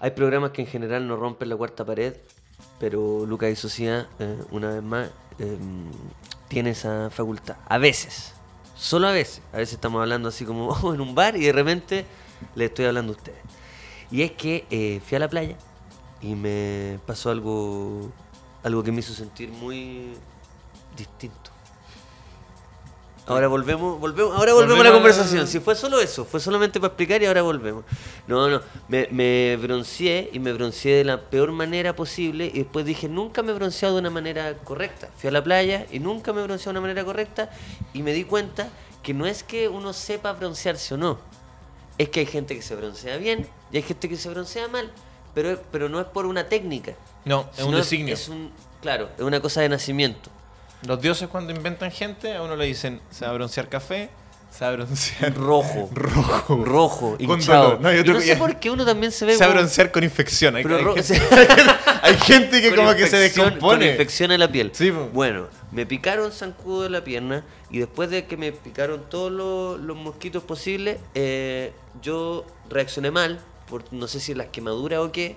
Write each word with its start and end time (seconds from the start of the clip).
Hay 0.00 0.12
programas 0.12 0.52
que 0.52 0.62
en 0.62 0.68
general 0.68 1.08
no 1.08 1.16
rompen 1.16 1.48
la 1.48 1.56
cuarta 1.56 1.84
pared, 1.84 2.14
pero 2.78 3.26
Lucas 3.26 3.50
y 3.50 3.56
Sociedad, 3.56 4.06
eh, 4.20 4.38
una 4.50 4.70
vez 4.70 4.82
más, 4.82 5.10
eh, 5.38 5.58
tiene 6.48 6.70
esa 6.70 7.10
facultad. 7.10 7.56
A 7.68 7.78
veces, 7.78 8.34
solo 8.76 9.08
a 9.08 9.12
veces. 9.12 9.42
A 9.52 9.58
veces 9.58 9.74
estamos 9.74 10.00
hablando 10.00 10.28
así 10.28 10.44
como 10.44 10.68
oh, 10.82 10.94
en 10.94 11.00
un 11.00 11.14
bar 11.14 11.36
y 11.36 11.44
de 11.44 11.52
repente 11.52 12.04
le 12.54 12.66
estoy 12.66 12.84
hablando 12.84 13.12
a 13.12 13.16
ustedes. 13.16 13.38
Y 14.10 14.22
es 14.22 14.32
que 14.32 14.66
eh, 14.70 15.00
fui 15.04 15.16
a 15.16 15.18
la 15.18 15.28
playa 15.28 15.56
y 16.22 16.34
me 16.34 16.98
pasó 17.06 17.30
algo, 17.30 18.10
algo 18.62 18.82
que 18.82 18.92
me 18.92 19.00
hizo 19.00 19.14
sentir 19.14 19.50
muy 19.50 20.14
distinto. 20.96 21.50
Ahora 23.28 23.46
volvemos, 23.48 24.00
volvemos, 24.00 24.34
ahora 24.36 24.54
volvemos 24.54 24.80
a 24.80 24.84
la 24.84 24.88
a- 24.90 24.92
conversación. 24.92 25.46
Si 25.46 25.60
fue 25.60 25.74
solo 25.76 26.00
eso, 26.00 26.24
fue 26.24 26.40
solamente 26.40 26.80
para 26.80 26.88
explicar 26.88 27.22
y 27.22 27.26
ahora 27.26 27.42
volvemos. 27.42 27.84
No, 28.26 28.48
no, 28.48 28.60
me, 28.88 29.06
me 29.10 29.56
bronceé 29.60 30.30
y 30.32 30.38
me 30.38 30.52
bronceé 30.52 30.96
de 30.96 31.04
la 31.04 31.20
peor 31.20 31.52
manera 31.52 31.94
posible 31.94 32.46
y 32.52 32.58
después 32.58 32.84
dije, 32.86 33.08
nunca 33.08 33.42
me 33.42 33.52
he 33.52 33.54
bronceado 33.54 33.94
de 33.94 34.00
una 34.00 34.10
manera 34.10 34.54
correcta. 34.64 35.08
Fui 35.16 35.28
a 35.28 35.30
la 35.32 35.44
playa 35.44 35.86
y 35.92 35.98
nunca 35.98 36.32
me 36.32 36.40
he 36.40 36.44
bronceado 36.44 36.72
de 36.72 36.78
una 36.78 36.88
manera 36.88 37.04
correcta 37.04 37.50
y 37.92 38.02
me 38.02 38.12
di 38.12 38.24
cuenta 38.24 38.68
que 39.02 39.14
no 39.14 39.26
es 39.26 39.42
que 39.42 39.68
uno 39.68 39.92
sepa 39.92 40.32
broncearse 40.32 40.94
o 40.94 40.96
no. 40.96 41.18
Es 41.98 42.08
que 42.08 42.20
hay 42.20 42.26
gente 42.26 42.54
que 42.54 42.62
se 42.62 42.74
broncea 42.76 43.16
bien 43.18 43.46
y 43.72 43.76
hay 43.76 43.82
gente 43.82 44.08
que 44.08 44.16
se 44.16 44.28
broncea 44.28 44.68
mal, 44.68 44.90
pero, 45.34 45.60
pero 45.70 45.88
no 45.88 46.00
es 46.00 46.06
por 46.06 46.26
una 46.26 46.48
técnica. 46.48 46.94
No, 47.24 47.48
es 47.56 47.64
un 47.64 47.74
designio. 47.74 48.14
Es 48.14 48.28
un, 48.28 48.50
claro, 48.80 49.08
es 49.16 49.22
una 49.22 49.40
cosa 49.40 49.60
de 49.60 49.68
nacimiento. 49.68 50.30
Los 50.86 51.00
dioses 51.00 51.28
cuando 51.28 51.52
inventan 51.52 51.90
gente, 51.90 52.34
a 52.34 52.42
uno 52.42 52.56
le 52.56 52.64
dicen, 52.66 53.00
se 53.10 53.24
va 53.24 53.32
a 53.32 53.34
broncear 53.34 53.68
café, 53.68 54.10
se 54.56 54.64
va 54.64 54.70
a 54.70 54.74
broncear... 54.74 55.34
Rojo. 55.36 55.90
Rojo. 55.92 56.64
Rojo, 56.64 57.16
hinchado. 57.18 57.78
No, 57.80 57.88
otro 57.90 58.14
no 58.14 58.20
sé 58.20 58.36
por 58.36 58.56
qué 58.60 58.70
uno 58.70 58.84
también 58.86 59.10
se 59.12 59.26
ve 59.26 59.34
Se 59.36 59.44
va 59.44 59.50
a 59.50 59.54
broncear 59.54 59.90
con 59.90 60.04
infección. 60.04 60.54
Hay, 60.56 60.64
hay 60.64 61.02
gente, 61.02 61.20
hay 62.02 62.16
gente 62.18 62.60
que 62.62 62.74
como 62.74 62.94
que 62.94 63.06
se 63.08 63.16
infección- 63.16 63.44
Con 63.46 63.54
descompone. 63.54 63.90
infección 63.90 64.30
en 64.32 64.40
la 64.40 64.50
piel. 64.50 64.70
Sí. 64.72 64.90
Bueno, 64.90 65.48
me 65.72 65.84
picaron 65.84 66.30
zancudo 66.32 66.82
de 66.84 66.90
la 66.90 67.02
pierna 67.02 67.44
y 67.70 67.78
después 67.80 68.08
de 68.10 68.26
que 68.26 68.36
me 68.36 68.52
picaron 68.52 69.02
todos 69.10 69.32
los, 69.32 69.80
los 69.80 69.96
mosquitos 69.96 70.42
posibles, 70.44 70.98
eh, 71.14 71.72
yo 72.00 72.46
reaccioné 72.70 73.10
mal, 73.10 73.40
por 73.68 73.92
no 73.92 74.06
sé 74.06 74.20
si 74.20 74.32
las 74.34 74.46
quemaduras 74.46 75.00
o 75.00 75.10
qué, 75.12 75.36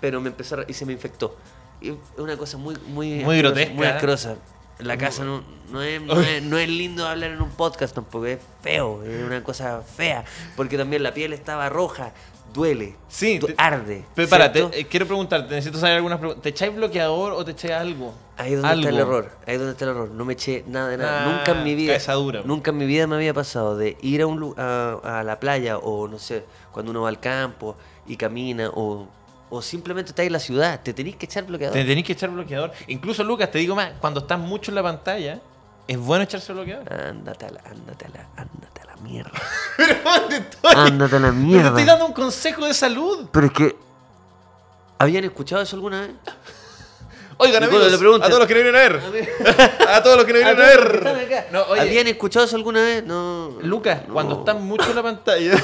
pero 0.00 0.20
me 0.20 0.28
empezó 0.28 0.58
y 0.68 0.74
se 0.74 0.84
me 0.86 0.92
infectó. 0.92 1.34
Y 1.80 1.88
es 1.90 1.94
una 2.18 2.36
cosa 2.36 2.58
muy 2.58 2.76
muy 2.88 3.24
Muy 3.24 3.38
grotesca, 3.38 3.72
muy 3.74 3.86
¿eh? 3.86 3.90
asquerosa. 3.90 4.36
La 4.82 4.96
casa 4.98 5.24
no, 5.24 5.42
no, 5.70 5.82
es, 5.82 6.00
no, 6.02 6.20
es, 6.20 6.42
no 6.42 6.58
es 6.58 6.68
lindo 6.68 7.06
hablar 7.06 7.30
en 7.32 7.40
un 7.42 7.50
podcast 7.50 7.94
tampoco, 7.94 8.26
es 8.26 8.38
feo, 8.62 9.02
es 9.04 9.22
una 9.24 9.42
cosa 9.42 9.82
fea, 9.82 10.24
porque 10.56 10.76
también 10.78 11.02
la 11.02 11.12
piel 11.14 11.32
estaba 11.32 11.68
roja, 11.68 12.12
duele, 12.52 12.96
Sí, 13.08 13.38
du- 13.38 13.46
te- 13.46 13.54
arde. 13.56 14.04
Pero 14.14 14.28
párate, 14.28 14.58
¿cierto? 14.60 14.76
eh, 14.76 14.86
quiero 14.86 15.06
preguntarte, 15.06 15.54
necesito 15.54 15.78
saber 15.78 15.96
algunas 15.96 16.18
preguntas. 16.18 16.42
¿Te 16.42 16.48
echáis 16.48 16.74
bloqueador 16.74 17.32
o 17.32 17.44
te 17.44 17.52
echáis 17.52 17.74
algo? 17.74 18.12
Ahí 18.36 18.54
es 18.54 18.62
donde 18.62 18.68
algo. 18.72 18.80
está 18.80 18.90
el 18.90 18.98
error. 18.98 19.30
Ahí 19.46 19.52
es 19.54 19.58
donde 19.58 19.72
está 19.72 19.84
el 19.84 19.90
error. 19.92 20.10
No 20.10 20.24
me 20.24 20.32
eché 20.32 20.64
nada 20.66 20.88
de 20.88 20.96
nada. 20.96 21.24
Ah, 21.24 21.32
nunca 21.36 21.52
en 21.52 21.62
mi 21.64 21.74
vida. 21.74 21.98
dura. 22.14 22.42
Nunca 22.44 22.70
en 22.70 22.78
mi 22.78 22.86
vida 22.86 23.06
me 23.06 23.16
había 23.16 23.34
pasado 23.34 23.76
de 23.76 23.96
ir 24.02 24.22
a 24.22 24.26
un 24.26 24.54
a 24.58 25.22
la 25.24 25.38
playa 25.38 25.78
o 25.78 26.08
no 26.08 26.18
sé, 26.18 26.42
cuando 26.72 26.90
uno 26.90 27.02
va 27.02 27.08
al 27.10 27.20
campo 27.20 27.76
y 28.06 28.16
camina 28.16 28.70
o, 28.74 29.06
o 29.50 29.60
simplemente 29.60 30.10
está 30.10 30.22
en 30.22 30.32
la 30.32 30.38
ciudad. 30.38 30.80
Te 30.82 30.94
tenés 30.94 31.16
que 31.16 31.26
echar 31.26 31.44
bloqueador. 31.44 31.74
Te 31.74 31.84
tenéis 31.84 32.06
que 32.06 32.12
echar 32.12 32.30
bloqueador. 32.30 32.72
Incluso, 32.86 33.24
Lucas, 33.24 33.50
te 33.50 33.58
digo 33.58 33.74
más, 33.74 33.92
cuando 34.00 34.20
estás 34.20 34.38
mucho 34.38 34.70
en 34.70 34.76
la 34.76 34.82
pantalla, 34.82 35.40
es 35.88 35.98
bueno 35.98 36.24
echarse 36.24 36.52
bloqueador. 36.52 36.92
Ándate 36.92 37.46
a 37.46 37.50
la, 37.50 37.60
ándate 37.68 38.06
a 38.06 38.08
la, 38.08 38.28
ándate 38.36 38.80
a 38.82 38.84
la 38.86 38.96
mierda. 38.96 39.32
Pero 39.76 39.96
¿dónde 40.04 40.36
estoy? 40.36 40.72
Ándate 40.76 41.16
a 41.16 41.18
la 41.18 41.28
Pero 41.28 41.40
te 41.40 41.46
mierda. 41.46 41.68
estoy 41.70 41.84
dando 41.84 42.06
un 42.06 42.12
consejo 42.12 42.64
de 42.64 42.74
salud. 42.74 43.28
Pero 43.32 43.46
es 43.46 43.52
que. 43.52 43.76
¿Habían 44.98 45.24
escuchado 45.24 45.62
eso 45.62 45.76
alguna 45.76 46.02
vez? 46.02 46.10
Oigan, 47.38 47.64
amigos, 47.64 47.86
a 48.22 48.28
todos 48.28 48.38
los 48.38 48.46
que 48.46 48.54
no 48.54 48.60
vinieron 48.60 49.00
a 49.02 49.08
ver. 49.10 49.28
A 49.88 50.02
todos 50.02 50.16
los 50.18 50.26
que 50.26 50.32
no 50.34 50.38
vinieron 50.40 50.62
a 50.62 50.66
ver. 50.66 51.48
No, 51.50 51.62
oye, 51.62 51.80
¿Habían 51.80 52.06
escuchado 52.06 52.44
eso 52.44 52.54
alguna 52.54 52.82
vez? 52.82 53.02
No. 53.02 53.56
Lucas, 53.62 54.06
no. 54.06 54.12
cuando 54.14 54.40
estás 54.40 54.56
mucho 54.60 54.90
en 54.90 54.96
la 54.96 55.02
pantalla. 55.02 55.54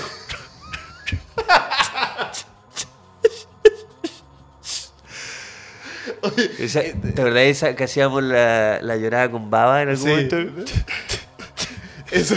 Esa- 6.59 6.83
¿Te 6.83 7.21
acordás 7.21 7.43
esa 7.45 7.75
que 7.77 7.85
hacíamos 7.85 8.23
la, 8.23 8.79
la 8.83 8.97
llorada 8.97 9.31
con 9.31 9.51
baba 9.51 9.83
en 9.83 9.91
algún 9.91 10.05
Sí. 10.05 10.11
momento? 10.11 10.37
Eso. 12.11 12.37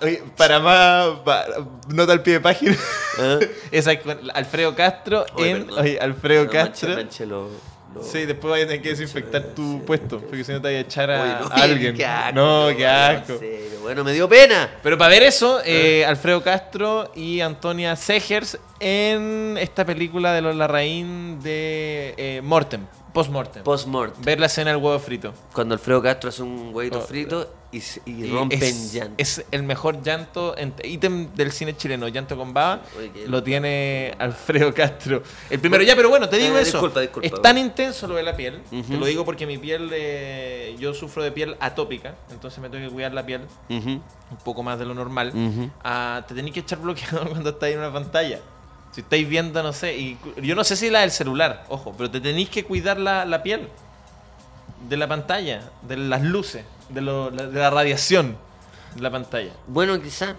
Oye, 0.00 0.22
para 0.36 0.58
más. 0.58 1.20
pa- 1.24 1.46
nota 1.88 2.12
al 2.12 2.22
pie 2.22 2.34
de 2.34 2.40
página. 2.40 2.76
¿Ah? 3.18 3.38
Esa 3.70 3.92
es 3.92 4.00
con 4.02 4.18
Alfredo 4.34 4.74
Castro 4.74 5.24
Oye, 5.34 5.50
en. 5.50 5.70
Oye, 5.70 5.98
Alfredo 6.00 6.44
No, 6.46 6.50
Castro. 6.50 6.88
manche- 6.88 7.02
manche 7.04 7.26
lo- 7.26 7.71
lo- 7.94 8.02
Sí, 8.02 8.24
después 8.26 8.50
vaya 8.50 8.64
a 8.64 8.66
tener 8.68 8.82
que 8.82 8.90
desinfectar 8.90 9.42
tu 9.54 9.62
sí, 9.78 9.82
puesto, 9.86 10.20
porque 10.20 10.44
si 10.44 10.52
no 10.52 10.60
te 10.60 10.68
vaya 10.68 10.78
a 10.78 10.80
echar 10.82 11.10
a, 11.10 11.22
Oye, 11.22 11.32
no, 11.32 11.46
a 11.54 11.62
alguien. 11.62 11.94
qué 11.96 12.04
asco, 12.06 12.34
no, 12.34 12.68
qué 12.76 12.86
asco. 12.86 13.38
serio. 13.38 13.80
Bueno, 13.82 14.04
me 14.04 14.12
dio 14.12 14.28
pena. 14.28 14.70
Pero 14.82 14.96
para 14.96 15.10
ver 15.10 15.22
eso, 15.24 15.60
eh, 15.64 16.04
Alfredo 16.06 16.42
Castro 16.42 17.10
y 17.14 17.40
Antonia 17.40 17.96
Segers 17.96 18.58
en 18.80 19.56
esta 19.60 19.84
película 19.84 20.32
de 20.32 20.40
los 20.42 20.54
Larraín 20.56 21.40
de 21.42 22.14
eh, 22.16 22.40
Mortem, 22.42 22.86
Post-Mortem. 23.12 23.62
Post-mort. 23.62 24.14
ver 24.24 24.40
la 24.40 24.46
escena 24.46 24.70
del 24.72 24.80
huevo 24.82 24.98
frito. 24.98 25.32
Cuando 25.52 25.74
Alfredo 25.74 26.02
Castro 26.02 26.28
hace 26.30 26.42
un 26.42 26.70
huevito 26.74 26.98
Oh, 26.98 27.02
frito 27.02 27.48
y, 27.70 27.80
se- 27.80 28.00
y 28.06 28.24
Y 28.24 28.30
rompen 28.30 28.62
es, 28.62 28.92
llanto. 28.92 29.14
es 29.18 29.44
el 29.50 29.62
mejor 29.64 30.02
llanto, 30.02 30.54
ítem 30.84 31.32
del 31.34 31.52
cine 31.52 31.76
chileno, 31.76 32.08
llanto 32.08 32.36
con 32.36 32.52
baba, 32.54 32.80
Oye, 32.98 33.26
lo 33.28 33.42
tiene 33.42 34.14
Alfredo 34.18 34.72
Castro. 34.74 35.22
El 35.50 35.58
primero 35.60 35.82
ya, 35.82 35.94
pero 35.96 36.08
bueno, 36.08 36.28
te 36.28 36.36
digo 36.38 36.56
Eh, 36.56 36.62
eso. 36.62 36.78
disculpa, 36.78 37.00
disculpa, 37.00 37.26
es 37.26 37.30
bueno. 37.32 37.42
tan 37.42 37.58
intenso 37.58 38.06
lo 38.06 38.14
de 38.14 38.22
la 38.22 38.36
piel, 38.36 38.60
te 38.70 38.76
Ujú. 38.76 38.92
lo 38.94 39.06
digo 39.06 39.24
porque 39.24 39.46
mi 39.46 39.58
piel, 39.58 39.90
eh, 39.92 40.74
yo 40.78 40.94
sufro 40.94 41.22
de 41.22 41.32
piel 41.32 41.56
atópica, 41.60 42.14
entonces 42.30 42.58
me 42.60 42.68
tengo 42.70 42.86
que 42.88 42.92
cuidar 42.94 43.12
la 43.12 43.24
piel 43.26 43.42
un 43.68 44.02
poco 44.44 44.62
más 44.62 44.78
de 44.78 44.86
lo 44.86 44.94
normal. 44.94 45.32
Ah, 45.84 46.24
te 46.26 46.34
tenéis 46.34 46.54
que 46.54 46.60
echar 46.60 46.78
bloqueador 46.78 47.28
cuando 47.30 47.50
estáis 47.50 47.74
en 47.74 47.80
una 47.80 47.92
pantalla. 47.92 48.40
Si 48.92 49.00
estáis 49.00 49.26
viendo, 49.28 49.62
no 49.62 49.72
sé, 49.72 49.96
y 49.96 50.18
yo 50.42 50.54
no 50.54 50.64
sé 50.64 50.76
si 50.76 50.90
la 50.90 51.00
del 51.00 51.10
celular, 51.10 51.64
ojo, 51.68 51.94
pero 51.96 52.10
te 52.10 52.20
tenéis 52.20 52.50
que 52.50 52.64
cuidar 52.64 52.98
la, 52.98 53.24
la 53.24 53.42
piel 53.42 53.68
de 54.88 54.96
la 54.96 55.08
pantalla, 55.08 55.62
de 55.82 55.96
las 55.96 56.22
luces, 56.22 56.64
de, 56.90 57.00
lo- 57.00 57.30
la, 57.30 57.46
de 57.46 57.58
la 57.58 57.70
radiación 57.70 58.36
de 58.94 59.00
la 59.02 59.10
pantalla. 59.10 59.52
Bueno, 59.66 60.00
quizás, 60.02 60.34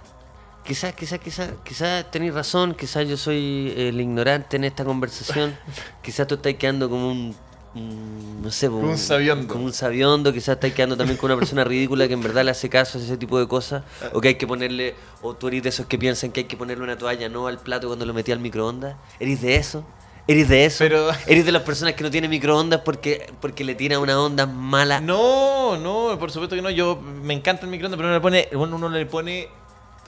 quizás, 0.64 0.94
quizás, 0.94 1.20
quizás, 1.20 1.50
quizás 1.64 2.12
tenéis 2.12 2.34
razón, 2.36 2.76
quizás 2.76 3.08
yo 3.08 3.18
soy 3.18 3.74
el 3.76 4.00
ignorante 4.00 4.58
en 4.58 4.66
esta 4.66 4.86
conversación, 4.86 5.58
quizás 6.04 6.28
tú 6.28 6.36
estás 6.36 6.54
quedando 6.56 6.90
como 6.90 7.10
un- 7.12 7.36
no 7.76 8.52
sé, 8.52 8.68
Como 8.68 8.92
un 8.92 8.98
sabiondo. 8.98 9.52
como 9.52 9.66
un 9.66 9.74
sabiondo, 9.74 10.32
quizás 10.32 10.56
estás 10.56 10.72
quedando 10.74 10.96
también 10.96 11.18
con 11.18 11.32
una 11.32 11.40
persona 11.40 11.64
ridícula 11.66 12.08
que 12.08 12.14
en 12.14 12.22
verdad 12.22 12.44
le 12.46 12.52
hace 12.52 12.70
caso 12.70 12.98
a 12.98 13.02
ese 13.02 13.18
tipo 13.18 13.40
de 13.40 13.48
cosas, 13.48 13.84
o 14.14 14.22
que 14.22 14.30
hay 14.30 14.36
que 14.36 14.46
ponerle, 14.46 14.96
o 15.22 15.34
tú 15.34 15.48
eres 15.48 15.64
de 15.64 15.70
esos 15.70 15.86
que 15.88 15.98
piensan 15.98 16.32
que 16.32 16.42
hay 16.42 16.46
que 16.46 16.56
ponerle 16.58 16.84
una 16.84 16.98
toalla 16.98 17.30
no 17.30 17.48
al 17.48 17.58
plato 17.60 17.88
cuando 17.88 18.06
lo 18.06 18.14
metí 18.14 18.32
al 18.32 18.40
microondas, 18.40 18.96
¿eres 19.20 19.42
de 19.42 19.56
eso? 19.56 19.84
¿Eres 20.28 20.48
de 20.50 20.66
eso? 20.66 20.78
Pero- 20.80 21.10
¿Eres 21.28 21.46
de 21.46 21.52
las 21.52 21.64
personas 21.64 21.96
que 21.96 22.04
no 22.04 22.10
tienen 22.12 22.30
microondas 22.30 22.82
porque, 22.82 23.34
porque 23.42 23.64
le 23.64 23.76
tiran 23.76 24.00
una 24.02 24.22
onda 24.22 24.46
mala? 24.46 25.02
No, 25.02 25.76
no, 25.78 26.18
por 26.18 26.32
supuesto 26.32 26.56
que 26.56 26.62
no. 26.62 26.70
Yo 26.70 26.96
me 27.02 27.34
encanta 27.34 27.64
el 27.66 27.72
microondas, 27.72 27.98
pero 27.98 28.08
uno 28.08 28.16
le 28.16 28.22
pone, 28.22 28.48
bueno, 28.54 28.76
uno 28.78 28.88
le 28.88 29.06
pone 29.06 29.50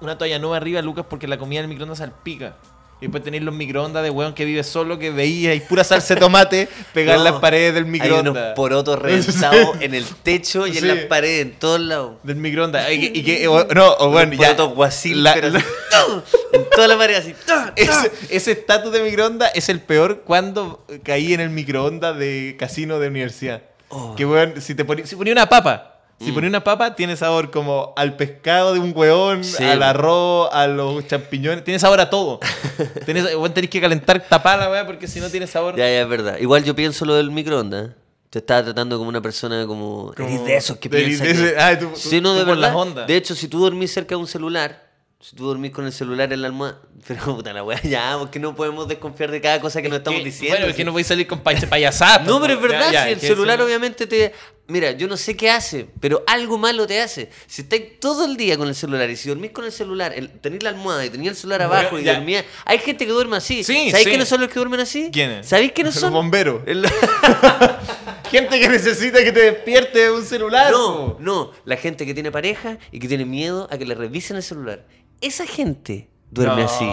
una 0.02 0.18
toalla 0.18 0.40
nueva 0.40 0.56
arriba 0.58 0.80
a 0.80 0.84
Lucas 0.84 1.06
porque 1.10 1.28
la 1.28 1.38
comida 1.38 1.60
del 1.62 1.68
microondas 1.70 1.98
salpica. 1.98 2.56
Y 3.02 3.08
después 3.08 3.24
tenéis 3.24 3.44
los 3.44 3.54
microondas 3.54 4.04
de 4.04 4.10
weón 4.10 4.34
que 4.34 4.46
vive 4.46 4.64
solo, 4.64 4.98
que 4.98 5.12
veía 5.12 5.54
y 5.54 5.60
pura 5.60 5.84
salsa 5.84 6.14
de 6.16 6.20
tomate 6.22 6.70
pegar 6.94 7.18
en 7.18 7.26
las 7.26 7.34
paredes 7.34 7.74
del 7.74 7.84
Hay 7.84 7.90
microondas. 7.92 8.32
unos 8.34 8.54
porotos 8.56 8.98
reventados 9.02 9.76
en 9.82 9.94
el 9.94 10.06
techo 10.24 10.66
y 10.66 10.72
Sí. 10.72 10.78
en 10.80 10.88
las 10.88 10.98
paredes, 11.06 11.42
en 11.42 11.52
todos 11.60 11.80
lados. 11.82 12.14
Del 12.24 12.38
microondas. 12.38 12.90
Y 12.92 13.00
que, 13.12 13.20
y 13.20 13.24
que- 13.24 13.48
o- 13.50 13.66
no, 13.66 13.94
o 14.00 14.10
bueno, 14.12 14.32
ya. 14.32 14.38
porotos 14.56 14.76
guasil, 14.76 15.24
la- 15.24 15.34
pero 15.34 15.50
la- 15.50 15.60
así, 15.60 15.68
¡tum! 16.08 16.22
en 16.54 16.66
toda 16.74 16.88
la 16.88 16.98
pared 16.98 17.16
así. 17.16 17.36
ese 17.76 18.12
ese 18.30 18.52
estatus 18.54 18.94
de 18.94 19.02
microondas 19.04 19.52
es 19.56 19.68
el 19.68 19.82
peor 19.82 20.22
cuando 20.22 20.86
caí 21.04 21.34
en 21.34 21.42
el 21.42 21.50
microondas 21.50 22.18
de 22.18 22.56
casino 22.58 23.00
de 23.00 23.10
universidad. 23.10 23.62
Oh. 23.90 24.16
Que 24.16 24.26
weón, 24.26 24.62
si 24.62 24.74
te 24.74 24.86
ponía, 24.86 25.06
si 25.06 25.16
ponía 25.18 25.34
una 25.34 25.48
papa. 25.50 25.95
Si 26.20 26.32
ponía 26.32 26.50
una 26.50 26.64
papa, 26.64 26.96
tiene 26.96 27.18
sabor 27.18 27.52
como 27.52 27.94
al 27.98 28.16
pescado 28.16 28.74
de 28.74 28.80
un 28.80 28.94
weón, 28.96 29.44
Sí. 29.44 29.64
al 29.64 29.84
arroz, 29.84 30.50
a 30.54 30.66
los 30.68 31.06
champiñones. 31.08 31.64
Tiene 31.64 31.78
sabor 31.80 32.00
a 32.00 32.10
todo. 32.10 32.40
Tenés, 33.06 33.28
tenés 33.54 33.70
que 33.70 33.82
calentar, 33.82 34.24
tapar 34.28 34.58
la 34.60 34.70
weá 34.70 34.86
porque 34.86 35.08
si 35.08 35.20
no 35.20 35.30
tiene 35.30 35.46
sabor. 35.46 35.76
Ya, 35.76 35.86
ya, 35.88 36.02
es 36.02 36.08
verdad. 36.10 36.38
Igual 36.40 36.64
yo 36.64 36.76
pienso 36.76 37.04
lo 37.06 37.16
del 37.16 37.32
microondas. 37.32 37.90
Te 38.30 38.40
estaba 38.40 38.64
tratando 38.64 38.98
como 38.98 39.10
una 39.10 39.22
persona 39.22 39.66
como... 39.68 40.14
Como- 40.16 40.28
eres 40.30 40.46
de 40.46 40.56
esos 40.58 40.78
que 40.78 40.90
de 40.90 41.06
que- 41.06 41.56
ah, 41.58 41.78
tú- 41.80 41.92
Sí, 41.96 42.20
no, 42.22 42.34
de 42.34 42.44
verdad. 42.44 42.62
las 42.70 42.76
ondas. 42.76 43.08
De 43.08 43.16
hecho, 43.18 43.36
si 43.36 43.48
tú 43.48 43.60
dormís 43.60 43.94
cerca 43.94 44.10
de 44.16 44.16
un 44.22 44.28
celular, 44.28 44.85
Si 45.28 45.36
tú 45.36 45.46
dormís 45.48 45.72
con 45.72 45.86
el 45.88 45.92
celular 45.92 46.32
en 46.32 46.42
la 46.42 46.48
almohada. 46.48 46.82
Pero 47.08 47.24
puta 47.36 47.52
la 47.54 47.64
weá, 47.64 47.82
ya, 47.82 48.16
porque 48.20 48.40
no 48.40 48.56
podemos 48.56 48.88
desconfiar 48.88 49.32
de 49.32 49.40
cada 49.42 49.60
cosa 49.60 49.82
que 49.82 49.90
nos 49.90 49.98
estamos 50.00 50.20
Que- 50.20 50.26
diciendo. 50.26 50.56
Bueno, 50.58 50.70
es 50.70 50.76
que 50.76 50.84
no 50.86 50.92
voy 50.92 51.02
a 51.02 51.06
salir 51.06 51.26
con 51.28 51.40
pay- 51.42 51.66
payasadas. 51.68 52.26
No, 52.28 52.40
pero 52.42 52.54
es 52.54 52.62
verdad, 52.62 52.92
Ya, 52.92 52.92
ya, 52.92 53.06
si 53.06 53.12
el 53.14 53.20
celular 53.20 53.60
obviamente 53.62 54.06
te... 54.08 54.34
Mira, 54.68 54.92
yo 54.92 55.08
no 55.08 55.16
sé 55.18 55.36
qué 55.38 55.52
hace, 55.52 55.88
pero 56.00 56.24
algo 56.26 56.58
malo 56.58 56.88
te 56.88 57.00
hace. 57.00 57.30
Si 57.48 57.62
estáis 57.64 58.00
todo 58.00 58.26
el 58.26 58.36
día 58.38 58.58
con 58.58 58.68
el 58.68 58.74
celular 58.76 59.08
y 59.10 59.16
si 59.16 59.30
dormís 59.30 59.52
con 59.52 59.66
el 59.66 59.72
celular, 59.72 60.14
el, 60.16 60.30
tenéis 60.30 60.64
la 60.64 60.70
almohada 60.70 61.06
y 61.06 61.10
tenéis 61.12 61.32
el 61.32 61.36
celular 61.38 61.68
Bueno, 61.68 61.80
abajo 61.82 62.00
y 62.00 62.04
ya. 62.04 62.16
dormía... 62.16 62.44
Hay 62.66 62.80
gente 62.80 63.06
que 63.06 63.12
duerme 63.12 63.38
así. 63.38 63.64
Sí, 63.64 63.90
¿Sabéis 63.92 64.06
sí. 64.06 64.10
quiénes 64.10 64.28
son 64.28 64.42
los 64.42 64.50
que 64.50 64.56
duermen 64.56 64.80
así? 64.80 65.10
¿Quiénes? 65.12 65.48
¿Sabéis 65.48 65.72
quiénes 65.74 65.94
Los 65.96 66.02
son? 66.02 66.14
bomberos. 66.14 66.62
El- 66.66 66.86
Gente 68.32 68.60
que 68.60 68.68
necesita 68.70 69.24
que 69.24 69.32
te 69.32 69.52
despierte 69.52 70.10
un 70.12 70.24
celular. 70.26 70.72
No, 70.72 71.18
no, 71.20 71.52
la 71.66 71.78
gente 71.78 72.06
que 72.06 72.14
tiene 72.14 72.32
pareja 72.32 72.78
y 72.92 73.00
que 73.00 73.08
tiene 73.08 73.24
miedo 73.26 73.68
a 73.72 73.78
que 73.78 73.86
le 73.86 73.94
revisen 73.96 74.36
el 74.38 74.44
celular. 74.44 74.86
Esa 75.26 75.46
gente 75.48 76.08
duerme 76.32 76.62
No. 76.64 76.68
así. 76.70 76.86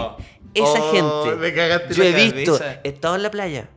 Esa 0.55 0.65
Oh, 0.83 0.91
gente. 0.91 1.35
me 1.39 1.53
cagaste 1.53 1.93
Yo 1.93 2.03
la 2.03 2.09
he 2.09 2.31
visto, 2.31 2.59
he 2.83 2.89
estado 2.89 3.15
en 3.15 3.23
la 3.23 3.31
playa 3.31 3.69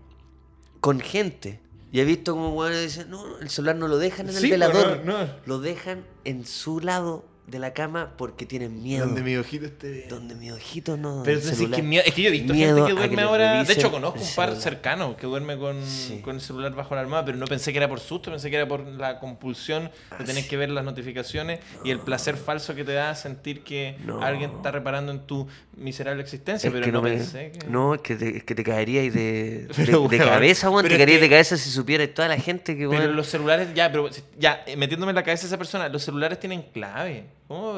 con 0.80 1.00
gente 1.00 1.60
y 1.92 2.00
he 2.00 2.04
visto 2.04 2.34
como 2.34 2.66
dicen, 2.66 3.10
no, 3.10 3.38
el 3.38 3.48
celular 3.48 3.76
no 3.76 3.88
lo 3.88 3.98
dejan 3.98 4.28
en 4.28 4.34
el 4.34 4.40
pues, 4.40 4.50
velador. 4.50 5.00
no, 5.04 5.24
no. 5.24 5.30
Lo 5.46 5.58
dejan 5.60 6.04
en 6.24 6.44
su 6.46 6.80
lado 6.80 7.24
de 7.46 7.60
la 7.60 7.72
cama 7.72 8.14
porque 8.18 8.44
tienen 8.44 8.82
miedo. 8.82 9.06
Donde 9.06 9.22
mi 9.22 9.36
ojito 9.36 9.66
esté 9.66 9.90
bien. 9.90 10.08
Donde 10.08 10.34
mi 10.34 10.50
ojito 10.50 10.96
no. 10.96 11.22
Pero 11.24 11.38
es, 11.38 11.50
que 11.56 11.82
miedo- 11.82 12.02
es 12.04 12.12
que 12.12 12.22
yo 12.22 12.28
he 12.28 12.32
visto 12.32 12.52
Miedo 12.52 12.74
gente 12.74 12.88
que 12.92 12.98
duerme 12.98 13.22
ahora. 13.22 13.62
De 13.62 13.72
hecho, 13.72 13.90
conozco 13.92 14.18
un 14.20 14.34
par 14.34 14.56
cercano 14.56 15.16
que 15.16 15.26
duerme 15.28 15.56
con, 15.56 15.80
Sí. 15.86 16.20
con 16.22 16.34
el 16.36 16.40
celular 16.40 16.74
bajo 16.74 16.94
la 16.96 17.02
almohada, 17.02 17.24
pero 17.24 17.38
no 17.38 17.46
pensé 17.46 17.70
que 17.72 17.78
era 17.78 17.88
por 17.88 18.00
susto, 18.00 18.30
pensé 18.32 18.50
que 18.50 18.56
era 18.56 18.66
por 18.66 18.84
la 18.84 19.20
compulsión 19.20 19.90
de 20.18 20.24
tener 20.24 20.48
que 20.48 20.56
ver 20.56 20.70
las 20.70 20.84
notificaciones 20.84 21.60
y 21.84 21.90
el 21.90 22.00
placer 22.00 22.36
falso 22.36 22.74
que 22.74 22.82
te 22.84 22.92
da 22.94 23.14
sentir 23.14 23.62
que 23.62 23.96
No. 24.04 24.20
alguien 24.22 24.50
está 24.56 24.72
reparando 24.72 25.12
en 25.12 25.20
tu 25.20 25.46
miserable 25.76 26.22
existencia. 26.22 26.66
Es 26.66 26.72
pero 26.72 26.84
que 26.84 26.90
no, 26.90 26.98
no, 26.98 27.02
me- 27.04 27.10
pensé 27.16 27.52
que. 27.52 27.66
no, 27.68 27.94
es 27.94 28.00
que 28.00 28.16
te, 28.16 28.36
es 28.38 28.42
que 28.44 28.54
te 28.56 28.64
caerías 28.64 29.04
de, 29.14 29.66
de, 29.68 29.68
Pero, 29.76 30.08
de 30.08 30.18
cabeza, 30.18 30.68
pero 30.74 30.88
Te 30.88 30.96
caerías 30.96 31.18
que- 31.18 31.24
de 31.24 31.30
cabeza 31.30 31.56
si 31.56 31.70
supieras 31.70 32.08
toda 32.12 32.26
la 32.26 32.38
gente 32.38 32.76
que, 32.76 32.88
Pero 32.88 33.12
los 33.12 33.28
celulares, 33.28 33.68
ya, 33.72 33.90
pero 33.92 34.08
ya, 34.36 34.64
eh, 34.66 34.76
metiéndome 34.76 35.10
en 35.10 35.16
la 35.16 35.22
cabeza 35.22 35.46
esa 35.46 35.58
persona, 35.58 35.88
los 35.88 36.02
celulares 36.02 36.40
tienen 36.40 36.62
clave. 36.72 37.35
¿Cómo? 37.48 37.74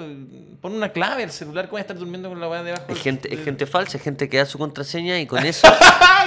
Pon 0.63 0.73
una 0.75 0.91
clave 0.93 1.25
al 1.25 1.31
celular, 1.31 1.67
¿cómo 1.67 1.73
voy 1.73 1.81
a 1.81 1.83
estar 1.83 1.97
durmiendo 1.99 2.29
con 2.31 2.41
la 2.41 2.49
weá 2.49 2.63
debajo? 2.63 2.85
Es 2.89 2.99
gente, 3.01 3.33
es 3.35 3.45
gente 3.45 3.67
falsa, 3.67 3.99
es 3.99 4.03
gente 4.03 4.27
que 4.29 4.39
da 4.39 4.47
su 4.47 4.57
contraseña 4.59 5.21
y 5.21 5.27
con 5.27 5.45
eso. 5.47 5.69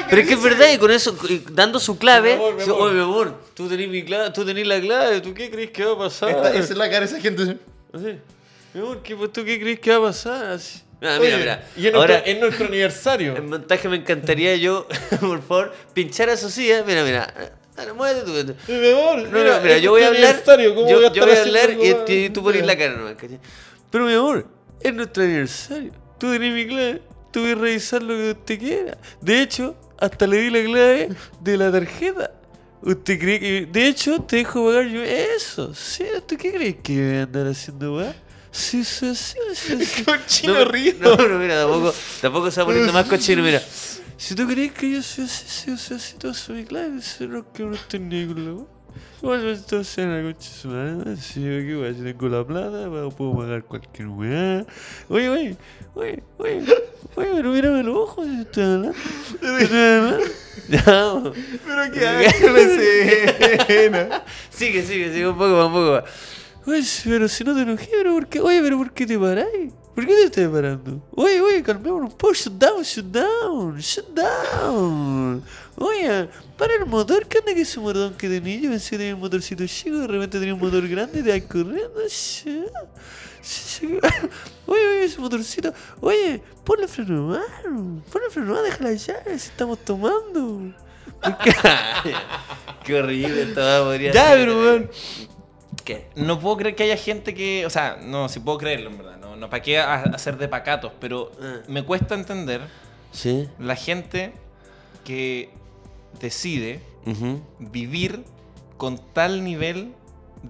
Pero 0.10 0.22
es 0.22 0.28
que 0.28 0.34
es 0.36 0.42
verdad, 0.44 0.72
y 0.72 0.78
con 0.78 0.92
eso, 0.92 1.16
y 1.28 1.44
dando 1.52 1.80
su 1.80 1.98
clave. 1.98 2.36
Mi 2.36 2.42
amor, 2.42 2.54
mi 2.54 2.60
dice, 2.60 2.70
amor. 2.72 2.82
Oye, 2.84 2.94
mi 2.96 3.02
amor, 3.02 3.44
tú 3.56 3.68
tenés 3.68 3.90
mi 3.90 4.04
clave, 4.04 4.30
tú 4.30 4.46
tenés 4.46 4.68
la 4.68 4.80
clave, 4.80 5.22
¿tú 5.22 5.34
qué 5.34 5.50
crees 5.50 5.72
que 5.72 5.84
va 5.86 5.94
a 5.94 5.98
pasar? 5.98 6.30
Esta- 6.30 6.50
esa 6.52 6.60
es 6.74 6.78
la 6.78 6.86
cara 6.88 7.00
de 7.00 7.06
esa 7.08 7.20
gente. 7.20 7.58
Así, 7.94 8.16
mi 8.76 8.82
amor, 8.82 9.02
¿qué, 9.02 9.16
pues, 9.16 9.34
¿tú 9.34 9.44
qué 9.44 9.60
crees 9.60 9.80
que 9.80 9.90
va 9.92 9.98
a 10.08 10.10
pasar? 10.12 10.46
Así. 10.52 10.82
Ah, 11.02 11.18
Oye, 11.20 11.36
mira, 11.36 11.38
mira. 11.40 11.68
Y 11.76 11.88
en, 11.88 11.96
Ahora, 11.96 12.08
nuestro, 12.14 12.32
en 12.32 12.40
nuestro 12.42 12.66
aniversario. 12.68 13.36
en 13.36 13.50
montaje 13.50 13.90
me 13.90 13.96
encantaría 13.96 14.56
yo, 14.58 14.88
por 15.20 15.42
favor, 15.42 15.74
pinchar 15.96 16.30
a 16.30 16.38
Socia. 16.38 16.84
Mira, 16.86 17.04
mira. 17.04 17.54
Ahora, 17.82 17.94
muévete 17.96 18.26
tú. 18.46 18.72
Mi 18.72 18.92
amor, 18.92 19.28
No, 19.30 19.44
no, 19.44 19.62
mira, 19.62 19.78
yo 19.80 19.92
voy 19.92 20.04
a 20.04 20.08
hablar. 20.08 20.44
¿cómo 20.46 20.88
yo, 20.88 20.98
voy 20.98 21.06
a 21.06 21.12
yo 21.12 21.26
voy 21.26 21.36
a 21.36 21.42
hablar 21.42 21.72
y, 21.72 22.14
y 22.14 22.30
tú 22.30 22.44
pones 22.44 22.64
la 22.64 22.78
cara 22.78 22.96
nomás, 22.96 23.16
¿cachai? 23.16 23.40
Pero 23.90 24.06
mi 24.06 24.14
amor, 24.14 24.46
es 24.80 24.94
nuestro 24.94 25.24
aniversario. 25.24 25.92
Tú 26.20 26.32
tenés 26.32 26.54
mi 26.54 26.68
clave. 26.68 27.02
Tú 27.32 27.42
voy 27.42 27.52
a 27.52 27.56
revisar 27.56 28.04
lo 28.04 28.14
que 28.14 28.32
usted 28.32 28.60
quiera. 28.60 28.98
De 29.20 29.42
hecho, 29.42 29.76
hasta 29.98 30.28
le 30.28 30.38
di 30.38 30.50
la 30.52 30.64
clave 30.64 31.10
de 31.40 31.58
la 31.58 31.72
tarjeta. 31.72 32.32
¿Usted 32.84 33.20
cree 33.20 33.40
que.? 33.40 33.66
De 33.72 33.88
hecho, 33.88 34.22
te 34.22 34.38
dejo 34.38 34.66
pagar 34.66 34.86
yo 34.86 35.02
eso. 35.02 35.74
¿Sí? 35.74 36.04
¿Usted 36.16 36.38
qué 36.38 36.52
cree 36.52 36.78
que 36.78 36.94
voy 36.94 37.18
a 37.18 37.24
andar 37.24 37.48
haciendo, 37.48 37.96
weá? 37.96 38.14
Sí, 38.52 38.84
sí, 38.84 39.16
sí, 39.16 39.38
sí. 39.56 39.86
sí. 39.86 40.04
Cochino 40.06 40.54
no, 40.54 40.66
río. 40.66 40.94
No, 41.00 41.16
no, 41.16 41.40
mira, 41.40 41.62
tampoco, 41.62 41.96
tampoco 42.22 42.52
se 42.52 42.60
va 42.60 42.66
poniendo 42.68 42.94
más 42.94 43.08
cochino, 43.08 43.42
mira. 43.42 43.62
Si 44.22 44.36
tú 44.36 44.48
crees 44.48 44.72
que 44.74 44.88
yo 44.88 45.02
soy 45.02 45.24
así, 45.24 45.46
sí, 45.48 45.72
o 45.72 45.78
sea, 45.78 45.98
así, 45.98 46.16
todo 46.16 46.36
soy 46.36 46.64
claro, 46.64 46.96
eso 46.96 47.26
no 47.26 47.40
es 47.40 47.46
que 47.56 47.64
no 47.64 47.74
estoy 47.74 48.00
ni 48.02 48.28
con 48.28 48.46
la 48.46 48.54
weá. 48.54 48.68
Bueno, 49.20 49.50
entonces 49.50 49.98
en 49.98 50.16
la 50.16 50.22
concha 50.22 50.48
su 50.48 50.68
madre, 50.68 51.18
si 51.18 51.42
yo 51.42 51.50
qué 51.50 51.76
weá, 51.76 51.92
si 51.92 52.04
tengo 52.04 52.30
la 52.30 52.46
plata, 52.46 52.88
puedo 53.18 53.36
pagar 53.36 53.64
cualquier 53.64 54.10
weá. 54.10 54.64
Oye, 55.10 55.28
oye, 55.28 55.58
oye, 55.96 56.24
oye, 56.38 56.64
oye, 57.16 57.30
pero 57.34 57.52
mírame 57.52 57.82
los 57.82 57.98
ojos, 57.98 58.28
si 58.28 58.42
estoy 58.42 58.64
hablando. 58.64 58.94
Estoy 59.42 59.80
hablando. 60.78 61.32
Po. 61.32 61.34
Pero 61.66 61.92
qué 61.92 63.66
pena. 63.68 64.24
Sigue, 64.52 64.84
sigue, 64.84 65.12
sigue 65.14 65.28
un 65.28 65.36
poco 65.36 65.50
más, 65.50 65.66
un 65.66 65.74
poco 65.74 65.92
más. 65.94 66.04
Oye, 66.68 66.84
pero 67.06 67.28
si 67.28 67.44
no 67.44 67.56
te 67.56 67.62
enojé, 67.62 67.90
pero 67.92 68.14
¿por 68.14 68.28
qué? 68.28 68.40
Oye, 68.40 68.62
pero 68.62 68.78
¿por 68.78 68.94
qué 68.94 69.08
te 69.08 69.18
paráis? 69.18 69.74
¿Por 69.94 70.06
qué 70.06 70.14
te 70.14 70.24
estás 70.24 70.48
parando? 70.50 71.02
Oye, 71.16 71.42
oye, 71.42 71.62
calmémonos 71.62 72.12
un 72.12 72.18
poco. 72.18 72.34
Shut 72.34 72.54
down, 72.54 72.82
shut 72.84 73.06
down, 73.06 73.78
shut 73.78 74.08
down. 74.10 75.44
Oye, 75.78 76.30
para 76.58 76.76
el 76.76 76.86
motor, 76.86 77.28
¿qué 77.28 77.40
onda 77.40 77.54
que 77.54 77.62
ese 77.62 77.80
motor 77.80 78.14
que 78.14 78.30
tenía? 78.30 78.60
Yo 78.60 78.70
pensé 78.70 78.92
que 78.92 78.98
tenía 78.98 79.16
un 79.16 79.22
motorcito 79.22 79.66
chico, 79.68 79.98
de 79.98 80.08
repente 80.08 80.40
tenía 80.40 80.54
un 80.54 80.62
motor 80.62 80.88
grande 80.88 81.20
y 81.20 81.24
te 81.24 81.32
vas 81.32 81.50
corriendo. 81.50 82.00
Oye, 84.68 84.88
oye, 84.88 85.04
ese 85.04 85.20
motorcito. 85.20 85.74
Oye, 86.00 86.42
ponle 86.64 86.88
freno 86.88 87.28
mano. 87.28 88.04
Ponle 88.12 88.30
freno 88.30 88.54
mano, 88.54 88.62
déjala 88.62 88.94
ya, 88.94 89.24
si 89.26 89.32
estamos 89.32 89.80
tomando. 89.80 90.74
Qué 92.86 92.96
horrible 92.96 93.44
estaba, 93.44 93.86
podría 93.86 94.12
Ya, 94.12 94.32
pero 94.34 94.60
weón. 94.60 94.92
¿Qué? 95.84 96.08
No 96.16 96.40
puedo 96.40 96.58
creer 96.58 96.76
que 96.76 96.84
haya 96.84 96.98
gente 96.98 97.34
que. 97.34 97.66
O 97.66 97.70
sea, 97.70 97.98
no, 98.02 98.30
sí 98.30 98.40
puedo 98.40 98.60
creerlo, 98.60 98.92
en 98.92 98.98
verdad. 98.98 99.21
No, 99.42 99.50
para 99.50 99.62
qué 99.64 99.80
ha- 99.80 99.96
hacer 100.04 100.38
de 100.38 100.48
pacatos, 100.48 100.92
pero 101.00 101.32
Ah. 101.42 101.58
me 101.68 101.84
cuesta 101.84 102.14
entender 102.16 102.62
Sí. 103.12 103.50
la 103.60 103.76
gente 103.76 104.34
que 105.04 105.50
decide 106.20 106.80
vivir 107.60 108.24
con 108.78 109.00
tal 109.14 109.44
nivel 109.44 109.94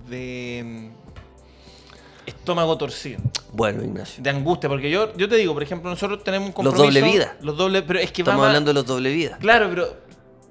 de 0.10 0.62
mm, 0.66 2.28
estómago 2.28 2.78
torcido, 2.78 3.20
Bueno, 3.54 3.84
Ignacio. 3.84 4.22
de 4.22 4.30
angustia, 4.30 4.70
porque 4.70 4.90
yo, 4.92 5.16
yo 5.18 5.28
te 5.28 5.36
digo, 5.38 5.54
por 5.54 5.64
ejemplo, 5.64 5.90
nosotros 5.90 6.24
tenemos 6.24 6.50
un 6.50 6.66
Los 6.66 6.74
compromiso. 6.74 7.00
doble 7.00 7.12
vida. 7.12 7.38
Los 7.42 7.58
doble, 7.58 7.82
pero 7.82 8.00
es 8.00 8.12
que 8.12 8.22
Estamos 8.22 8.42
va 8.44 8.48
hablando 8.48 8.70
de 8.70 8.74
los 8.76 8.86
doble 8.86 9.12
vida. 9.12 9.38
Claro, 9.40 9.68
pero 9.70 9.88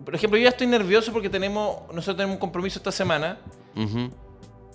por 0.05 0.15
ejemplo, 0.15 0.39
yo 0.39 0.45
ya 0.45 0.49
estoy 0.51 0.67
nervioso 0.67 1.13
porque 1.13 1.29
tenemos 1.31 1.83
nosotros 1.89 2.17
tenemos 2.17 2.35
un 2.37 2.41
compromiso 2.41 2.79
esta 2.79 2.91
semana 2.93 3.39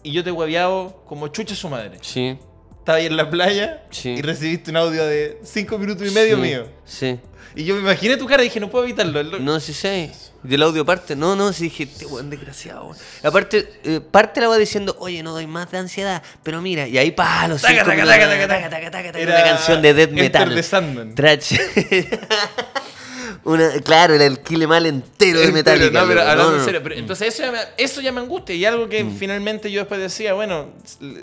y 0.03 0.11
yo 0.11 0.23
te 0.23 0.29
he 0.29 0.33
hueveado 0.33 1.01
como 1.07 1.27
chucha 1.29 1.55
su 1.55 1.67
madre. 1.69 1.97
Sí. 2.01 2.37
Estaba 2.85 2.99
ahí 2.99 3.07
en 3.07 3.17
la 3.17 3.31
playa 3.31 3.81
Sí. 3.89 4.09
y 4.09 4.21
recibiste 4.21 4.69
un 4.69 4.77
audio 4.77 5.03
de 5.07 5.39
5 5.43 5.79
minutos 5.79 6.07
y 6.07 6.11
medio 6.11 6.35
sí, 6.35 6.41
mío. 6.43 6.67
Sí. 6.85 7.19
Y 7.55 7.63
yo 7.63 7.73
me 7.73 7.81
imaginé 7.81 8.15
tu 8.15 8.27
cara 8.27 8.43
y 8.43 8.45
dije, 8.45 8.59
no 8.59 8.69
puedo 8.69 8.83
evitarlo. 8.83 9.23
No, 9.39 9.59
sí 9.59 9.73
sé. 9.73 10.11
Del 10.43 10.61
audio 10.61 10.85
parte. 10.85 11.15
No, 11.15 11.35
no, 11.35 11.51
sí 11.51 11.63
dije, 11.63 11.85
este 11.85 12.05
weón 12.05 12.29
desgraciado, 12.29 12.83
weón. 12.83 12.97
Aparte, 13.23 13.67
eh, 13.85 14.01
parte 14.01 14.39
la 14.39 14.49
va 14.49 14.57
diciendo, 14.59 14.95
oye, 14.99 15.23
no 15.23 15.31
doy 15.31 15.47
más 15.47 15.71
de 15.71 15.79
ansiedad, 15.79 16.21
pero 16.43 16.61
mira, 16.61 16.87
y 16.87 16.99
ahí 16.99 17.09
pa, 17.09 17.47
los 17.47 17.63
Taca, 17.63 17.85
cinco 17.85 18.05
taca, 18.07 18.99
Era 19.17 19.33
una 19.33 19.43
canción 19.43 19.81
de 19.81 19.93
death 19.95 20.11
metal. 20.11 20.63
Sandman. 20.63 21.15
Trash. 21.15 21.55
Una, 23.45 23.79
claro, 23.83 24.13
el 24.13 24.39
kill 24.41 24.67
mal 24.67 24.85
entero 24.85 25.39
de 25.39 25.51
Metallica. 25.51 26.01
no, 26.01 26.07
pero 26.07 26.21
hablando 26.21 26.51
No, 26.51 26.57
no. 26.57 26.61
Mm. 26.61 26.65
serio, 26.65 26.81
pero 26.83 26.95
entonces 26.95 27.33
eso 27.33 27.43
ya, 27.43 27.51
me, 27.51 27.59
eso 27.77 28.01
ya 28.01 28.11
me 28.11 28.21
angustia 28.21 28.55
y 28.55 28.63
algo 28.65 28.87
que 28.89 29.05
finalmente 29.17 29.71
yo 29.71 29.79
después 29.81 29.99
decía, 29.99 30.33
bueno, 30.33 30.69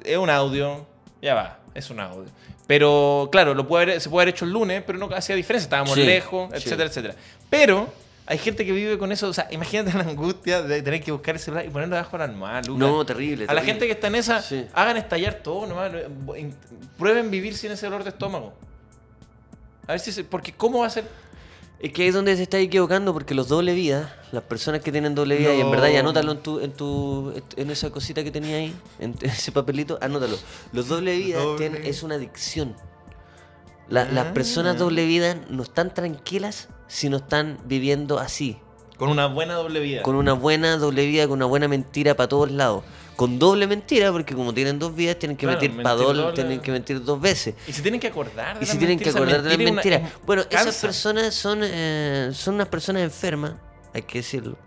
es 0.05 0.17
un 0.17 0.31
audio, 0.31 0.87
ya 1.23 1.35
va, 1.35 1.59
es 1.75 1.89
un 1.89 2.01
audio. 2.01 2.27
Pero 2.67 3.29
claro, 3.33 3.55
lo 3.55 3.67
puede 3.67 3.85
haber- 3.85 4.01
se 4.01 4.11
puede 4.11 4.25
haber 4.25 4.35
hecho 4.35 4.45
el 4.45 4.51
lunes, 4.53 4.83
pero 4.87 4.99
no 4.99 5.07
hacía 5.15 5.35
diferencia, 5.37 5.65
estábamos 5.67 5.95
Sí, 5.95 6.05
lejos, 6.05 6.51
sí. 6.51 6.57
etcétera, 6.59 6.89
etcétera. 6.89 7.15
Pero 7.49 7.89
hay 8.27 8.39
gente 8.39 8.65
que 8.65 8.73
vive 8.73 8.99
con 8.99 9.11
eso, 9.13 9.29
o 9.29 9.33
sea, 9.33 9.49
imagínate 9.51 9.97
la 9.97 10.05
angustia 10.05 10.63
de 10.63 10.81
tener 10.83 11.03
que 11.03 11.13
buscar 11.13 11.35
el 11.35 11.41
celular 11.41 11.65
y 11.67 11.71
ponerlo 11.71 11.97
debajo 11.97 12.13
de 12.13 12.19
la 12.27 12.33
almohada, 12.33 12.63
Lucas. 12.63 12.79
No, 12.89 13.05
terrible. 13.07 13.47
A 13.49 13.55
la 13.55 13.63
gente 13.63 13.87
que 13.87 13.93
está 13.93 14.07
en 14.09 14.15
esa, 14.17 14.43
Sí. 14.43 14.67
hagan 14.75 14.97
estallar 14.97 15.35
todo 15.37 15.67
nomás. 15.67 15.91
Prueben 16.99 17.31
vivir 17.31 17.57
sin 17.57 17.73
ese 17.73 17.87
dolor 17.87 18.05
de 18.05 18.11
estómago. 18.11 18.53
A 19.87 19.93
ver 19.93 20.01
si 20.01 20.13
se, 20.13 20.25
porque 20.25 20.53
¿cómo 20.53 20.81
va 20.81 20.87
a 20.87 20.91
ser? 20.91 21.05
Es 21.83 21.93
que 21.93 22.03
ahí 22.03 22.09
es 22.09 22.15
donde 22.15 22.37
se 22.37 22.45
está 22.45 22.59
equivocando, 22.59 23.13
porque 23.13 23.35
los 23.35 23.49
doble 23.49 23.75
vida, 23.75 24.17
las 24.31 24.45
personas 24.45 24.83
que 24.83 24.93
tienen 24.93 25.17
doble 25.17 25.37
vida, 25.37 25.53
y 25.55 25.61
en 25.61 25.71
verdad, 25.71 25.89
y 25.91 25.97
anótalo 25.97 26.31
en 26.33 26.39
tu, 26.39 26.61
en 26.61 26.73
tu, 26.73 27.33
en 27.57 27.71
esa 27.73 27.91
cosita 27.91 28.23
que 28.23 28.31
tenía 28.31 28.57
ahí, 28.57 28.75
en 29.01 29.17
ese 29.21 29.51
papelito, 29.51 29.99
anótalo. 30.01 30.37
Los 30.73 30.87
doble 30.87 31.17
vida 31.17 31.41
Doble. 31.41 31.89
es 31.89 32.05
una 32.05 32.15
adicción. 32.15 32.77
La- 33.89 34.05
Las 34.05 34.29
Ah. 34.29 34.33
personas 34.33 34.79
doble 34.79 35.05
vida 35.07 35.37
no 35.51 35.65
están 35.65 35.93
tranquilas 35.93 36.69
si 36.87 37.09
no 37.09 37.17
están 37.17 37.59
viviendo 37.65 38.21
así, 38.21 38.59
Con 38.97 39.09
una 39.11 39.27
buena 39.27 39.55
doble 39.55 39.81
vida. 39.81 40.03
con 40.03 40.15
una 40.15 40.35
buena 40.35 40.77
doble 40.77 41.05
vida, 41.05 41.27
con 41.27 41.39
una 41.39 41.47
buena 41.47 41.67
mentira 41.67 42.15
para 42.15 42.29
todos 42.29 42.51
lados. 42.53 42.85
Con 43.23 43.39
doble 43.39 43.69
mentira, 43.69 44.11
porque 44.11 44.35
como 44.35 44.53
tienen 44.53 44.81
dos 44.81 44.97
vidas, 44.97 45.17
tienen 45.17 45.37
que 45.37 45.47
Claro, 45.47 45.61
mentir 45.61 45.81
para 45.81 45.95
doble. 45.95 46.33
tienen 46.33 46.59
que 46.61 46.73
mentir 46.73 47.05
dos 47.05 47.21
veces. 47.21 47.55
Y 47.69 47.73
se 47.73 47.81
tienen 47.81 48.01
que 48.01 48.09
acordar 48.09 48.59
de 48.59 48.65
Y 48.65 48.67
se 48.67 48.77
tienen 48.79 48.99
que 48.99 49.11
acordar 49.11 49.43
de 49.43 49.49
las 49.51 49.57
una- 49.59 49.71
mentiras. 49.75 50.03
Bueno, 50.27 50.43
esas 50.51 50.75
personas 50.79 51.33
son, 51.33 51.61
eh, 51.63 52.31
son 52.33 52.55
unas 52.57 52.67
personas 52.67 53.05
enfermas, 53.05 53.55
hay 53.95 54.03
que 54.03 54.19
decirlo. 54.19 54.59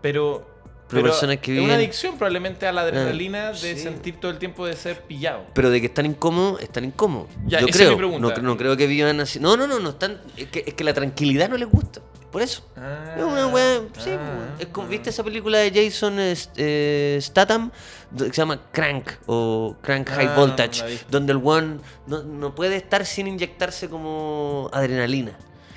Pero 0.00 0.48
Pero, 0.88 1.02
personas 1.02 1.36
que 1.36 1.50
es 1.50 1.56
viven. 1.56 1.64
una 1.66 1.74
adicción 1.74 2.16
probablemente 2.16 2.66
a 2.66 2.72
la 2.72 2.80
adrenalina 2.80 3.48
Ah, 3.48 3.52
de 3.52 3.74
sí. 3.76 3.78
sentir 3.82 4.18
todo 4.18 4.30
el 4.30 4.38
tiempo 4.38 4.64
de 4.66 4.74
ser 4.74 5.02
pillado. 5.02 5.44
Pero 5.52 5.68
de 5.68 5.78
que 5.82 5.88
están 5.88 6.06
incómodos, 6.06 6.62
están 6.62 6.84
incómodos. 6.86 7.28
Ya, 7.46 7.60
Yo 7.60 7.66
creo. 7.66 7.98
No, 8.18 8.30
no 8.30 8.56
creo 8.56 8.74
que 8.74 8.86
vivan 8.86 9.20
así. 9.20 9.38
No, 9.38 9.54
no, 9.58 9.66
no, 9.66 9.78
no 9.80 9.90
están. 9.90 10.18
Es 10.38 10.48
que, 10.48 10.64
es 10.66 10.72
que 10.72 10.82
la 10.82 10.94
tranquilidad 10.94 11.50
no 11.50 11.58
les 11.58 11.68
gusta. 11.68 12.00
Por 12.32 12.40
eso. 12.42 12.66
Ah, 12.76 13.14
es 13.18 13.22
una 13.22 13.46
weá. 13.46 13.82
Sí, 14.02 14.10
ah, 14.10 14.56
es 14.58 14.66
como, 14.68 14.88
¿viste 14.88 15.10
esa 15.10 15.22
película 15.22 15.58
de 15.58 15.70
Jason 15.70 16.14
eh, 16.18 17.18
Statham? 17.20 17.70
Que 18.16 18.24
se 18.24 18.32
llama 18.32 18.58
Crank 18.72 19.10
o 19.26 19.76
Crank 19.82 20.08
High 20.08 20.28
Ah, 20.28 20.34
Voltage. 20.36 20.80
la 20.80 20.86
vi. 20.86 20.98
donde 21.10 21.32
el 21.32 21.40
one 21.44 21.78
no, 22.06 22.22
no 22.22 22.54
puede 22.54 22.76
estar 22.76 23.04
sin 23.04 23.26
inyectarse 23.26 23.88
como 23.90 24.70
adrenalina. 24.72 25.32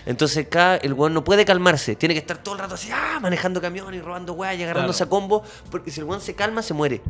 Entonces 0.05 0.45
acá 0.45 0.75
el 0.77 0.93
one 0.97 1.13
no 1.13 1.23
puede 1.23 1.43
calmarse, 1.45 1.95
tiene 1.95 2.13
que 2.13 2.19
estar 2.19 2.37
todo 2.37 2.53
el 2.55 2.61
rato 2.61 2.75
así, 2.75 2.89
ah, 2.93 3.19
manejando 3.21 3.59
camiones 3.59 3.99
y 3.99 4.03
robando 4.03 4.33
weas 4.33 4.55
y 4.57 4.63
agarrándose 4.63 4.99
Claro. 4.99 5.07
a 5.17 5.19
combo, 5.19 5.43
porque 5.71 5.91
si 5.91 5.99
el 5.99 6.07
one 6.09 6.21
se 6.21 6.35
calma 6.35 6.61
se 6.61 6.73
muere. 6.73 7.01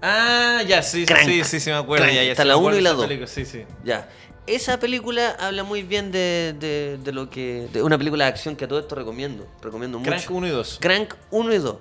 Ah, 0.00 0.62
ya, 0.66 0.82
sí, 0.82 1.00
sí, 1.00 1.06
Crank. 1.06 1.26
sí, 1.26 1.44
sí, 1.44 1.60
sí, 1.60 1.70
me 1.70 1.76
acuerdo. 1.76 2.06
Ya, 2.06 2.12
ya, 2.12 2.22
Está 2.30 2.42
sí, 2.44 2.48
la 2.48 2.54
me 2.54 2.60
uno 2.60 2.68
acuerdo 2.68 2.78
y 2.78 2.82
la 2.82 2.90
de 2.90 2.94
esa 2.94 2.96
dos. 2.96 3.06
película, 3.06 3.26
Sí, 3.28 3.44
sí. 3.44 3.64
Ya. 3.84 4.08
Esa 4.48 4.80
película 4.80 5.36
habla 5.38 5.62
muy 5.62 5.82
bien 5.82 6.10
de, 6.10 6.54
de- 6.58 6.98
de 7.02 7.12
lo 7.12 7.28
que. 7.30 7.68
de 7.72 7.82
una 7.82 7.98
película 7.98 8.24
de 8.24 8.30
acción 8.30 8.56
que 8.56 8.64
a 8.64 8.68
todo 8.68 8.78
esto 8.80 8.94
recomiendo. 8.94 9.46
Recomiendo 9.62 9.98
mucho. 9.98 10.10
Crank 10.10 10.30
1 10.30 10.46
y 10.46 10.50
2. 10.50 10.78
Crank 10.80 11.14
1 11.30 11.54
y 11.54 11.58
2. 11.58 11.76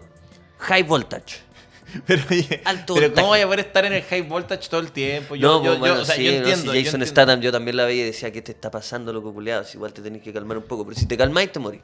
High 0.60 0.84
Voltage. 0.84 1.48
Pero, 2.06 2.22
oye, 2.30 2.62
Alto 2.66 2.96
pero 2.96 3.08
voltaje. 3.08 3.14
¿cómo 3.16 3.28
voy 3.30 3.40
a 3.40 3.46
poder 3.46 3.60
estar 3.62 3.86
en 3.86 3.94
el 3.94 4.04
high 4.04 4.22
voltage 4.24 4.68
todo 4.70 4.82
el 4.82 4.92
tiempo? 4.92 5.38
Yo, 5.38 5.48
no, 5.48 5.58
yo, 5.58 5.62
pues, 5.64 5.74
yo- 5.76 5.80
bueno, 5.80 6.02
o 6.02 6.06
sea, 6.06 6.16
sí, 6.18 6.26
yo 6.26 6.32
no, 6.34 6.38
entiendo. 6.40 6.72
si 6.74 6.78
yo 6.80 6.84
Jason. 6.92 7.06
Statham 7.08 7.40
yo 7.40 7.52
también 7.54 7.78
la 7.78 7.86
veía 7.86 8.04
y 8.04 8.06
decía, 8.08 8.30
¿qué 8.32 8.42
te 8.42 8.52
está 8.52 8.70
pasando, 8.70 9.14
loco 9.14 9.34
culeado? 9.34 9.64
Si 9.64 9.78
igual 9.78 9.94
te 9.94 10.02
tenés 10.02 10.22
que 10.22 10.34
calmar 10.34 10.58
un 10.58 10.64
poco. 10.64 10.86
Pero 10.86 11.00
si 11.00 11.06
te 11.06 11.16
calmáis, 11.16 11.50
te 11.52 11.60
morís. 11.60 11.80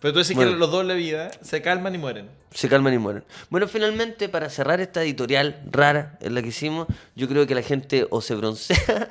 Pero 0.00 0.14
tú 0.14 0.20
decís 0.20 0.34
Bueno. 0.34 0.52
que 0.52 0.56
los 0.58 0.70
doble 0.70 0.94
vida 0.94 1.30
se 1.42 1.60
calman 1.62 1.94
y 1.94 1.98
mueren. 1.98 2.28
Se 2.52 2.68
calman 2.68 2.94
y 2.94 2.98
mueren. 2.98 3.24
Bueno, 3.50 3.68
finalmente, 3.68 4.28
para 4.28 4.48
cerrar 4.48 4.80
esta 4.80 5.02
editorial 5.02 5.60
rara 5.70 6.16
en 6.20 6.34
la 6.34 6.42
que 6.42 6.48
hicimos, 6.48 6.88
yo 7.14 7.28
creo 7.28 7.46
que 7.46 7.54
la 7.54 7.62
gente 7.62 8.06
o 8.10 8.20
se 8.20 8.34
broncea 8.34 8.78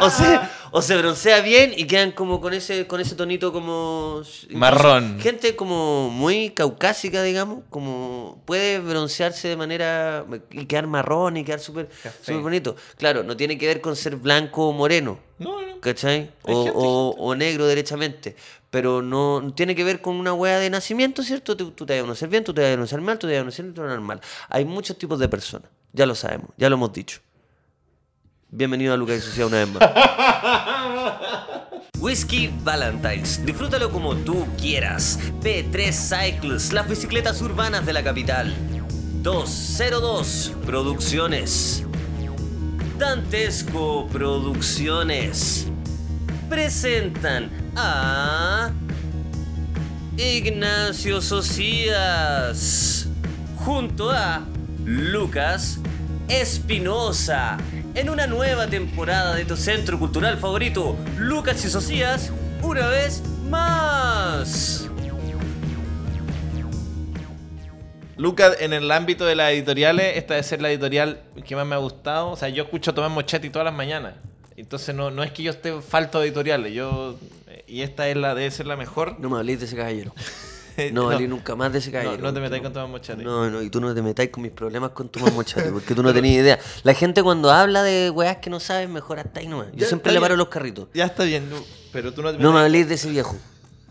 o, 0.00 0.10
se, 0.10 0.40
o 0.72 0.82
se 0.82 0.96
broncea 0.96 1.40
bien 1.42 1.72
y 1.76 1.86
quedan 1.86 2.10
como 2.12 2.40
con 2.40 2.54
ese, 2.54 2.86
con 2.86 3.00
ese 3.00 3.14
tonito 3.14 3.52
como... 3.52 4.22
Marrón. 4.50 5.20
Gente 5.20 5.54
como 5.54 6.08
muy 6.10 6.50
caucásica, 6.50 7.22
digamos, 7.22 7.60
como 7.70 8.42
puede 8.46 8.80
broncearse 8.80 9.48
de 9.48 9.56
manera... 9.56 10.24
y 10.50 10.64
quedar 10.66 10.86
marrón 10.86 11.36
y 11.36 11.44
quedar 11.44 11.60
súper 11.60 11.88
bonito. 12.40 12.74
Claro, 12.96 13.22
no 13.22 13.36
tiene 13.36 13.58
que 13.58 13.66
ver 13.66 13.80
con 13.80 13.94
ser 13.94 14.16
blanco 14.16 14.68
o 14.68 14.72
moreno. 14.72 15.18
No, 15.38 15.60
no. 15.60 15.80
¿Cachai? 15.80 16.30
O, 16.42 16.64
gente, 16.64 16.72
o- 16.74 17.14
o 17.18 17.34
negro 17.34 17.66
derechamente. 17.66 18.34
Pero 18.70 19.02
no 19.02 19.42
no 19.42 19.52
tiene 19.52 19.74
que 19.74 19.84
ver 19.84 20.00
con 20.00 20.16
una 20.16 20.32
wea 20.32 20.58
de 20.58 20.70
nacimiento, 20.70 21.22
¿cierto? 21.22 21.56
Tú, 21.58 21.72
tú 21.72 21.84
te 21.84 21.92
vas 21.92 22.00
a 22.00 22.02
conocer 22.04 22.28
bien, 22.30 22.42
tú 22.42 22.54
te 22.54 22.62
vas 22.62 22.70
a 22.70 22.74
conocer 22.76 23.00
mal, 23.02 23.18
tú 23.18 23.26
te 23.26 23.34
vas 23.34 23.40
a 23.40 23.42
conocer 23.42 23.64
normal. 23.66 24.20
Hay 24.48 24.64
muchos 24.64 24.96
tipos 24.96 25.18
de 25.18 25.28
personas. 25.28 25.68
Ya 25.92 26.06
lo 26.06 26.14
sabemos, 26.14 26.48
ya 26.56 26.70
lo 26.70 26.76
hemos 26.76 26.90
dicho. 26.94 27.20
Bienvenido 28.54 28.92
a 28.92 28.98
Lucas 28.98 29.16
y 29.16 29.20
Sociedad 29.22 29.48
una 29.48 29.60
vez 29.60 29.68
más. 29.70 29.82
Whisky 31.98 32.52
Valentine's. 32.62 33.42
Disfrútalo 33.46 33.90
como 33.90 34.14
tú 34.14 34.46
quieras. 34.60 35.18
P3 35.40 36.34
Cycles, 36.34 36.74
las 36.74 36.86
bicicletas 36.86 37.40
urbanas 37.40 37.86
de 37.86 37.94
la 37.94 38.04
capital. 38.04 38.54
202 39.22 40.52
Producciones. 40.66 41.86
Dantesco 42.98 44.06
Producciones 44.08 45.68
presentan 46.50 47.50
a 47.74 48.70
Ignacio 50.18 51.22
Socias 51.22 53.08
junto 53.56 54.10
a 54.10 54.42
Lucas 54.84 55.78
Espinosa 56.28 57.58
en 57.94 58.08
una 58.08 58.26
nueva 58.26 58.66
temporada 58.66 59.34
de 59.34 59.44
tu 59.44 59.56
centro 59.56 59.98
cultural 59.98 60.38
favorito, 60.38 60.96
Lucas 61.18 61.64
y 61.64 61.68
Socias, 61.68 62.32
una 62.62 62.86
vez 62.86 63.22
más. 63.48 64.88
Lucas, 68.16 68.56
en 68.60 68.72
el 68.72 68.90
ámbito 68.90 69.26
de 69.26 69.34
las 69.34 69.52
editoriales, 69.52 70.16
esta 70.16 70.34
debe 70.34 70.44
ser 70.44 70.62
la 70.62 70.70
editorial 70.70 71.22
que 71.44 71.56
más 71.56 71.66
me 71.66 71.74
ha 71.74 71.78
gustado. 71.78 72.30
O 72.30 72.36
sea, 72.36 72.48
yo 72.48 72.62
escucho 72.62 72.92
a 72.92 72.94
Tomás 72.94 73.10
Mochetti 73.10 73.50
todas 73.50 73.64
las 73.64 73.74
mañanas. 73.74 74.14
Entonces 74.56 74.94
no, 74.94 75.10
no 75.10 75.22
es 75.22 75.32
que 75.32 75.42
yo 75.42 75.50
esté 75.50 75.80
falto 75.80 76.20
de 76.20 76.26
editoriales. 76.26 76.72
Yo, 76.72 77.18
eh, 77.48 77.64
y 77.66 77.82
esta 77.82 78.08
es 78.08 78.16
la, 78.16 78.34
debe 78.34 78.50
ser 78.50 78.66
la 78.66 78.76
mejor. 78.76 79.18
No 79.18 79.28
me 79.28 79.38
hablé 79.38 79.56
de 79.56 79.64
ese 79.64 79.76
caballero. 79.76 80.14
No 80.92 81.10
hablé 81.10 81.28
nunca 81.28 81.54
más 81.56 81.72
de 81.72 81.78
ese 81.78 81.90
caballero. 81.90 82.22
no 82.22 82.32
te 82.34 82.40
metáis 82.40 82.62
con 82.62 82.72
Tomás 82.72 82.90
Mochetti. 82.90 83.22
No, 83.24 83.48
no, 83.50 83.62
y 83.62 83.70
tú 83.70 83.80
no 83.80 83.94
te 83.94 84.02
metáis 84.02 84.30
con 84.30 84.42
mis 84.42 84.52
problemas 84.52 84.90
con 84.90 85.08
tu 85.08 85.20
mamochate, 85.20 85.70
porque 85.70 85.94
tú 85.94 86.02
no 86.02 86.12
tenías 86.12 86.42
idea. 86.42 86.58
La 86.82 86.94
gente 86.94 87.22
cuando 87.22 87.50
habla 87.50 87.82
de 87.82 88.10
weas 88.10 88.36
que 88.38 88.50
no 88.50 88.60
sabes, 88.60 88.88
mejor 88.88 89.18
hasta 89.18 89.40
ahí 89.40 89.48
nomás. 89.48 89.68
Yo 89.72 89.78
Ya, 89.80 89.86
siempre 89.86 90.12
le 90.12 90.20
paro 90.20 90.32
bien. 90.34 90.38
los 90.38 90.48
carritos. 90.48 90.88
Ya 90.94 91.04
está 91.06 91.24
bien, 91.24 91.48
pero 91.92 92.12
tú 92.12 92.22
no 92.22 92.30
te 92.32 92.38
No 92.38 92.50
me 92.52 92.58
metáis- 92.58 92.64
habléis 92.64 92.88
de 92.88 92.94
ese 92.94 93.10
viejo. 93.10 93.36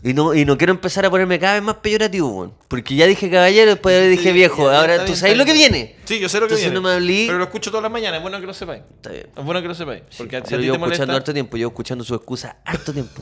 Y 0.04 0.16
no, 0.16 0.34
y 0.34 0.46
no 0.46 0.58
quiero 0.58 0.74
empezar 0.74 1.06
a 1.06 1.12
ponerme 1.12 1.38
cada 1.38 1.54
vez 1.54 1.62
más 1.62 1.76
peyorativo, 1.76 2.28
weón. 2.30 2.54
Porque 2.68 2.96
ya 2.96 3.06
dije 3.06 3.30
caballero, 3.30 3.70
después 3.70 4.10
dije 4.10 4.30
Sí, 4.30 4.34
viejo. 4.34 4.66
ya, 4.66 4.72
ya 4.72 4.80
Ahora 4.80 5.06
tú 5.06 5.16
sabes 5.16 5.38
lo 5.38 5.46
que 5.46 5.54
viene. 5.54 5.96
Sí, 6.06 6.20
yo 6.20 6.28
sé 6.28 6.38
lo 6.40 6.48
que 6.48 6.56
Entonces 6.56 6.72
viene. 6.72 6.74
no 6.74 6.82
me 6.82 6.92
hablé. 6.96 7.26
Pero 7.28 7.38
lo 7.38 7.44
escucho 7.44 7.70
todas 7.70 7.84
las 7.84 7.92
mañanas, 7.92 8.18
es 8.18 8.22
bueno 8.24 8.40
que 8.40 8.48
lo 8.48 8.54
sepáis. 8.56 8.82
Está 8.96 9.12
bien. 9.12 9.28
Es 9.38 9.46
bueno 9.46 9.62
que 9.62 9.68
lo 9.68 9.76
sepáis. 9.76 10.02
Porque 10.18 10.38
si 10.38 10.38
a 10.38 10.42
Yo 10.42 10.58
ti 10.58 10.64
llevo 10.64 10.74
te 10.74 10.80
molesta... 10.80 11.04
escuchando 11.04 11.18
harto 11.18 11.34
tiempo, 11.34 11.56
llevo 11.58 11.70
escuchando 11.70 12.04
su 12.04 12.16
excusa 12.16 12.58
harto 12.66 12.92
tiempo. 12.92 13.22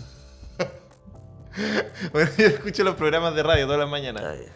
Bueno, 2.12 2.30
yo 2.38 2.46
escucho 2.48 2.84
los 2.84 2.96
programas 2.96 3.36
de 3.36 3.44
radio 3.44 3.66
todas 3.66 3.80
las 3.80 3.90
mañanas. 3.90 4.24
Bien. 4.38 4.52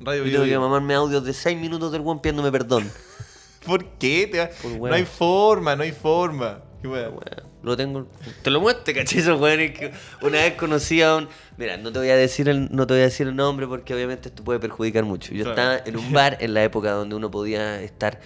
Radio 0.00 0.24
Yo 0.24 0.32
tengo 0.32 0.44
que 0.44 0.58
mamarme 0.58 0.94
audios 0.94 1.24
de 1.24 1.32
6 1.32 1.58
minutos 1.58 1.90
del 1.92 2.02
weón 2.02 2.20
pidiéndome 2.20 2.52
perdón. 2.52 2.90
¿Por 3.66 3.84
qué? 3.98 4.28
Te 4.30 4.38
va- 4.38 4.48
Por 4.62 4.72
No 4.90 4.94
hay 4.94 5.04
forma, 5.04 5.74
no 5.74 5.82
hay 5.82 5.92
forma. 5.92 6.60
Qué 6.82 6.88
wea. 6.88 7.10
Lo 7.66 7.76
tengo. 7.76 8.06
Te 8.42 8.50
lo 8.50 8.60
muestro, 8.60 8.94
¿cachai? 8.94 9.18
Esos 9.18 9.40
weones 9.40 9.76
que 9.76 9.90
una 10.22 10.38
vez 10.38 10.54
conocí 10.54 11.02
a 11.02 11.16
un. 11.16 11.28
Mira, 11.56 11.76
no 11.76 11.90
te 11.90 11.98
voy 11.98 12.10
a 12.10 12.16
decir 12.16 12.48
el, 12.48 12.68
no 12.70 12.86
te 12.86 12.94
voy 12.94 13.00
a 13.00 13.06
decir 13.06 13.26
el 13.26 13.34
nombre 13.34 13.66
porque 13.66 13.92
obviamente 13.92 14.28
esto 14.28 14.44
puede 14.44 14.60
perjudicar 14.60 15.02
mucho. 15.04 15.34
Yo 15.34 15.42
Claro. 15.42 15.72
estaba 15.72 15.88
en 15.88 15.96
un 15.96 16.12
bar 16.12 16.36
en 16.40 16.54
la 16.54 16.62
época 16.62 16.92
donde 16.92 17.16
uno 17.16 17.28
podía 17.28 17.82
estar. 17.82 18.20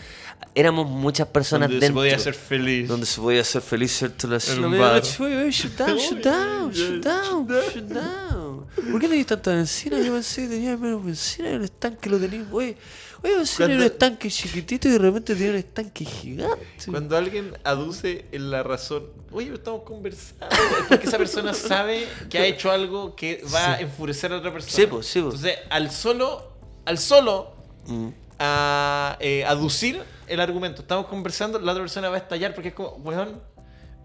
Éramos 0.55 0.91
muchas 0.91 1.27
personas 1.29 1.71
Donde 1.71 1.81
se 1.81 1.87
dentro. 1.87 2.01
podía 2.03 2.19
ser 2.19 2.35
feliz. 2.35 2.87
Donde 2.87 3.07
se 3.07 3.19
podía 3.19 3.43
ser 3.45 3.63
feliz, 3.63 3.93
¿cierto? 3.97 4.27
La 4.29 4.39
En 4.47 4.63
un 4.65 4.79
bar. 4.79 5.03
Shut 5.03 5.73
down, 5.79 5.97
shut 5.97 6.23
down, 6.23 6.71
shut 6.75 7.03
down, 7.03 7.47
shut 7.49 7.85
down. 7.85 8.67
¿Por 8.91 9.01
qué 9.01 9.09
tenéis 9.09 9.27
tanta 9.27 9.53
benzina? 9.55 9.99
Yo 10.01 10.13
pensé 10.13 10.43
que 10.43 10.49
tenía 10.49 10.77
menos 10.77 11.03
benzina 11.03 11.49
y 11.51 11.55
el 11.55 11.65
estanque 11.65 12.11
lo 12.11 12.19
tenéis, 12.19 12.43
oye. 12.53 12.77
Oye, 13.23 13.35
pensé 13.37 13.57
que 13.59 13.65
era 13.65 13.75
un 13.75 13.83
estanque 13.83 14.31
chiquitito 14.31 14.89
y 14.89 14.93
de 14.93 14.99
repente 14.99 15.35
tenía 15.35 15.51
un 15.51 15.57
estanque 15.59 16.05
gigante. 16.05 16.67
Cuando 16.89 17.17
alguien 17.17 17.53
aduce 17.65 18.25
en 18.33 18.51
la 18.51 18.63
razón, 18.63 19.05
oye, 19.31 19.53
estamos 19.53 19.83
conversando, 19.83 20.47
es 20.81 20.87
porque 20.89 21.07
esa 21.07 21.19
persona 21.19 21.53
sabe 21.55 22.07
que 22.29 22.39
ha 22.39 22.47
hecho 22.47 22.71
algo 22.71 23.15
que 23.15 23.45
va 23.55 23.75
a 23.75 23.81
enfurecer 23.81 24.33
a 24.33 24.39
otra 24.39 24.53
persona. 24.53 24.75
Sí, 24.75 24.87
pues, 24.87 25.07
sí, 25.07 25.21
pues. 25.21 25.35
Entonces, 25.35 25.59
al 25.71 25.91
solo, 25.91 26.53
al 26.85 26.99
solo 26.99 27.53
Mm. 27.87 28.09
a, 28.39 29.17
eh, 29.21 29.45
aducir 29.47 30.03
el 30.29 30.41
argumento, 30.41 30.83
estamos 30.83 31.07
conversando, 31.07 31.59
la 31.59 31.73
otra 31.73 31.83
persona 31.83 32.09
va 32.09 32.17
a 32.17 32.19
estallar 32.19 32.55
porque 32.55 32.69
es 32.69 32.75
como, 32.75 32.91
weón, 32.97 33.41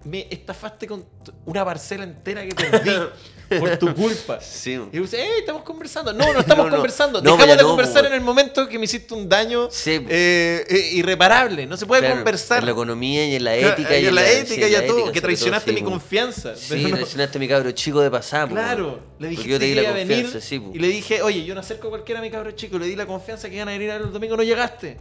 me 0.06 0.28
estafaste 0.30 0.88
con 0.88 1.04
una 1.46 1.66
parcela 1.66 2.04
entera 2.04 2.44
que 2.46 2.56
perdí 2.56 2.90
por 3.60 3.78
tu 3.78 3.94
culpa. 3.96 4.40
Sí. 4.42 4.80
Y 4.92 5.00
dice, 5.00 5.22
¡eh, 5.22 5.40
estamos 5.40 5.64
conversando! 5.64 6.14
No, 6.14 6.32
no 6.34 6.40
estamos 6.42 6.66
No, 6.66 6.70
no. 6.72 6.76
conversando. 6.78 7.22
No, 7.22 7.38
Dejamos 7.38 7.58
de 7.58 7.64
conversar 7.64 8.02
pues, 8.02 8.06
en 8.08 8.14
el 8.14 8.22
momento 8.22 8.68
que 8.68 8.78
me 8.80 8.86
hiciste 8.86 9.14
un 9.14 9.28
daño 9.30 9.70
Sí, 9.72 10.00
pues. 10.00 10.14
eh, 10.14 10.66
eh, 10.70 10.90
irreparable. 10.94 11.66
No 11.66 11.78
se 11.78 11.86
puede 11.86 12.02
Claro, 12.02 12.16
conversar. 12.16 12.60
En 12.60 12.66
la 12.66 12.72
economía 12.72 13.26
y 13.28 13.36
en 13.36 13.44
la 13.44 13.56
Claro, 13.58 13.74
ética. 13.74 13.98
y 14.00 14.06
en 14.08 14.16
la 14.16 14.30
ética 14.32 14.66
sí, 14.68 14.72
y 14.72 14.76
a 14.76 14.88
todo. 14.88 15.12
que 15.12 15.22
traicionaste 15.22 15.66
todo, 15.72 15.74
mi 15.74 15.80
sí, 15.80 15.84
po. 15.86 15.92
confianza. 15.92 16.56
Sí, 16.56 16.82
pero 16.84 16.96
traicionaste 16.98 17.38
a 17.38 17.40
mi 17.40 17.48
cabro 17.48 17.72
chico 17.72 18.02
de 18.02 18.12
pasada, 18.12 18.48
Claro, 18.48 19.00
le 19.20 19.30
dijiste 19.30 19.50
yo 19.52 19.60
te 19.60 19.66
di 19.66 19.76
la 19.76 19.82
a 19.90 19.94
confianza, 19.96 20.42
sí, 20.42 20.60
po. 20.60 20.72
y 20.74 20.80
le 20.80 20.88
dije, 20.88 21.22
oye, 21.22 21.44
yo 21.46 21.54
no 21.54 21.62
acerco 21.62 21.88
a 21.88 21.90
cualquiera 21.92 22.20
a 22.20 22.24
mi 22.24 22.32
cabro 22.32 22.52
chico, 22.52 22.78
le 22.80 22.88
di 22.88 22.96
la 22.96 23.06
confianza 23.06 23.50
que 23.50 23.56
iban 23.56 23.68
a 23.70 23.72
venir 23.72 23.90
el 23.90 24.12
domingo, 24.12 24.36
no 24.38 24.44
llegaste. 24.44 24.98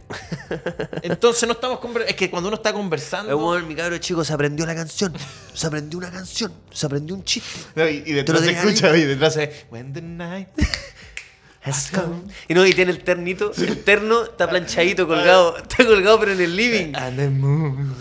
Entonces 1.01 1.47
no 1.47 1.53
estamos 1.53 1.79
conversando. 1.79 2.09
Es 2.11 2.15
que 2.15 2.29
cuando 2.29 2.47
uno 2.49 2.55
está 2.57 2.73
conversando. 2.73 3.57
Eh, 3.57 3.61
mi 3.63 3.75
cabro 3.75 3.97
chico 3.97 4.23
se 4.23 4.33
aprendió 4.33 4.65
la 4.65 4.75
canción. 4.75 5.13
Se 5.53 5.67
aprendió 5.67 5.97
una 5.99 6.11
canción. 6.11 6.51
Se 6.71 6.85
aprendió 6.85 7.15
un 7.15 7.23
chiste. 7.23 7.49
Y, 8.05 8.13
lo 8.35 8.45
se 8.45 8.51
escucha, 8.51 8.95
y 8.97 9.03
detrás 9.03 9.37
es 9.37 9.65
When 9.71 9.93
the 9.93 10.01
night. 10.01 10.49
Has 11.63 11.89
come. 11.91 12.21
Y 12.47 12.53
no, 12.53 12.63
y 12.65 12.73
tiene 12.73 12.91
el 12.91 12.99
ternito. 13.03 13.51
El 13.57 13.83
terno 13.83 14.23
está 14.25 14.47
planchadito, 14.47 15.07
colgado. 15.07 15.57
Está 15.67 15.83
colgado, 15.83 16.19
pero 16.19 16.33
en 16.33 16.41
el 16.41 16.55
living. 16.55 16.93
And 16.95 17.17
the 17.17 17.29
moon. 17.29 17.95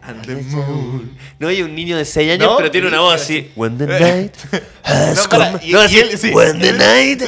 And 0.00 0.24
the 0.24 0.36
moon. 0.36 1.18
No, 1.40 1.50
y 1.50 1.60
un 1.62 1.74
niño 1.74 1.96
de 1.96 2.04
6 2.04 2.32
años, 2.34 2.46
No, 2.48 2.56
pero 2.56 2.70
tiene 2.70 2.86
una 2.86 3.00
voz 3.00 3.20
sí. 3.20 3.38
así. 3.38 3.52
When 3.56 3.76
the 3.78 3.86
night 4.00 4.32
has 4.84 5.24
No, 5.24 5.28
come. 5.28 5.58
y- 5.64 5.72
No, 5.72 5.82
y 5.82 5.84
así. 5.86 5.98
él, 5.98 6.18
sí. 6.18 6.30
When 6.32 6.60
the 6.60 6.72
night 6.72 7.22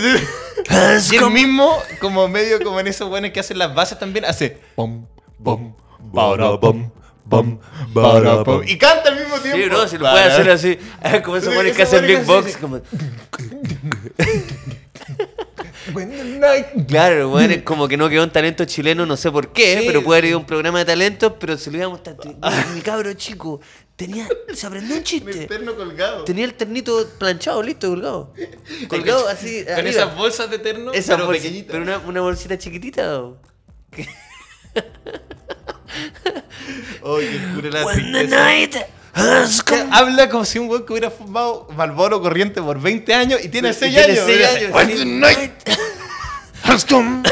has 0.68 1.12
Y 1.12 1.16
el 1.16 1.22
come. 1.22 1.34
mismo, 1.42 1.76
como 2.00 2.28
medio 2.28 2.60
como 2.62 2.78
en 2.78 2.86
esos 2.86 3.08
buenos 3.08 3.32
que 3.32 3.40
hacen 3.40 3.58
las 3.58 3.74
bases 3.74 3.98
también, 3.98 4.24
hace 4.26 4.56
pom, 4.76 5.04
pom, 5.42 5.74
para, 6.14 6.60
pom, 6.60 6.92
para. 7.30 8.42
Y 8.66 8.76
canta 8.76 9.08
al 9.10 9.20
mismo 9.20 9.38
tiempo. 9.38 9.58
Sí, 9.58 9.64
bro, 9.68 9.88
si 9.88 9.96
lo 9.98 10.10
puede 10.10 10.24
hacer 10.24 10.50
así. 10.50 10.78
Como 11.24 11.36
esos 11.36 11.54
buenos 11.54 11.74
que 11.76 11.82
hacen 11.82 12.06
beatbox. 12.06 12.46
hacen- 12.46 12.60
Como... 12.60 12.80
Claro, 16.88 17.30
weón, 17.30 17.50
es 17.50 17.62
como 17.62 17.88
que 17.88 17.96
no 17.96 18.08
quedó 18.08 18.22
un 18.22 18.30
talento 18.30 18.64
chileno, 18.64 19.06
no 19.06 19.16
sé 19.16 19.30
por 19.30 19.52
qué, 19.52 19.78
Sí. 19.80 19.84
pero 19.86 20.02
puede 20.04 20.18
haber 20.18 20.28
ido 20.30 20.36
a 20.36 20.40
un 20.40 20.46
programa 20.46 20.78
de 20.80 20.84
talentos, 20.84 21.32
pero 21.40 21.56
se 21.56 21.70
lo 21.70 21.78
íbamos 21.78 22.02
tanto. 22.02 22.28
Mi, 22.74 22.80
cabro 22.82 23.12
chico 23.14 23.60
tenía, 23.96 24.28
se 24.52 24.66
aprendió 24.66 24.96
un 24.96 25.02
chiste. 25.02 25.48
colgado. 25.76 26.24
Tenía 26.24 26.44
el 26.44 26.54
ternito 26.54 27.08
planchado, 27.18 27.62
listo, 27.62 27.88
colgado. 27.88 28.32
Colgado 28.88 29.28
así. 29.28 29.64
Con 29.64 29.72
arriba. 29.74 29.90
esas 29.90 30.16
bolsas 30.16 30.50
de 30.50 30.58
terno, 30.58 30.92
Esa 30.92 31.16
pero. 31.16 31.30
Pero 31.68 31.82
una, 31.82 31.98
una 31.98 32.20
bolsita 32.20 32.56
chiquitita. 32.58 33.22
Oye, 37.02 37.28
qué 37.30 37.54
cura 37.54 37.70
la 37.70 37.84
When 37.86 37.96
the 38.12 38.18
tristeza. 38.26 38.44
night 38.44 38.76
has 39.14 39.62
Que 39.62 39.76
come. 39.78 39.88
Habla 39.92 40.28
como 40.30 40.44
si 40.44 40.58
un 40.58 40.66
güey 40.68 40.84
que 40.84 40.92
hubiera 40.92 41.10
fumado 41.10 41.68
Malboro 41.76 42.20
corriente 42.20 42.60
por 42.62 42.80
20 42.80 43.14
años 43.14 43.40
y 43.44 43.48
tiene 43.48 43.72
6 43.72 43.92
Tiene 43.94 44.12
años. 44.12 44.24
seis 44.26 44.38
mira. 44.38 44.50
años, 44.50 44.74
When 44.74 44.88
the 44.96 45.04
night 45.04 45.52
has 46.64 46.84
come. 46.84 47.22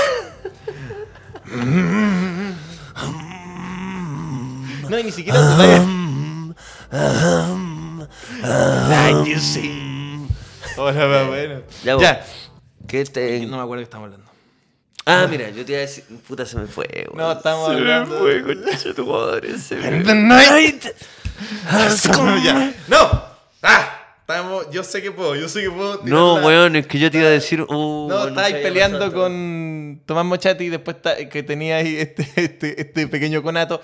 No, 4.89 4.99
y 4.99 5.03
ni 5.05 5.13
siquiera 5.13 5.39
you 9.27 9.39
see. 9.39 10.27
Hola, 10.77 11.07
va, 11.07 11.25
bueno. 11.27 11.61
Ya, 11.85 11.95
vos. 11.95 12.03
Ya. 12.03 12.25
¿Qué 12.87 13.05
te- 13.05 13.41
No 13.47 13.57
me 13.59 13.63
acuerdo 13.63 13.81
de 13.81 13.81
qué 13.81 13.85
estamos 13.85 14.07
hablando. 14.07 14.28
Ah, 15.11 15.27
mira, 15.29 15.49
yo 15.51 15.65
te 15.65 15.73
iba 15.73 15.79
a 15.79 15.83
decir. 15.83 16.05
Puta, 16.27 16.45
se 16.45 16.57
me 16.59 16.67
fue, 16.67 16.87
weón. 17.13 17.17
No, 17.17 17.33
estamos 17.33 17.69
se 17.69 17.75
hablando- 17.75 18.21
Me 18.21 18.41
fue, 18.43 18.55
concha 18.65 18.95
tu 18.95 19.07
madre. 19.07 19.59
Se 19.59 19.77
me 19.77 20.03
the 20.05 20.15
night 20.15 20.85
has 21.69 22.07
come. 22.09 22.43
ya. 22.43 22.73
¡No! 22.89 23.23
¡Ah! 23.63 23.95
Estamos, 24.21 24.67
yo 24.71 24.85
sé 24.85 25.01
que 25.01 25.11
puedo, 25.11 25.35
yo 25.37 25.49
sé 25.49 25.63
que 25.63 25.71
puedo. 25.71 26.03
No, 26.05 26.39
la- 26.39 26.47
weón, 26.47 26.77
es 26.77 26.87
que 26.87 26.99
yo 26.99 27.11
te 27.11 27.17
iba 27.19 27.29
a 27.29 27.31
decir. 27.31 27.63
Uh, 27.63 28.09
No, 28.11 28.29
estabais 28.29 28.57
peleando 28.57 28.99
pasado 28.99 29.15
con 29.23 30.03
Tomás 30.05 30.27
Mochati 30.27 30.65
y 30.65 30.69
después 30.69 30.97
que 31.31 31.43
tenía 31.43 31.77
ahí 31.79 31.97
este, 31.97 32.29
este, 32.37 32.79
este 32.83 33.07
pequeño 33.09 33.43
conato. 33.43 33.81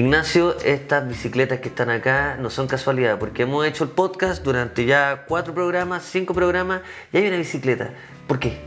Ignacio, 0.00 0.56
estas 0.64 1.06
bicicletas 1.06 1.60
que 1.60 1.68
están 1.68 1.90
acá 1.90 2.38
no 2.40 2.48
son 2.48 2.66
casualidad, 2.66 3.18
porque 3.18 3.42
hemos 3.42 3.66
hecho 3.66 3.84
el 3.84 3.90
podcast 3.90 4.42
durante 4.42 4.86
ya 4.86 5.26
cuatro 5.28 5.52
programas, 5.52 6.04
cinco 6.04 6.32
programas, 6.32 6.80
y 7.12 7.18
hay 7.18 7.28
una 7.28 7.36
bicicleta. 7.36 7.90
¿Por 8.26 8.38
qué? 8.38 8.60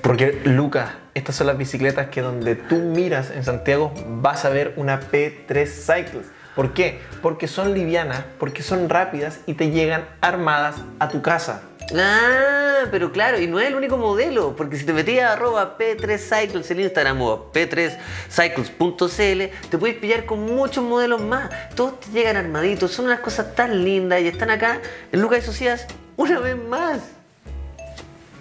Porque, 0.00 0.40
Lucas, 0.44 0.90
estas 1.14 1.34
son 1.34 1.48
las 1.48 1.58
bicicletas 1.58 2.06
que 2.10 2.22
donde 2.22 2.54
tú 2.54 2.76
miras 2.76 3.32
en 3.32 3.42
Santiago 3.42 3.92
vas 4.06 4.44
a 4.44 4.50
ver 4.50 4.74
una 4.76 5.00
P3 5.00 5.66
Cycles. 5.66 6.26
¿Por 6.54 6.72
qué? 6.72 7.00
Porque 7.20 7.48
son 7.48 7.74
livianas, 7.74 8.22
porque 8.38 8.62
son 8.62 8.88
rápidas 8.88 9.40
y 9.46 9.54
te 9.54 9.72
llegan 9.72 10.04
armadas 10.20 10.76
a 11.00 11.08
tu 11.08 11.20
casa. 11.20 11.62
Ah, 11.94 12.86
pero 12.90 13.12
claro, 13.12 13.40
y 13.40 13.46
no 13.46 13.60
es 13.60 13.68
el 13.68 13.76
único 13.76 13.96
modelo, 13.96 14.56
porque 14.56 14.76
si 14.76 14.84
te 14.84 14.92
metías 14.92 15.30
arroba 15.30 15.78
P3Cycles 15.78 16.68
en 16.70 16.80
Instagram 16.80 17.22
o 17.22 17.32
a 17.32 17.52
p3cycles.cl, 17.52 19.68
te 19.70 19.78
puedes 19.78 19.96
pillar 19.96 20.26
con 20.26 20.44
muchos 20.44 20.84
modelos 20.84 21.22
más. 21.22 21.48
Todos 21.74 22.00
te 22.00 22.10
llegan 22.10 22.36
armaditos, 22.36 22.92
son 22.92 23.06
unas 23.06 23.20
cosas 23.20 23.54
tan 23.54 23.82
lindas 23.84 24.20
y 24.20 24.28
están 24.28 24.50
acá 24.50 24.80
en 25.12 25.22
Lucas 25.22 25.44
y 25.44 25.46
Socias 25.46 25.86
una 26.16 26.40
vez 26.40 26.56
más. 26.56 27.00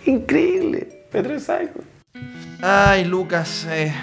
Increíble. 0.05 1.05
P3 1.11 1.39
Cycles. 1.39 1.85
Ay, 2.61 3.05
Lucas. 3.05 3.67
eh, 3.69 3.93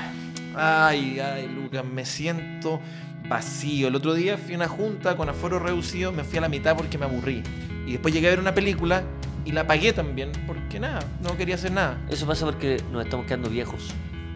ay, 0.54 1.18
ay, 1.18 1.48
Lucas, 1.48 1.84
me 1.84 2.06
siento 2.06 2.80
vacío. 3.28 3.88
El 3.88 3.96
otro 3.96 4.14
día 4.14 4.38
fui 4.38 4.54
a 4.54 4.56
una 4.56 4.68
junta 4.68 5.16
con 5.16 5.28
aforo 5.28 5.58
reducido, 5.58 6.12
me 6.12 6.22
fui 6.22 6.38
a 6.38 6.42
la 6.42 6.48
mitad 6.48 6.76
porque 6.76 6.96
me 6.96 7.06
aburrí. 7.06 7.42
Y 7.86 7.92
después 7.92 8.14
llegué 8.14 8.28
a 8.28 8.30
ver 8.30 8.40
una 8.40 8.54
película 8.54 9.02
y 9.44 9.52
la 9.52 9.66
pagué 9.66 9.92
también 9.92 10.32
porque 10.46 10.78
nada, 10.78 11.00
no 11.20 11.36
quería 11.36 11.56
hacer 11.56 11.72
nada. 11.72 11.98
Eso 12.08 12.26
pasa 12.26 12.44
porque 12.44 12.82
nos 12.92 13.04
estamos 13.04 13.26
quedando 13.26 13.50
viejos. 13.50 13.90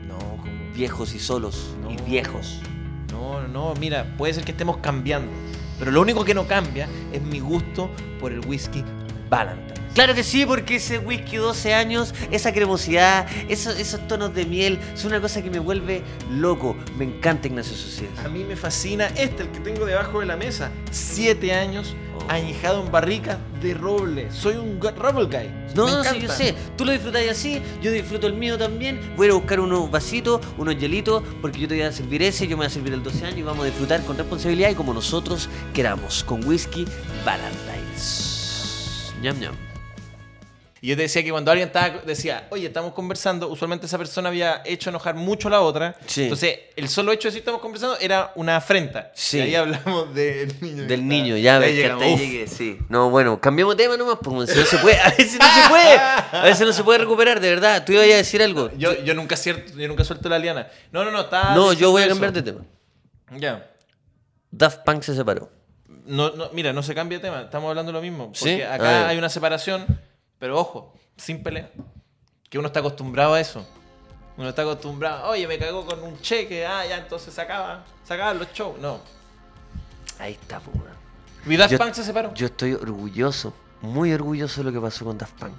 No, 0.06 0.18
como... 0.18 0.72
Viejos 0.75 1.14
y 1.14 1.18
solos. 1.18 1.75
Y 1.88 2.00
viejos. 2.08 2.60
No, 3.12 3.46
no, 3.48 3.75
mira, 3.80 4.14
puede 4.18 4.34
ser 4.34 4.44
que 4.44 4.52
estemos 4.52 4.78
cambiando. 4.78 5.30
Pero 5.78 5.90
lo 5.90 6.00
único 6.00 6.25
que 6.25 6.34
no 6.34 6.46
cambia 6.46 6.88
es 7.12 7.22
mi 7.22 7.40
gusto 7.40 7.90
por 8.20 8.32
el 8.32 8.40
whisky 8.40 8.82
Valentine. 9.28 9.75
Claro 9.96 10.14
que 10.14 10.22
sí, 10.22 10.44
porque 10.44 10.76
ese 10.76 10.98
whisky 10.98 11.36
12 11.38 11.72
años, 11.72 12.14
esa 12.30 12.52
cremosidad, 12.52 13.26
esos, 13.48 13.78
esos 13.78 14.06
tonos 14.06 14.34
de 14.34 14.44
miel, 14.44 14.78
es 14.92 15.06
una 15.06 15.22
cosa 15.22 15.42
que 15.42 15.48
me 15.48 15.58
vuelve 15.58 16.02
loco. 16.30 16.76
Me 16.98 17.06
encanta 17.06 17.46
Ignacio 17.46 17.74
Socias. 17.74 18.10
A 18.22 18.28
mí 18.28 18.44
me 18.44 18.56
fascina 18.56 19.06
este, 19.16 19.44
el 19.44 19.48
que 19.48 19.60
tengo 19.60 19.86
debajo 19.86 20.20
de 20.20 20.26
la 20.26 20.36
mesa. 20.36 20.70
Siete 20.90 21.54
años, 21.54 21.96
Oh. 22.14 22.30
añejado 22.30 22.84
en 22.84 22.92
barrica 22.92 23.38
de 23.62 23.72
roble. 23.72 24.30
Soy 24.30 24.56
un 24.56 24.78
roble 24.80 25.24
guy. 25.34 25.50
No, 25.74 25.88
no, 25.88 26.04
sí, 26.04 26.20
yo 26.20 26.30
sé. 26.30 26.54
Tú 26.76 26.84
lo 26.84 26.92
disfrutas 26.92 27.22
así, 27.30 27.62
yo 27.80 27.90
disfruto 27.90 28.26
el 28.26 28.35
mío 28.35 28.59
también. 28.59 29.00
Voy 29.16 29.30
a 29.30 29.32
buscar 29.32 29.61
unos 29.61 29.90
vasitos, 29.90 30.42
unos 30.59 30.78
hielitos, 30.78 31.22
porque 31.40 31.59
yo 31.59 31.68
te 31.68 31.74
voy 31.74 31.85
a 31.85 31.92
servir 31.92 32.22
ese, 32.22 32.46
yo 32.46 32.56
me 32.59 32.64
voy 32.64 32.66
a 32.66 32.70
servir 32.70 32.92
el 32.92 33.02
12 33.02 33.24
años 33.24 33.38
y 33.38 33.42
vamos 33.42 33.62
a 33.62 33.66
disfrutar 33.66 34.02
con 34.04 34.18
responsabilidad 34.18 34.68
y 34.70 34.74
como 34.74 34.92
nosotros 34.92 35.48
queramos, 35.72 36.22
con 36.22 36.46
whisky 36.46 36.87
Valentine's. 37.24 39.14
Ñam, 39.22 39.40
ñam. 39.40 39.54
Y 40.87 40.90
yo 40.90 40.96
te 40.96 41.03
decía 41.03 41.25
que 41.25 41.33
cuando 41.33 41.51
alguien 41.51 41.66
estaba, 41.66 41.99
decía, 42.07 42.46
oye, 42.51 42.68
estamos 42.68 42.92
conversando, 42.92 43.49
usualmente 43.49 43.87
esa 43.87 43.99
persona 43.99 44.29
había 44.29 44.62
hecho 44.64 44.90
enojar 44.90 45.16
mucho 45.16 45.49
a 45.49 45.51
la 45.51 45.61
otra. 45.61 45.96
Sí. 46.07 46.22
Entonces, 46.22 46.61
el 46.77 46.88
solo 46.88 47.11
hecho 47.11 47.22
de 47.27 47.31
decir 47.31 47.40
estamos 47.40 47.61
conversando 47.61 47.96
era 47.99 48.31
una 48.37 48.55
afrenta. 48.59 49.11
Sí. 49.12 49.38
Y 49.38 49.40
ahí 49.40 49.55
hablamos 49.57 50.14
del 50.14 50.55
niño. 50.61 50.83
Del 50.85 50.92
está- 51.01 51.05
niño, 51.09 51.37
ya 51.38 51.59
ves 51.59 51.72
que 51.75 51.87
hasta 51.90 52.07
llegué, 52.07 52.46
sí. 52.46 52.79
No, 52.88 53.11
bueno, 53.11 53.40
cambiamos 53.40 53.77
de 53.77 53.83
tema 53.83 53.96
nomás, 53.96 54.18
porque 54.22 54.53
si 54.53 54.57
no 54.61 54.64
se 54.64 54.79
puede, 54.79 54.96
a 55.01 55.09
veces 55.11 55.40
no 55.40 55.46
se 55.62 55.68
puede, 55.68 55.99
a 55.99 56.42
veces 56.44 56.64
no 56.68 56.72
se 56.72 56.85
puede 56.85 56.99
recuperar, 57.01 57.40
de 57.40 57.51
verdad. 57.51 57.83
Tú 57.85 57.90
ibas 57.90 58.05
a 58.05 58.07
decir 58.09 58.40
algo. 58.40 58.70
Yo, 58.79 58.94
yo 59.03 59.12
nunca 59.14 59.35
cierto, 59.37 59.77
yo 59.77 59.88
nunca 59.88 60.05
suelto 60.05 60.29
la 60.29 60.38
liana. 60.38 60.68
No, 60.92 61.05
no, 61.05 61.11
no, 61.11 61.22
está. 61.22 61.53
No, 61.57 61.72
yo 61.72 61.90
voy 61.90 62.05
a 62.05 62.09
cambiar 62.09 62.33
de 62.33 62.42
tema. 62.42 62.61
Ya. 63.37 63.68
Daft 64.53 64.85
Punk 64.85 65.03
se 65.03 65.16
separó. 65.16 65.51
No, 66.07 66.31
no, 66.31 66.51
mira, 66.53 66.72
no 66.72 66.85
se 66.85 66.94
cambia 66.94 67.18
de 67.18 67.22
tema, 67.25 67.40
estamos 67.42 67.68
hablando 67.68 67.90
lo 67.90 68.01
mismo. 68.01 68.27
Porque 68.27 68.38
¿Sí? 68.59 68.62
acá 68.62 69.07
Ah, 69.07 69.09
hay 69.09 69.18
una 69.18 69.29
separación, 69.29 69.85
pero 70.38 70.59
ojo, 70.59 70.92
sin 71.16 71.42
pelea. 71.42 71.70
Que 72.49 72.59
uno 72.59 72.68
está 72.68 72.81
acostumbrado 72.81 73.35
a 73.35 73.40
eso. 73.40 73.66
Uno 74.37 74.49
está 74.51 74.62
acostumbrado, 74.62 75.31
oye, 75.31 75.46
me 75.49 75.59
cagó 75.59 75.87
con 75.87 76.03
un 76.03 76.20
cheque, 76.20 76.66
ah, 76.66 76.85
ya 76.87 76.99
entonces 76.99 77.33
se 77.33 77.40
acaba, 77.40 77.85
se 78.05 78.14
acaban 78.14 78.38
los 78.38 78.53
shows. 78.53 78.79
No. 78.81 79.01
Ahí 80.18 80.33
está, 80.35 80.61
pues. 80.61 80.77
weón. 80.77 80.96
Mi 81.44 81.57
Daft 81.57 81.72
Yo- 81.72 81.79
Punk 81.79 81.94
se 81.94 82.05
separó. 82.05 82.35
Yo 82.35 82.46
estoy 82.46 82.72
orgulloso, 82.75 83.55
muy 83.81 84.12
orgulloso 84.12 84.61
de 84.61 84.64
lo 84.64 84.72
que 84.72 84.81
pasó 84.85 85.05
con 85.05 85.16
Daft 85.16 85.38
Punk. 85.38 85.57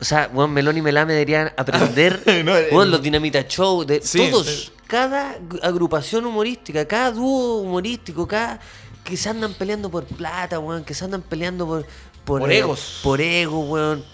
O 0.00 0.04
sea, 0.04 0.28
Juan 0.32 0.50
Melón 0.52 0.76
y 0.78 0.82
Melame 0.82 1.12
deberían 1.12 1.52
aprender. 1.56 2.22
No, 2.44 2.56
el- 2.56 2.72
weón, 2.74 2.90
los 2.90 3.02
Dinamita 3.02 3.46
Show, 3.46 3.84
de 3.84 4.00
Sí, 4.00 4.30
todos. 4.30 4.46
sí. 4.46 4.70
Cada 4.86 5.38
agrupación 5.62 6.26
humorística, 6.26 6.86
cada 6.86 7.10
dúo 7.10 7.58
humorístico, 7.62 8.26
cada. 8.28 8.60
que 9.02 9.16
se 9.16 9.28
andan 9.28 9.52
peleando 9.54 9.90
por 9.90 10.04
plata, 10.04 10.58
weón, 10.58 10.84
que 10.84 10.94
se 10.94 11.04
andan 11.04 11.22
peleando 11.22 11.66
por. 11.66 11.86
Por 12.24 12.50
eh, 12.50 12.58
egos. 12.58 13.00
Por 13.02 13.20
ego, 13.20 13.60
weón. 13.60 14.04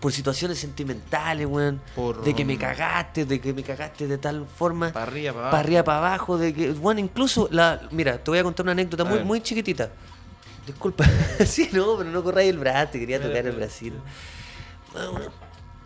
Por 0.00 0.12
situaciones 0.12 0.58
sentimentales, 0.58 1.46
weón. 1.46 1.80
Por- 1.96 2.22
De 2.22 2.34
que 2.34 2.44
me 2.44 2.58
cagaste, 2.58 3.24
de 3.24 3.40
que 3.40 3.52
me 3.54 3.62
cagaste 3.62 4.06
de 4.06 4.18
tal 4.18 4.46
forma. 4.46 4.92
Para 4.92 5.06
arriba, 5.06 5.32
para 5.32 5.40
abajo. 5.40 5.50
Para 5.52 5.62
arriba, 5.62 5.84
para 5.84 5.98
abajo, 5.98 6.38
de 6.38 6.52
que, 6.54 6.70
bueno, 6.72 7.00
incluso, 7.00 7.48
la, 7.50 7.80
mira, 7.90 8.18
te 8.18 8.30
voy 8.30 8.38
a 8.38 8.42
contar 8.44 8.64
una 8.64 8.72
anécdota 8.72 9.02
A 9.02 9.06
muy, 9.06 9.16
ver. 9.18 9.24
muy 9.26 9.40
chiquitita. 9.40 9.90
Disculpa, 10.66 11.04
sí, 11.46 11.68
no, 11.72 11.96
pero 11.98 12.10
no 12.10 12.22
corráis 12.22 12.50
el 12.50 12.58
brazo, 12.58 12.92
te 12.92 12.98
quería 13.00 13.20
tocar 13.20 13.46
el 13.46 13.52
Brasil. 13.52 13.94
Bueno, 14.92 15.30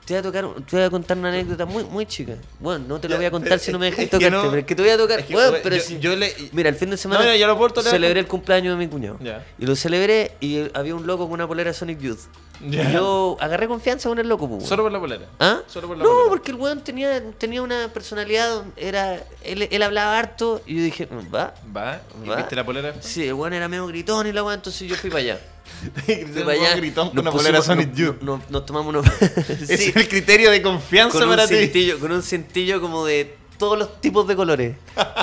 te 0.08 0.14
voy 0.14 0.18
a 0.18 0.22
tocar, 0.22 0.64
te 0.64 0.76
voy 0.76 0.84
a 0.84 0.90
contar 0.90 1.16
una 1.18 1.28
anécdota 1.28 1.66
muy, 1.66 1.84
muy 1.84 2.06
chica. 2.06 2.34
Bueno, 2.60 2.84
no 2.88 2.98
te 3.00 3.08
lo 3.08 3.16
voy 3.16 3.26
a 3.26 3.30
contar 3.30 3.50
pero 3.50 3.60
si 3.60 3.72
no 3.72 3.78
me 3.78 3.88
es 3.88 3.96
dejas 3.96 4.04
que 4.06 4.10
tocarte, 4.10 4.30
no- 4.36 4.42
pero 4.50 4.60
es 4.60 4.66
que 4.66 4.74
te 4.74 4.82
voy 4.82 4.90
a 4.90 4.96
tocar. 4.96 5.20
es 5.20 5.26
que, 5.26 5.32
bueno, 5.34 5.56
pero 5.62 5.76
yo- 5.76 5.82
si- 5.82 5.98
yo 5.98 6.16
le- 6.16 6.34
Mira, 6.52 6.68
el 6.70 6.74
fin 6.76 6.90
de 6.90 6.96
semana 6.96 7.20
No, 7.20 7.26
mira, 7.26 7.36
ya 7.36 7.46
lo 7.46 7.56
puedo 7.56 7.70
tolerar. 7.74 7.92
celebré 7.94 8.20
el 8.20 8.26
cumpleaños 8.26 8.78
de 8.78 8.84
mi 8.84 8.90
cuñado. 8.90 9.18
Y 9.58 9.66
lo 9.66 9.76
celebré 9.76 10.32
y 10.40 10.64
había 10.74 10.94
un 10.94 11.06
loco 11.06 11.24
con 11.24 11.32
una 11.34 11.46
polera 11.46 11.72
Sonic 11.72 12.00
Youth. 12.00 12.20
Y 12.60 12.92
yo 12.92 13.36
agarré 13.40 13.68
confianza 13.68 14.08
con 14.08 14.18
el 14.18 14.28
loco, 14.28 14.48
pues. 14.48 14.64
Solo 14.66 14.82
por 14.82 14.90
la 14.92 14.98
polera. 14.98 15.26
¿Ah? 15.38 15.60
Solo 15.68 15.86
por 15.88 15.96
la 15.96 16.02
no, 16.04 16.10
polera. 16.10 16.28
porque 16.28 16.50
el 16.50 16.56
weón 16.56 16.82
tenía, 16.82 17.22
tenía 17.38 17.62
una 17.62 17.88
personalidad, 17.92 18.64
era, 18.76 19.22
él, 19.44 19.68
él 19.70 19.82
hablaba 19.82 20.18
harto 20.18 20.60
y 20.66 20.76
yo 20.76 20.82
dije, 20.82 21.06
"Mm, 21.10 21.32
va. 21.34 21.54
Va, 21.76 22.00
¿y 22.24 22.28
Va. 22.28 22.36
¿viste 22.36 22.56
la 22.56 22.64
polera? 22.66 22.94
Sí, 23.00 23.26
el 23.26 23.34
weón 23.34 23.52
era 23.52 23.68
medio 23.68 23.86
gritón 23.86 24.26
y 24.26 24.32
la 24.32 24.42
weón, 24.42 24.54
entonces 24.56 24.88
yo 24.88 24.96
fui 24.96 25.08
para 25.10 25.20
allá. 25.22 25.40
Fui 26.06 26.24
para 26.42 26.52
allá. 26.52 26.74
gritón 26.76 27.08
con 27.08 27.16
nos 27.16 27.22
una 27.22 27.30
polera 27.30 27.62
Sonic 27.62 27.94
Youth. 27.94 28.20
nos- 28.22 28.50
nos 28.50 28.66
tomamos 28.66 28.88
unos. 28.88 29.06
Sí, 29.66 29.74
es 29.90 29.96
el 29.96 30.08
criterio 30.08 30.50
de 30.50 30.60
confianza 30.62 31.18
con 31.18 31.28
un, 31.28 31.36
para 31.36 31.46
ti. 31.46 31.56
cintillo, 31.56 31.98
con 32.00 32.10
un 32.10 32.22
cintillo 32.22 32.80
como 32.80 33.04
de 33.04 33.36
todos 33.58 33.78
los 33.78 34.00
tipos 34.00 34.26
de 34.26 34.34
colores. 34.36 34.76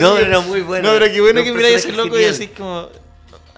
No, 0.00 0.14
pero 0.14 0.26
era 0.26 0.40
muy 0.40 0.60
bueno. 0.60 0.88
No, 0.92 0.98
pero 0.98 1.12
qué 1.12 1.20
bueno 1.20 1.42
que 1.42 1.52
miráis 1.52 1.76
ese 1.76 1.92
loco 1.92 2.18
y 2.18 2.22
decís 2.24 2.50
como. 2.56 2.88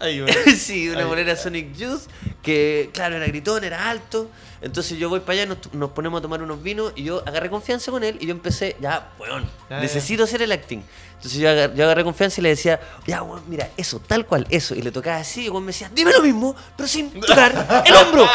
Bueno. 0.00 0.26
sí, 0.56 0.88
una 0.88 1.04
bolera 1.04 1.36
Sonic 1.36 1.74
Youth 1.76 2.02
que, 2.42 2.90
claro, 2.92 3.16
era 3.16 3.26
gritón, 3.26 3.64
era 3.64 3.90
alto. 3.90 4.30
Entonces 4.62 4.98
yo 4.98 5.08
voy 5.08 5.20
para 5.20 5.32
allá, 5.42 5.46
nos, 5.46 5.72
nos 5.72 5.90
ponemos 5.90 6.18
a 6.18 6.22
tomar 6.22 6.42
unos 6.42 6.62
vinos 6.62 6.92
y 6.94 7.04
yo 7.04 7.22
agarré 7.26 7.48
confianza 7.48 7.90
con 7.90 8.04
él 8.04 8.18
y 8.20 8.26
yo 8.26 8.32
empecé, 8.32 8.76
ya, 8.80 9.10
weón, 9.18 9.48
ya. 9.70 9.80
necesito 9.80 10.24
hacer 10.24 10.42
el 10.42 10.52
acting. 10.52 10.82
Entonces 11.16 11.38
yo 11.40 11.50
agarré, 11.50 11.76
yo 11.76 11.84
agarré 11.84 12.04
confianza 12.04 12.40
y 12.40 12.42
le 12.44 12.48
decía, 12.50 12.80
ya, 13.06 13.22
weón, 13.22 13.42
mira, 13.48 13.70
eso, 13.76 14.00
tal 14.00 14.26
cual, 14.26 14.46
eso. 14.50 14.74
Y 14.74 14.82
le 14.82 14.90
tocaba 14.90 15.16
así, 15.18 15.46
y 15.46 15.48
weón 15.48 15.64
me 15.64 15.72
decía, 15.72 15.90
dime 15.94 16.12
lo 16.12 16.22
mismo, 16.22 16.54
pero 16.76 16.88
sin 16.88 17.10
tocar 17.20 17.82
el 17.86 17.94
hombro. 17.94 18.26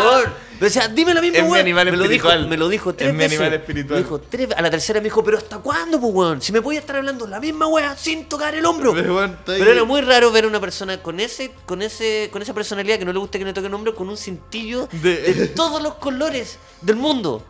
Weón, 0.00 0.24
me 0.60 0.66
decía, 0.66 0.86
dime 0.88 1.12
lo 1.12 1.20
mismo, 1.20 1.36
Es 1.38 1.42
mi 1.44 1.50
weón. 1.50 1.60
animal 1.60 1.90
me 1.90 1.96
lo 1.96 2.06
dijo, 2.08 2.28
me 2.48 2.56
lo 2.56 2.68
dijo 2.68 2.94
tres 2.94 3.08
Es 3.08 3.14
mi 3.14 3.18
veces. 3.20 3.40
animal 3.40 3.58
espiritual. 3.60 3.98
Me 4.00 4.04
dijo 4.04 4.18
tres 4.20 4.48
A 4.56 4.62
la 4.62 4.70
tercera 4.70 5.00
me 5.00 5.04
dijo, 5.04 5.24
pero 5.24 5.38
¿hasta 5.38 5.58
cuándo, 5.58 6.00
pues, 6.00 6.14
weón? 6.14 6.40
Si 6.42 6.52
me 6.52 6.60
voy 6.60 6.76
a 6.76 6.78
estar 6.80 6.96
hablando 6.96 7.26
la 7.26 7.40
misma 7.40 7.66
weá 7.66 7.96
sin 7.96 8.26
tocar 8.28 8.54
el 8.54 8.64
hombro. 8.64 8.94
Pero, 8.94 9.16
weón, 9.16 9.32
estoy- 9.32 9.58
Pero 9.58 9.72
era 9.72 9.84
muy 9.84 10.00
raro 10.02 10.30
ver 10.30 10.44
a 10.44 10.48
una 10.48 10.60
persona 10.60 11.02
con 11.02 11.18
ese, 11.20 11.50
con 11.66 11.82
ese, 11.82 12.28
con 12.32 12.40
esa 12.42 12.54
personalidad 12.54 12.98
que 12.98 13.04
no 13.04 13.12
le 13.12 13.18
gusta 13.18 13.38
que 13.38 13.44
le 13.44 13.52
toque 13.52 13.66
el 13.66 13.74
hombro, 13.74 13.94
con 13.94 14.08
un 14.08 14.16
cintillo 14.16 14.88
De- 14.92 15.16
de, 15.34 15.48
todos 15.68 15.82
los 15.82 15.94
colores 15.94 16.58
del 16.80 16.96
mundo. 16.96 17.44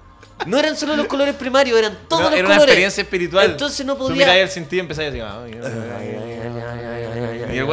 No 0.46 0.58
eran 0.58 0.76
solo 0.76 0.96
los 0.96 1.06
colores 1.06 1.34
primarios, 1.36 1.78
eran 1.78 1.96
todos 2.08 2.22
No, 2.24 2.30
los 2.30 2.38
era 2.38 2.48
colores. 2.48 2.62
una 2.62 2.72
experiencia 2.72 3.02
espiritual. 3.02 3.50
Entonces 3.52 3.86
no 3.86 3.92
Tú 3.94 3.98
podía. 4.00 4.16
miráis 4.16 4.42
el 4.42 4.48
sentido 4.50 4.78
y 4.78 4.80
empezáis 4.80 5.08
a 5.08 5.10
decir, 5.12 5.24
ah, 5.24 5.44
Y 5.48 5.52
el 5.52 5.62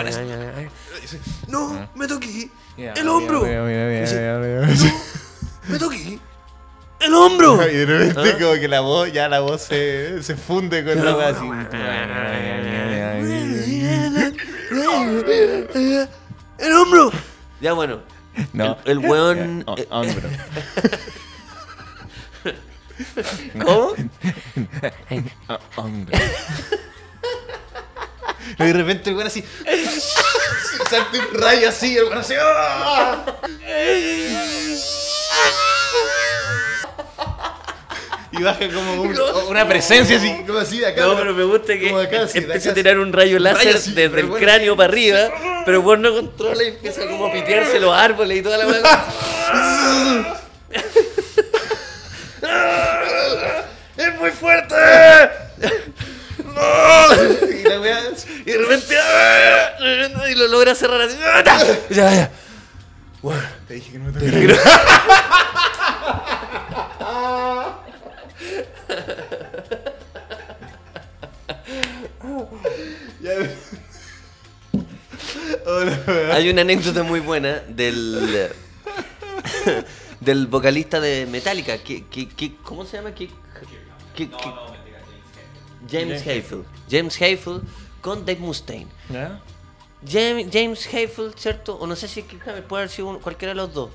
es- 0.08 0.20
No, 1.48 1.90
me 1.96 2.08
toqué 2.08 2.50
Mira, 2.78 2.94
el 2.94 3.00
mira, 3.04 3.12
hombro. 3.14 3.42
mira, 3.42 3.64
mira, 3.64 3.86
mira, 3.86 4.02
Dice, 4.02 4.16
mira, 4.20 4.38
mira, 4.40 4.68
mira. 4.68 4.94
Me 5.68 5.78
toqué 5.80 6.20
el 7.00 7.14
hombro. 7.14 7.68
Y 7.70 7.76
de 7.76 7.86
repente 7.86 8.34
como 8.44 8.54
que 8.54 8.68
la 8.68 8.82
voz, 8.82 9.12
ya 9.12 9.28
la 9.30 9.40
voz 9.40 9.62
se, 9.64 10.22
se 10.24 10.36
funde 10.36 10.84
con 10.86 11.04
la 11.04 11.16
weá 11.18 11.30
así. 11.30 11.50
El 16.60 16.74
hombro. 16.74 17.12
Ya 17.62 17.74
bueno. 17.74 18.00
No. 18.54 18.78
El, 18.86 18.92
el 18.92 18.98
weón. 19.00 19.64
Oh, 19.68 19.76
eh, 19.78 19.88
hombro. 19.90 20.30
¿Cómo? 23.64 23.94
Oh, 25.48 25.60
hombro. 25.78 26.18
Y 28.58 28.64
de 28.64 28.74
repente 28.74 29.10
el 29.10 29.16
weón 29.16 29.28
así. 29.28 29.44
Salta 30.90 31.20
un 31.20 31.34
rayo 31.40 31.70
así, 31.70 31.98
el 31.98 32.04
weón 32.06 32.18
así. 32.20 32.34
¡ah! 32.40 33.26
Y 38.40 38.44
baja 38.44 38.60
como 38.74 39.02
un- 39.02 39.18
una 39.50 39.68
presencia 39.68 40.18
así, 40.18 40.44
como 40.46 40.60
así 40.60 40.80
de 40.80 40.88
acá. 40.88 41.02
No, 41.02 41.16
pero 41.18 41.34
me 41.34 41.44
gusta 41.44 41.78
que 41.80 41.90
acá, 41.90 42.24
así, 42.24 42.40
de 42.40 42.46
empieza 42.46 42.72
a 42.72 42.74
tirar 42.76 43.00
un 43.00 43.12
rayo 43.12 43.40
láser 43.40 43.66
rayo 43.66 43.78
así, 43.78 43.92
desde 43.94 44.20
el 44.20 44.28
bueno, 44.28 44.46
cráneo 44.46 44.76
para 44.78 44.90
arriba, 44.90 45.30
pero 45.66 45.82
vos 45.82 45.98
no 45.98 46.14
controla 46.14 46.64
y 46.64 46.68
empieza 46.68 47.08
como 47.08 47.26
a 47.28 47.32
pitearse 47.34 47.80
los 47.80 47.92
árboles 47.96 48.38
y 48.38 48.42
toda 48.44 48.58
la 48.60 48.68
weá. 48.68 49.08
¡Es 53.98 54.16
muy 54.20 54.32
fuerte! 54.32 54.76
Y 56.40 57.64
la 57.68 57.80
weá. 57.82 58.00
Y 58.46 58.52
de 58.52 58.58
repente. 58.58 58.96
Y 60.32 60.36
lo 60.36 60.48
logra 60.48 60.76
cerrar 60.76 61.02
así. 61.02 61.18
Ya, 61.90 62.14
ya. 62.14 62.32
Te 63.68 63.74
dije 63.74 63.92
que 63.92 64.00
no 64.00 64.06
me 64.06 64.14
tocara. 64.14 65.49
Hay 76.34 76.50
una 76.50 76.62
anécdota 76.62 77.04
muy 77.04 77.20
buena 77.20 77.60
del. 77.68 78.50
del 80.20 80.48
vocalista 80.48 81.00
de 81.00 81.26
Metallica. 81.30 81.78
Que, 81.78 82.06
que, 82.08 82.28
que- 82.30 82.56
¿Cómo 82.64 82.86
se 82.86 82.98
llama? 82.98 83.14
Que, 83.14 83.28
que- 84.16 84.30
que- 84.30 84.54
James 85.90 86.26
Hayfield. 86.28 86.66
James 86.90 87.22
Hayfield 87.22 87.64
con 88.02 88.26
Dave 88.26 88.40
Mustaine. 88.40 88.88
¿Ya? 89.10 89.42
James, 90.08 90.48
James 90.52 90.88
Hayfield, 90.94 91.36
¿cierto? 91.38 91.76
O 91.76 91.88
no 91.88 91.96
sé 91.96 92.08
si 92.08 92.22
puede 92.22 92.84
haber 92.84 92.90
sido 92.90 93.08
uno- 93.10 93.20
cualquiera 93.20 93.54
de 93.54 93.56
los 93.58 93.74
dos. 93.74 93.90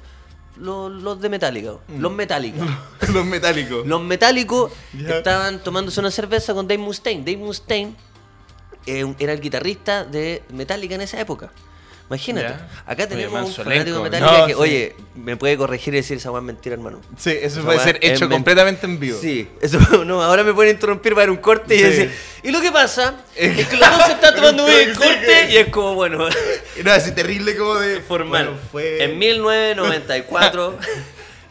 Los, 0.57 0.91
los 0.93 1.21
de 1.21 1.29
Metallica. 1.29 1.75
Los 1.99 2.13
Metallica. 2.13 2.65
Los 3.13 3.25
metálicos. 3.27 3.85
Los 3.87 4.01
metálicos 4.03 4.73
estaban 4.97 5.59
tomándose 5.63 5.99
una 6.01 6.11
cerveza 6.13 6.55
con 6.55 6.69
Dave 6.69 6.79
Mustaine. 6.79 7.21
Dave 7.25 7.39
Mustaine 7.39 7.95
era 8.87 9.33
el 9.33 9.41
guitarrista 9.41 10.05
de 10.05 10.43
Metallica 10.53 10.95
en 10.95 11.01
esa 11.03 11.21
época. 11.21 11.51
Imagínate. 12.07 12.49
Acá 12.85 13.05
Oye, 13.05 13.07
tenemos 13.07 13.49
un 13.49 13.65
fanático 13.65 13.97
de. 13.97 14.03
Metallica 14.03 14.39
No, 14.41 14.47
que, 14.47 14.53
sí. 14.53 14.59
oye, 14.61 14.97
me 15.15 15.39
puede 15.39 15.57
corregir 15.57 15.95
y 15.95 15.97
decir 15.97 16.19
esa 16.19 16.31
weá 16.31 16.41
es 16.41 16.45
mentira, 16.45 16.75
hermano. 16.75 17.01
Sí, 17.17 17.31
eso 17.31 17.61
Esa 17.61 17.63
puede 17.63 17.79
ser 17.81 17.99
hecho 18.03 18.29
men- 18.29 18.37
completamente 18.37 18.85
en 18.85 19.01
vivo. 19.01 19.19
Sí, 19.19 19.49
eso 19.63 19.79
no, 20.05 20.23
ahora 20.23 20.45
me 20.45 20.53
pueden 20.53 20.75
interrumpir 20.75 21.15
para 21.15 21.23
dar 21.23 21.31
un 21.31 21.39
corte 21.39 21.75
y 21.75 21.81
decir. 21.83 22.15
Y 22.43 22.51
lo 22.51 22.61
que 22.61 22.71
pasa 22.71 23.15
es 23.35 23.67
que 23.67 23.77
los 23.79 23.89
dos 23.91 24.05
se 24.07 24.13
están 24.13 24.35
tomando 24.35 24.65
muy 24.65 24.73
el 24.75 24.93
Sí, 24.93 24.99
corte 24.99 25.47
y 25.51 25.57
es 25.57 25.69
como, 25.69 25.95
bueno, 25.95 26.29
No, 26.85 26.93
así 26.93 27.13
terrible 27.13 27.57
como 27.57 27.77
de 27.77 28.01
formal. 28.07 28.45
Bueno, 28.49 28.61
fue... 28.71 29.03
En 29.03 29.19
1994, 29.19 30.79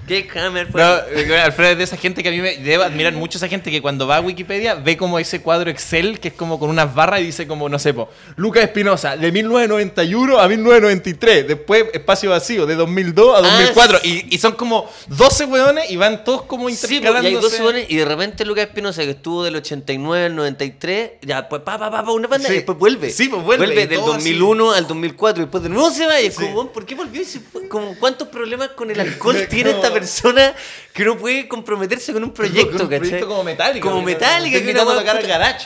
Kirk 0.08 0.36
Hammer 0.38 0.68
fue. 0.68 0.82
No, 0.82 0.96
eh, 1.16 1.40
Alfredo 1.42 1.72
es 1.72 1.78
de 1.78 1.84
esa 1.86 1.98
gente 1.98 2.22
que 2.24 2.30
a 2.30 2.32
mí 2.32 2.40
me 2.42 2.58
debo 2.58 2.84
admirar 2.84 3.14
mucho 3.14 3.38
esa 3.38 3.48
gente 3.48 3.72
que 3.72 3.82
cuando 3.82 4.06
va 4.06 4.18
a 4.18 4.22
Wikipedia 4.22 4.76
ve 4.76 4.98
como 4.98 5.18
ese 5.20 5.42
cuadro 5.42 5.70
Excel 5.70 6.20
que 6.20 6.28
es 6.30 6.34
como 6.34 6.60
con 6.60 6.70
unas 6.70 6.94
barras 6.94 7.22
y 7.22 7.26
dice 7.26 7.48
como, 7.48 7.70
no 7.70 7.80
sé, 7.80 7.94
po, 7.94 8.10
Lucas 8.36 8.64
Espinosa, 8.64 9.16
de 9.16 9.32
1991 9.32 10.40
a 10.40 10.48
1993, 10.48 11.48
después 11.48 11.86
Espacio 11.94 12.30
Vacío, 12.32 12.66
de 12.66 12.76
2002 12.76 13.38
a 13.38 13.42
2004, 13.42 14.00
y, 14.04 14.36
y 14.36 14.38
son 14.40 14.54
como 14.54 14.90
12 15.08 15.46
weones 15.46 15.90
y 15.90 15.96
van 15.96 16.24
todos 16.24 16.44
como 16.44 16.70
Sí, 16.70 16.76
y 16.90 16.96
intercalándose. 16.98 17.58
hay 17.58 17.62
hueones, 17.64 17.86
y 17.90 17.96
de 17.98 18.06
repente 18.06 18.46
Lucas 18.46 18.66
Espinosa, 18.68 19.04
que 19.04 19.12
estuvo 19.12 19.44
del 19.44 19.56
89 19.56 20.26
al 20.26 20.36
93, 20.36 21.12
ya, 21.22 21.48
pues 21.48 21.62
pa, 21.62 21.78
pa, 21.78 21.90
pa, 21.92 22.04
pa, 22.04 22.12
una 22.12 22.28
banda, 22.28 22.48
Sí. 22.48 22.54
y 22.54 22.58
después 22.58 22.78
vuelve. 22.78 23.10
Sí, 23.10 23.30
pues 23.30 23.44
vuelve, 23.44 23.74
y 23.74 23.88
del 23.88 24.00
todo 24.00 24.14
2001 24.14 24.72
al 24.74 24.88
2004, 24.88 25.44
y 25.44 25.46
después 25.46 25.64
de 25.64 25.70
nuevo 25.70 25.90
se 25.92 26.06
va, 26.06 26.20
y 26.20 26.26
es 26.28 26.36
Sí. 26.36 26.44
como, 26.44 26.72
¿por 26.72 26.86
qué 26.86 26.96
volvió? 26.96 27.22
Y 27.22 27.26
se 27.26 27.40
fue? 27.40 27.68
Como, 27.68 27.96
¿Cuántos 28.00 28.28
problemas 28.28 28.70
con 28.70 28.92
el 28.92 29.00
alcohol 29.00 29.48
tiene 29.50 29.72
esta 29.72 29.93
persona 29.94 30.54
que 30.94 31.06
no 31.06 31.18
puede 31.18 31.48
comprometerse 31.48 32.14
con 32.14 32.24
un 32.24 32.32
proyecto, 32.34 32.72
Con 32.72 32.82
un 32.82 32.88
¿cachai? 32.88 33.00
proyecto 33.00 33.28
como 33.28 33.44
Metallica. 33.44 33.80
Como 33.90 34.08
Estoy 34.10 34.52
que 34.52 34.58
invitando 34.60 34.92
a 34.92 35.00
tocar 35.00 35.18
al 35.18 35.24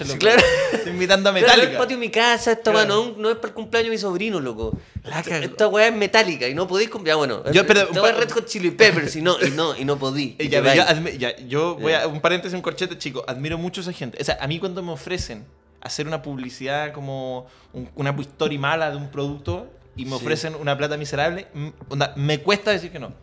loco. 0.07 0.19
claro. 0.19 0.41
Estoy 0.73 0.91
invitando 0.91 1.29
a 1.29 1.33
Claro, 1.33 1.47
no 1.47 1.51
es 1.51 1.55
Metallica. 1.57 1.71
el 1.71 1.77
patio 1.77 1.97
de 1.97 1.99
mi 2.01 2.09
casa, 2.11 2.51
esta 2.51 2.71
Claro. 2.71 2.87
no, 2.87 3.15
no 3.17 3.29
es 3.29 3.35
para 3.37 3.47
el 3.49 3.53
cumpleaños 3.53 3.87
de 3.89 3.91
mi 3.91 3.97
sobrino, 3.97 4.39
loco. 4.39 4.77
La 5.03 5.19
Esta- 5.19 5.37
esta 5.39 5.67
weá 5.67 5.87
es 5.87 5.93
metálica 5.95 6.47
y 6.47 6.53
no 6.53 6.67
podéis 6.67 6.89
comprar. 6.89 7.15
Bueno, 7.17 7.43
Yo, 7.51 7.65
pero, 7.65 7.81
esta 7.81 8.09
es 8.09 8.17
Red 8.17 8.31
Hot 8.31 8.45
Chili 8.45 8.71
Peppers 8.71 9.15
y 9.15 9.21
no, 9.21 9.37
y 9.41 9.51
no, 9.51 9.75
y 9.77 9.85
no 9.85 9.97
podí. 9.97 10.35
Eh, 10.39 10.45
y 10.45 10.49
ya, 10.49 10.61
te 10.61 10.75
yo, 10.75 10.83
vais. 10.85 10.89
admi- 10.97 11.17
ya, 11.17 11.35
yo 11.47 11.75
voy 11.75 11.93
a 11.93 12.07
un 12.07 12.19
paréntesis, 12.21 12.53
un 12.55 12.61
corchete, 12.61 12.97
chico. 12.97 13.23
Admiro 13.27 13.57
mucho 13.57 13.81
a 13.81 13.83
esa 13.83 13.93
gente. 13.93 14.17
O 14.21 14.23
sea, 14.23 14.37
a 14.41 14.47
mí 14.47 14.59
cuando 14.59 14.81
me 14.83 14.91
ofrecen 14.91 15.45
hacer 15.81 16.07
una 16.07 16.21
publicidad 16.21 16.91
como 16.91 17.47
un- 17.73 17.89
una 17.95 18.09
story 18.19 18.57
mala 18.57 18.91
de 18.91 18.97
un 18.97 19.09
producto 19.11 19.67
y 19.95 20.03
me 20.05 20.11
Sí. 20.11 20.15
ofrecen 20.17 20.55
una 20.55 20.77
plata 20.77 20.97
miserable, 20.97 21.47
onda, 21.89 22.13
me 22.17 22.39
cuesta 22.39 22.71
decir 22.71 22.91
que 22.91 22.99
no. 22.99 23.13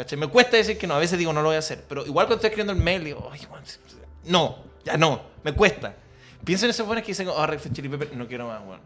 ¿Cachai? 0.00 0.18
Me 0.18 0.28
cuesta 0.28 0.56
decir 0.56 0.78
que 0.78 0.86
no. 0.86 0.94
A 0.94 0.98
veces 0.98 1.18
digo, 1.18 1.30
no 1.34 1.42
lo 1.42 1.48
voy 1.50 1.56
a 1.56 1.58
hacer. 1.58 1.84
Pero 1.86 2.06
igual 2.06 2.24
cuando 2.26 2.36
estoy 2.36 2.48
escribiendo 2.48 2.72
el 2.72 2.78
mail, 2.78 3.04
digo, 3.04 3.28
"Ay, 3.30 3.40
no, 4.24 4.56
ya 4.82 4.96
no. 4.96 5.20
Me 5.44 5.52
cuesta. 5.52 5.94
Pienso 6.42 6.64
en 6.64 6.70
esos 6.70 6.86
buenos 6.86 7.04
que 7.04 7.08
dicen, 7.12 7.28
oh, 7.28 7.46
Red 7.46 7.60
Hot 7.62 7.72
Chili 7.74 7.88
Pepper, 7.90 8.16
no 8.16 8.26
quiero 8.26 8.48
más, 8.48 8.62
weón. 8.66 8.80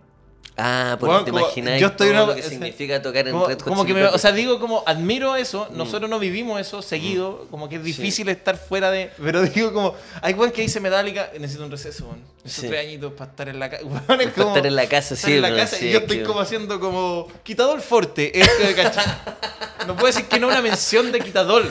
Ah, 0.56 0.96
porque 1.00 1.24
te 1.24 1.30
imaginas 1.30 1.80
yo 1.80 1.88
estoy 1.88 2.10
todo 2.10 2.22
una- 2.24 2.26
lo 2.32 2.34
que 2.36 2.42
significa 2.42 3.02
tocar 3.02 3.26
en 3.26 3.32
Como, 3.32 3.46
Red 3.48 3.58
Hot 3.58 3.64
como 3.68 3.84
que 3.84 3.92
me, 3.94 4.04
o 4.04 4.18
sea, 4.18 4.30
digo 4.30 4.60
como 4.60 4.84
admiro 4.86 5.34
eso, 5.34 5.68
nosotros 5.72 6.08
no 6.08 6.20
vivimos 6.20 6.60
eso 6.60 6.80
seguido, 6.80 7.48
como 7.50 7.68
que 7.68 7.74
es 7.76 7.82
difícil 7.84 8.28
estar 8.28 8.56
fuera 8.56 8.92
de, 8.92 9.10
pero 9.20 9.42
digo 9.42 9.72
como, 9.72 9.94
hay 10.22 10.34
weón 10.34 10.52
que 10.52 10.62
dice 10.62 10.78
Metallica, 10.78 11.30
necesito 11.40 11.64
un 11.64 11.72
receso, 11.72 12.04
weón. 12.06 12.22
Necesito 12.44 12.62
Sí. 12.62 12.68
tres 12.68 12.86
añitos 12.86 13.12
para 13.14 13.30
estar 13.30 13.48
en 13.48 13.58
la 13.58 13.70
casa. 13.70 13.82
Para 14.06 14.22
estar 14.22 14.66
en 14.66 14.76
la 14.76 14.86
casa, 14.88 15.14
estar 15.14 15.30
en 15.30 15.42
la 15.42 15.56
casa 15.56 15.76
sí, 15.76 15.86
y 15.88 15.90
yo 15.90 15.96
es 15.98 16.02
estoy 16.02 16.18
que- 16.18 16.24
como 16.24 16.38
haciendo 16.40 16.78
como 16.78 17.26
quitador 17.42 17.80
forte, 17.80 18.38
es 18.38 18.48
que, 18.48 18.74
¿cachai? 18.76 19.04
No 19.86 19.94
puedo 19.96 20.06
decir 20.06 20.26
que 20.26 20.38
no 20.40 20.48
una 20.48 20.62
mención 20.62 21.12
de 21.12 21.20
quitador. 21.20 21.64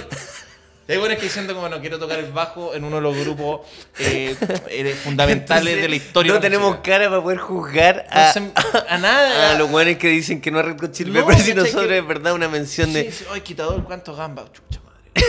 Y 0.85 0.91
hay 0.91 0.97
buenos 0.97 1.17
que 1.17 1.23
diciendo 1.23 1.55
como 1.55 1.69
no 1.69 1.79
quiero 1.79 1.97
tocar 1.97 2.19
el 2.19 2.31
bajo 2.33 2.73
en 2.75 2.83
uno 2.83 2.97
de 2.97 3.01
los 3.03 3.17
grupos 3.17 3.61
eh, 3.99 4.35
eh, 4.67 4.95
fundamentales 5.01 5.77
de 5.81 5.87
la 5.87 5.95
historia. 5.95 6.33
No 6.33 6.33
de 6.33 6.39
la 6.39 6.41
tenemos 6.41 6.69
música. 6.71 6.83
cara 6.91 7.09
para 7.09 7.21
poder 7.23 7.37
juzgar 7.37 8.05
a, 8.11 8.27
No 8.27 8.33
se- 8.33 8.51
a 8.89 8.97
nada. 8.97 9.51
a 9.51 9.57
los 9.57 9.69
buenos 9.71 9.95
que 9.97 10.09
dicen 10.09 10.41
que 10.41 10.51
no 10.51 10.59
es 10.59 10.65
Red 10.65 10.79
Hot 10.81 10.91
Chili 10.91 11.11
No, 11.11 11.21
Peppers 11.25 11.39
y 11.47 11.51
¿cachai? 11.51 11.55
nosotros 11.63 11.87
Que- 11.87 11.97
es 11.99 12.07
verdad 12.07 12.33
una 12.33 12.49
mención 12.49 12.87
Sí, 12.89 12.93
de... 12.95 13.11
sí, 13.13 13.23
ay, 13.31 13.39
quitador, 13.41 13.81
¿cuántos 13.85 14.17
gambas? 14.17 14.51
Chucha 14.51 14.81
madre. 14.83 15.25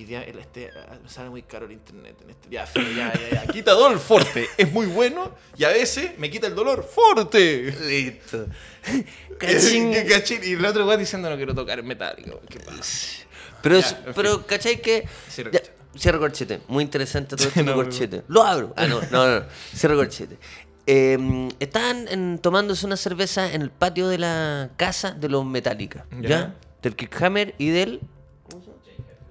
Que 0.00 0.06
ya 0.06 0.22
el 0.22 0.38
este, 0.38 0.70
ah, 0.74 0.96
me 1.02 1.08
sale 1.10 1.28
muy 1.28 1.42
caro 1.42 1.66
el 1.66 1.72
internet. 1.72 2.16
En 2.22 2.30
este, 2.30 2.48
ya, 2.48 2.64
ya, 2.74 3.12
ya, 3.12 3.44
ya. 3.44 3.52
Quitador 3.52 3.98
fuerte. 3.98 4.48
Es 4.56 4.72
muy 4.72 4.86
bueno 4.86 5.34
y 5.58 5.64
a 5.64 5.68
veces 5.68 6.18
me 6.18 6.30
quita 6.30 6.46
el 6.46 6.54
dolor 6.54 6.82
fuerte. 6.84 7.74
Listo. 7.86 8.46
Cachín. 9.38 9.92
Cachín. 10.08 10.40
Y 10.42 10.52
el 10.52 10.64
otro 10.64 10.86
weón 10.86 11.00
diciendo 11.00 11.28
no 11.28 11.36
quiero 11.36 11.54
tocar 11.54 11.82
metálico. 11.82 12.40
¿Qué 12.48 12.60
pasa? 12.60 13.26
Pero, 13.62 13.78
Ya, 13.80 14.04
pero 14.14 14.46
¿cachai 14.46 14.80
que...? 14.80 15.06
Cierro 15.28 15.50
corchete. 15.50 15.70
Cierro 15.98 16.18
corchete. 16.18 16.60
Muy 16.68 16.82
interesante 16.84 17.36
todo 17.36 17.48
esto 17.48 17.62
No, 17.64 17.74
corchete. 17.74 18.22
Lo 18.28 18.42
abro. 18.42 18.72
Ah, 18.76 18.86
no, 18.86 19.00
no, 19.10 19.40
no. 19.40 19.44
Cierro 19.76 19.96
corchete. 19.96 20.38
eh, 20.86 21.48
estaban 21.60 22.08
en- 22.08 22.38
tomándose 22.38 22.86
una 22.86 22.96
cerveza 22.96 23.52
en 23.52 23.60
el 23.62 23.70
patio 23.70 24.08
de 24.08 24.16
la 24.18 24.70
casa 24.78 25.10
de 25.12 25.28
los 25.28 25.44
Metallica, 25.44 26.06
¿ya? 26.20 26.28
Ya. 26.28 26.54
Del 26.82 26.96
Kirk 26.96 27.22
Hammer 27.22 27.54
y 27.58 27.68
del... 27.68 28.00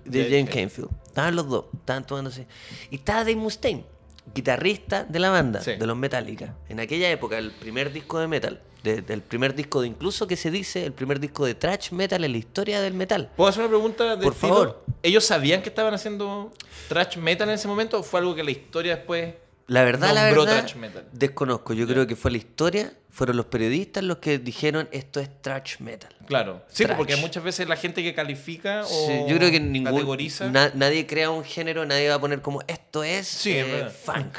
De 0.10 0.24
James 0.30 0.50
Canfield. 0.50 0.90
Estaban 1.08 1.36
los 1.36 1.48
dos, 1.50 1.66
estaban 1.74 2.06
tomándose. 2.06 2.48
Y 2.92 2.96
estaba 2.96 3.20
Dave 3.20 3.36
Mustaine, 3.36 3.86
guitarrista 4.34 5.04
de 5.04 5.20
la 5.20 5.30
banda, 5.30 5.62
Sí. 5.62 5.76
de 5.76 5.86
los 5.88 5.98
Metallica. 5.98 6.56
En 6.70 6.80
aquella 6.80 7.10
época, 7.10 7.38
el 7.38 7.52
primer 7.52 7.92
disco 7.92 8.20
de 8.20 8.28
metal, 8.28 8.62
de- 8.84 9.02
del 9.02 9.22
primer 9.22 9.56
disco 9.56 9.82
de 9.82 9.88
incluso 9.88 10.28
que 10.28 10.36
se 10.36 10.52
dice, 10.52 10.86
el 10.86 10.94
primer 10.94 11.20
disco 11.20 11.46
de 11.46 11.56
thrash 11.56 11.92
metal 11.92 12.24
en 12.24 12.32
la 12.32 12.38
historia 12.38 12.80
del 12.82 12.94
metal. 12.94 13.32
¿Puedo 13.36 13.50
hacer 13.50 13.62
una 13.64 13.70
pregunta? 13.70 14.16
de 14.16 14.24
Por 14.24 14.34
estilo? 14.34 14.54
favor. 14.54 14.84
¿Ellos 15.04 15.26
sabían 15.26 15.62
que 15.62 15.70
estaban 15.70 15.94
haciendo 15.94 16.52
thrash 16.88 17.18
metal 17.18 17.50
en 17.50 17.56
ese 17.56 17.68
momento 17.68 18.00
o 18.00 18.04
fue 18.04 18.20
algo 18.20 18.36
que 18.36 18.44
la 18.44 18.52
historia 18.52 18.96
después... 18.96 19.34
La 19.70 19.84
verdad, 19.84 20.14
la 20.14 20.24
verdad, 20.26 20.76
metal. 20.76 21.06
desconozco. 21.14 21.74
Yo 21.74 21.88
creo 21.88 22.06
que 22.08 22.16
fue 22.16 22.32
la 22.32 22.38
historia, 22.38 22.92
fueron 23.10 23.38
los 23.38 23.46
periodistas 23.46 24.04
los 24.04 24.18
que 24.18 24.38
dijeron 24.40 24.90
esto 24.92 25.20
es 25.20 25.30
thrash 25.42 25.80
metal. 25.80 26.14
Claro. 26.26 26.64
Sí, 26.68 26.84
Thrash. 26.84 26.98
porque 26.98 27.16
muchas 27.18 27.44
veces 27.44 27.68
la 27.70 27.76
gente 27.76 28.04
que 28.04 28.14
califica 28.14 28.82
o 28.82 28.86
Sí, 29.08 29.14
yo 29.28 29.38
creo 29.38 29.52
que 29.52 29.60
ningún, 29.60 29.94
categoriza... 29.94 30.50
na- 30.50 30.72
nadie 30.76 31.06
crea 31.08 31.30
un 31.30 31.44
género, 31.44 31.86
nadie 31.86 32.10
va 32.10 32.16
a 32.16 32.20
poner 32.20 32.42
como 32.42 32.62
esto 32.68 33.04
es 33.04 33.28
Sí, 33.28 33.54
eh, 33.56 33.88
funk. 34.04 34.38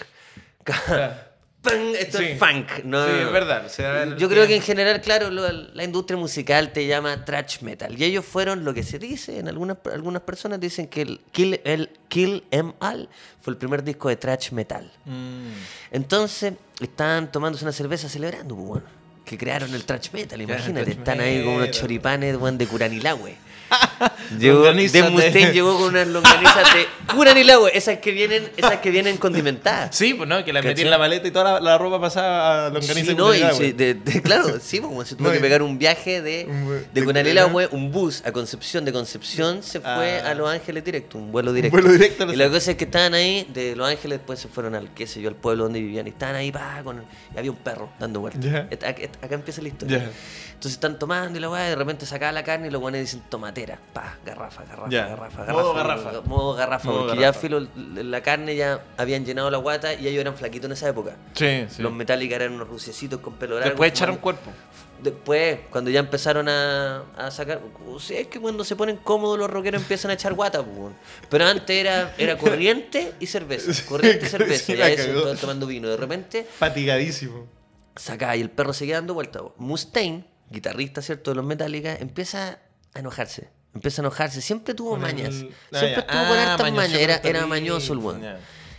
Claro. 0.64 1.14
Esto 1.62 2.18
Sí. 2.18 2.24
es 2.24 2.38
funk. 2.38 2.84
No, 2.84 3.04
Sí, 3.04 3.12
es 3.20 3.32
verdad. 3.32 3.66
o 3.66 3.68
sea, 3.68 4.16
Yo 4.16 4.28
creo 4.30 4.46
que 4.46 4.56
en 4.56 4.62
general, 4.62 5.00
claro, 5.02 5.30
lo- 5.30 5.50
la 5.52 5.84
industria 5.84 6.16
musical 6.16 6.72
te 6.72 6.86
llama 6.86 7.24
thrash 7.26 7.60
metal. 7.60 8.00
Y 8.00 8.04
ellos 8.04 8.24
fueron 8.24 8.64
lo 8.64 8.72
que 8.72 8.82
se 8.82 8.98
dice, 8.98 9.38
en 9.38 9.46
algunas, 9.48 9.76
algunas 9.92 10.22
personas 10.22 10.58
dicen 10.58 10.88
que 10.88 11.02
el 11.02 11.20
Kill, 11.32 11.60
el 11.64 11.90
Kill 12.08 12.44
Em 12.50 12.72
All 12.80 13.08
fue 13.42 13.52
el 13.52 13.58
primer 13.58 13.84
disco 13.84 14.08
de 14.08 14.16
thrash 14.16 14.52
metal. 14.52 14.90
Mm. 15.04 15.50
Entonces, 15.90 16.54
estaban 16.80 17.30
tomándose 17.30 17.64
una 17.64 17.72
cerveza 17.72 18.08
celebrando, 18.08 18.54
pues, 18.56 18.66
bueno, 18.68 18.86
que 19.26 19.36
crearon 19.36 19.72
el 19.74 19.84
thrash 19.84 20.08
metal, 20.12 20.40
imagínate. 20.40 20.90
Están 20.92 21.20
ahí 21.20 21.44
con 21.44 21.54
unos 21.54 21.70
choripanes 21.72 22.38
de 22.40 22.66
Curanilahue. 22.66 23.36
Llegó, 24.38 24.58
Longanizas 24.58 25.12
Dave 25.12 25.30
de- 25.30 25.52
llegó 25.52 25.74
con 25.78 25.88
unas 25.88 26.06
longanizas 26.06 26.74
de 26.74 26.86
Curanilahue, 27.14 27.76
esas 27.76 27.98
que 27.98 28.12
vienen, 28.12 28.48
esas 28.56 28.76
que 28.76 28.90
vienen 28.90 29.16
condimentadas. 29.16 29.94
Sí, 29.96 30.14
pues 30.14 30.28
no, 30.28 30.44
que 30.44 30.52
la 30.52 30.62
metí 30.62 30.82
en 30.82 30.90
la 30.90 30.98
maleta 30.98 31.26
y 31.28 31.30
toda 31.30 31.54
la, 31.54 31.60
la 31.60 31.78
ropa 31.78 32.00
pasaba 32.00 32.66
a 32.66 32.70
longaniza 32.70 32.94
Sí, 33.06 33.10
y 33.10 33.14
no, 33.14 33.34
y 33.34 33.42
sí, 33.54 33.72
de- 33.72 33.94
de- 33.94 34.22
claro, 34.22 34.58
sí, 34.60 34.80
pues, 34.80 35.08
se 35.08 35.16
tuvo 35.16 35.26
No, 35.28 35.32
que 35.32 35.38
y- 35.38 35.42
pegar 35.42 35.62
un 35.62 35.78
viaje 35.78 36.22
de, 36.22 36.46
de 36.46 36.84
de 36.92 37.04
Cunanilahue, 37.04 37.68
un 37.72 37.90
bus 37.90 38.22
a 38.24 38.32
Concepción, 38.32 38.84
de 38.84 38.92
Concepción 38.92 39.62
se 39.62 39.80
fue 39.80 40.20
Ah. 40.24 40.30
a 40.30 40.34
Los 40.34 40.48
Ángeles 40.48 40.84
directo, 40.84 41.18
un 41.18 41.32
vuelo 41.32 41.52
directo. 41.52 41.76
vuelo 41.76 41.92
directo 41.92 42.32
y 42.32 42.36
la 42.36 42.48
cosa 42.48 42.70
es 42.72 42.76
que 42.76 42.84
estaban 42.84 43.14
ahí, 43.14 43.46
de 43.52 43.74
Los 43.76 43.88
Ángeles 43.88 44.18
después 44.20 44.38
se 44.38 44.48
fueron 44.48 44.74
al, 44.74 44.90
qué 44.94 45.06
sé 45.06 45.20
yo, 45.20 45.28
al 45.28 45.34
pueblo 45.36 45.64
donde 45.64 45.80
vivían, 45.80 46.06
y 46.06 46.10
estaban 46.10 46.36
ahí, 46.36 46.52
pa, 46.52 46.80
con, 46.84 47.04
y 47.34 47.38
había 47.38 47.50
un 47.50 47.56
perro 47.58 47.90
dando 47.98 48.20
vueltas. 48.20 48.66
Et- 48.70 48.84
Acá 48.84 49.34
empieza 49.34 49.60
la 49.62 49.68
historia. 49.68 49.98
Ya. 49.98 50.10
Entonces 50.54 50.72
están 50.76 50.98
tomando 50.98 51.38
y 51.38 51.40
la 51.40 51.48
weá, 51.48 51.66
y 51.68 51.70
de 51.70 51.76
repente 51.76 52.04
sacaba 52.04 52.32
la 52.32 52.44
carne 52.44 52.68
y 52.68 52.70
los 52.70 52.80
guanes 52.82 53.00
dicen 53.00 53.22
tomatera, 53.66 53.78
pa, 53.92 54.16
garrafa, 54.24 54.64
garrafa, 54.64 54.90
Ya. 54.90 55.06
garrafa, 55.08 55.44
Modo 55.52 55.74
garrafa. 55.74 56.04
garrafa. 56.04 56.28
Modo 56.28 56.54
garrafa, 56.54 56.86
Modo 56.88 56.98
porque 57.06 57.20
garrafa. 57.20 57.38
ya 57.38 57.40
filo, 57.40 57.68
la 57.76 58.22
carne 58.22 58.56
ya 58.56 58.84
habían 58.96 59.24
llenado 59.24 59.50
la 59.50 59.58
guata 59.58 59.94
y 59.94 60.06
ellos 60.08 60.20
eran 60.20 60.36
flaquitos 60.36 60.66
en 60.66 60.72
esa 60.72 60.88
época. 60.88 61.16
Sí, 61.34 61.66
sí. 61.68 61.82
Los 61.82 61.92
Metallica 61.92 62.36
eran 62.36 62.52
unos 62.52 62.68
ruciecitos 62.68 63.20
con 63.20 63.34
pelo 63.34 63.54
largo. 63.56 63.70
Después 63.70 63.90
echaron 63.92 64.16
cuerpo. 64.16 64.50
Después, 65.02 65.60
cuando 65.70 65.90
ya 65.90 66.00
empezaron 66.00 66.46
a, 66.48 67.04
a 67.16 67.30
sacar. 67.30 67.60
O 67.88 67.98
sea, 67.98 68.20
es 68.20 68.26
que 68.26 68.38
cuando 68.38 68.64
se 68.64 68.76
ponen 68.76 68.96
cómodos 68.98 69.38
los 69.38 69.48
rockeros 69.48 69.80
empiezan 69.80 70.10
a 70.10 70.14
echar 70.14 70.34
guata, 70.34 70.62
pues. 70.62 70.92
Pero 71.30 71.46
antes 71.46 71.74
era, 71.74 72.14
era 72.18 72.36
corriente 72.38 73.14
y 73.18 73.26
cerveza. 73.26 73.72
Corriente 73.88 74.26
y 74.26 74.28
cerveza. 74.28 74.64
Sí, 74.66 74.72
y 74.72 74.76
la 74.76 74.86
a 74.86 74.90
eso 74.90 75.10
estaban 75.10 75.36
tomando 75.38 75.66
vino. 75.66 75.88
De 75.88 75.96
repente, 75.96 76.46
Fatigadísimo. 76.58 77.46
sacaba 77.96 78.36
y 78.36 78.42
el 78.42 78.50
perro 78.50 78.74
seguía 78.74 78.96
dando 78.96 79.14
vueltas. 79.14 79.42
Mustaine, 79.56 80.26
guitarrista, 80.50 81.00
¿cierto? 81.00 81.30
De 81.30 81.36
los 81.36 81.46
Metallica, 81.46 81.94
empieza 81.94 82.58
a 82.94 82.98
enojarse. 83.00 83.50
Empieza 83.74 84.02
a 84.02 84.04
enojarse. 84.04 84.40
Siempre 84.40 84.74
tuvo 84.74 84.96
mañas. 84.96 85.34
Ah, 85.72 85.78
Siempre 85.78 86.00
estuvo 86.00 86.26
con 86.28 86.38
Ah, 86.38 86.52
hartas 86.52 86.72
mañas. 86.72 86.98
Era, 87.22 87.46
mañoso 87.46 87.92
el 87.92 87.98
weón. 88.00 88.22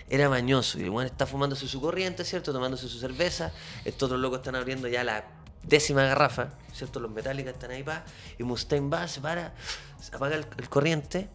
Era 0.10 0.28
mañoso. 0.30 0.80
Y 0.80 0.84
el 0.84 0.89
weón 0.89 1.06
está 1.08 1.26
fumándose 1.26 1.67
su 1.67 1.80
corriente, 1.80 2.26
¿cierto? 2.26 2.52
Tomándose 2.52 2.88
su 2.89 3.00
cerveza. 3.00 3.52
Estos 3.86 4.08
otros 4.08 4.19
locos 4.19 4.39
están 4.39 4.56
abriendo 4.56 4.88
ya 4.89 5.04
la 5.06 5.24
décima 5.63 6.04
garrafa, 6.04 6.50
¿cierto? 6.74 7.00
Los 7.00 7.12
Metallica 7.12 7.52
están 7.52 7.71
ahí, 7.71 7.84
pa. 7.84 8.04
Y 8.38 8.43
Mustaine 8.43 8.89
va, 8.89 9.08
se 9.08 9.21
para, 9.21 9.54
se 10.02 10.13
apaga 10.15 10.36
el, 10.36 10.45
el 10.58 10.67
corriente. 10.67 11.30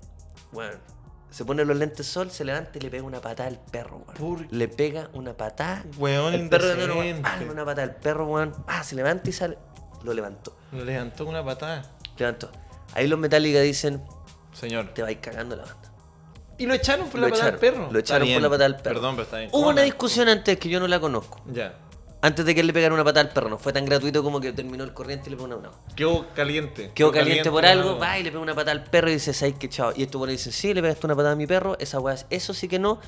Bueno, 0.53 0.77
se 1.31 1.45
pone 1.47 1.65
los 1.65 1.77
lentes 1.77 2.07
sol, 2.07 2.31
se 2.31 2.45
levanta 2.45 2.73
y 2.77 2.81
le 2.83 2.91
pega 2.91 3.05
una 3.05 3.21
patada 3.23 3.49
al 3.49 3.59
perro, 3.59 4.05
weón. 4.07 4.17
¿Por 4.19 4.53
Le 4.53 4.69
pega 4.69 5.09
una 5.15 5.35
patada. 5.35 5.83
Weón 5.97 6.35
el 6.35 6.49
perro 6.51 6.67
de 6.67 6.87
nuevo, 6.87 7.23
pega 7.39 7.51
una 7.53 7.65
patada 7.65 7.85
al 7.85 7.97
perro, 7.97 8.27
weón. 8.27 8.53
pa, 8.67 8.83
se 8.85 8.95
levanta 8.97 9.31
y 9.31 9.33
sale. 9.33 9.57
Lo 10.03 10.13
levantó. 10.13 10.55
Lo 10.73 10.85
levantó 10.85 11.25
con 11.25 11.35
una 11.35 11.43
patada. 11.45 11.83
Levantó. 12.19 12.51
Ahí 12.95 13.07
los 13.07 13.19
Metallica 13.19 13.61
dicen, 13.61 14.03
Señor. 14.53 14.93
te 14.95 15.03
vais 15.03 15.19
cagando 15.21 15.57
la 15.57 15.65
banda. 15.65 15.93
Y 16.59 16.67
lo 16.67 16.73
echaron 16.75 17.09
por 17.11 17.21
Lo 17.21 17.27
la 17.29 17.33
patada 17.35 17.51
echaron, 17.51 17.61
del 17.61 17.73
perro. 17.73 17.93
Lo 17.93 17.99
echaron 17.99 18.29
por 18.33 18.43
la 18.43 18.49
patada 18.49 18.69
del 18.71 18.77
perro. 18.83 18.95
Perdón, 18.95 19.15
pero 19.17 19.25
está 19.25 19.37
bien. 19.39 19.51
Hubo 19.51 19.59
¿Cómo 19.59 19.69
una 19.69 19.81
no? 19.83 19.85
discusión 19.85 20.29
antes 20.29 20.59
que 20.59 20.69
yo 20.71 20.81
no 20.81 20.89
la 20.89 20.99
conozco. 21.01 21.43
Ya. 21.53 21.75
Antes 22.23 22.47
de 22.47 22.55
que 22.55 22.61
él 22.63 22.67
le 22.67 22.73
pegara 22.73 22.95
una 22.95 23.05
patada 23.05 23.29
al 23.29 23.33
perro, 23.35 23.51
no 23.51 23.59
fue 23.59 23.75
tan 23.75 23.85
gratuito 23.85 24.23
como 24.23 24.41
que 24.41 24.53
terminó 24.53 24.83
el 24.83 24.95
corriente 24.95 25.29
y 25.29 25.31
le 25.33 25.37
pegó 25.37 25.47
una. 25.55 25.57
No. 25.57 25.71
Quedó 25.95 26.27
caliente. 26.35 26.91
Quedó 26.95 27.13
caliente 27.13 27.51
por 27.51 27.63
no, 27.63 27.69
algo, 27.69 27.91
no. 27.91 27.99
va 27.99 28.19
y 28.19 28.23
le 28.23 28.31
pega 28.31 28.41
una 28.43 28.55
patada 28.55 28.73
al 28.73 28.85
perro 28.85 29.11
y 29.11 29.15
dice, 29.15 29.35
¿sabes 29.35 29.57
qué 29.59 29.69
chao? 29.69 29.93
Y 29.95 30.03
esto 30.03 30.17
bueno 30.19 30.33
dice, 30.33 30.51
sí, 30.51 30.73
le 30.73 30.81
pegaste 30.81 31.07
una 31.07 31.15
patada 31.15 31.33
a 31.33 31.37
mi 31.37 31.47
perro, 31.47 31.77
esa 31.79 32.01
weá, 32.01 32.15
es- 32.15 32.27
eso 32.31 32.55
sí 32.55 32.69
que 32.69 32.79
no. 32.79 33.01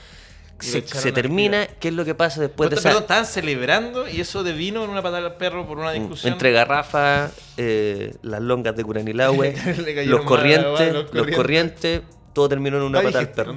Se, 0.61 1.13
termina. 1.13 1.67
¿qué 1.79 1.89
es 1.89 1.95
lo 1.95 2.05
que 2.05 2.15
pasa 2.15 2.41
después 2.41 2.69
de 2.71 2.77
esa... 2.77 2.89
perdón, 2.89 3.03
estaban 3.03 3.27
celebrando 3.27 4.09
y 4.09 4.21
eso 4.21 4.43
de 4.43 4.53
vino 4.53 4.83
en 4.83 4.91
una 4.91 5.03
patada 5.03 5.27
al 5.27 5.37
perro 5.37 5.67
por 5.67 5.79
una 5.79 5.93
discusión. 5.93 6.33
Mm, 6.33 6.35
Entre 6.35 6.53
garrafas, 6.53 7.33
eh, 7.57 8.15
las 8.23 8.41
longas 8.41 8.75
de 8.75 8.85
Curanilahue, 8.85 9.55
los 10.07 10.25
corrientes, 10.25 10.93
los 10.93 11.15
los 11.15 11.27
corrientes. 11.37 12.03
todo 12.33 12.49
terminó 12.49 12.79
en 12.79 12.83
una 12.85 13.01
patada 13.01 13.21
al 13.21 13.31
perro. 13.31 13.55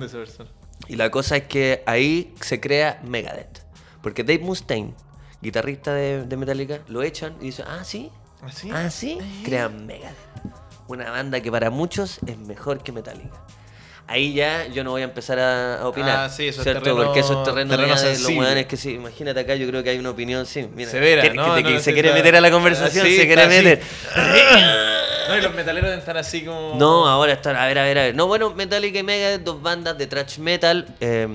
Y 0.87 0.95
la 0.95 1.09
cosa 1.09 1.37
es 1.37 1.43
que 1.43 1.83
ahí 1.85 2.33
se 2.41 2.59
crea 2.59 2.99
Megadeth. 3.03 3.63
Porque 4.03 4.23
Dave 4.23 4.39
Mustaine, 4.43 4.93
guitarrista 5.41 5.93
de, 5.93 6.25
de 6.25 6.37
Metallica, 6.37 6.79
lo 6.87 7.01
echan 7.03 7.35
y 7.39 7.45
dice, 7.45 7.63
ah, 7.67 7.83
sí, 7.83 8.11
¿Ah, 8.41 8.51
sí? 8.51 8.69
ah, 8.73 8.89
sí, 8.89 9.17
crean 9.43 9.85
Megadeth. 9.85 10.17
Una 10.87 11.09
banda 11.09 11.39
que 11.41 11.51
para 11.51 11.69
muchos 11.69 12.19
es 12.27 12.37
mejor 12.37 12.83
que 12.83 12.91
Metallica. 12.91 13.45
Ahí 14.07 14.33
ya 14.33 14.67
yo 14.67 14.83
no 14.83 14.91
voy 14.91 15.01
a 15.01 15.05
empezar 15.05 15.39
a, 15.39 15.77
a 15.81 15.87
opinar. 15.87 16.25
Ah, 16.25 16.29
sí, 16.29 16.47
eso 16.49 16.61
es 16.61 16.65
terreno- 16.67 16.95
Porque 16.97 17.21
eso 17.21 17.39
es 17.39 17.43
terreno, 17.43 17.69
terreno 17.75 17.95
ya 17.95 18.01
de 18.01 18.19
los 18.19 18.27
weones 18.27 18.65
que 18.65 18.75
sí. 18.75 18.91
Imagínate 18.95 19.39
acá, 19.39 19.55
yo 19.55 19.65
creo 19.67 19.83
que 19.83 19.89
hay 19.91 19.99
una 19.99 20.09
opinión, 20.09 20.45
sí. 20.45 20.67
Mira, 20.75 20.91
Severa, 20.91 21.21
que, 21.21 21.29
¿no? 21.33 21.43
que- 21.55 21.61
No, 21.61 21.67
que 21.69 21.73
no, 21.75 21.79
se 21.79 21.93
quiere 21.93 22.11
meter 22.13 22.35
a 22.35 22.41
la 22.41 22.51
conversación, 22.51 23.05
Sí, 23.05 23.15
se 23.15 23.25
quiere 23.27 23.47
meter. 23.47 23.81
No, 25.27 25.38
y 25.38 25.41
los 25.41 25.53
metaleros 25.53 25.89
deben 25.89 25.99
estar 25.99 26.17
así 26.17 26.43
como. 26.43 26.75
No, 26.77 27.07
ahora 27.07 27.34
están, 27.34 27.55
a 27.55 27.65
ver, 27.65 27.77
a 27.79 27.84
ver, 27.84 27.97
a 27.99 28.01
ver. 28.03 28.15
No, 28.15 28.27
bueno, 28.27 28.51
Metallica 28.53 28.99
y 28.99 29.03
Megadeth, 29.03 29.43
dos 29.43 29.62
bandas 29.62 29.97
de 29.97 30.07
thrash 30.07 30.38
metal. 30.39 30.88
eh, 30.99 31.27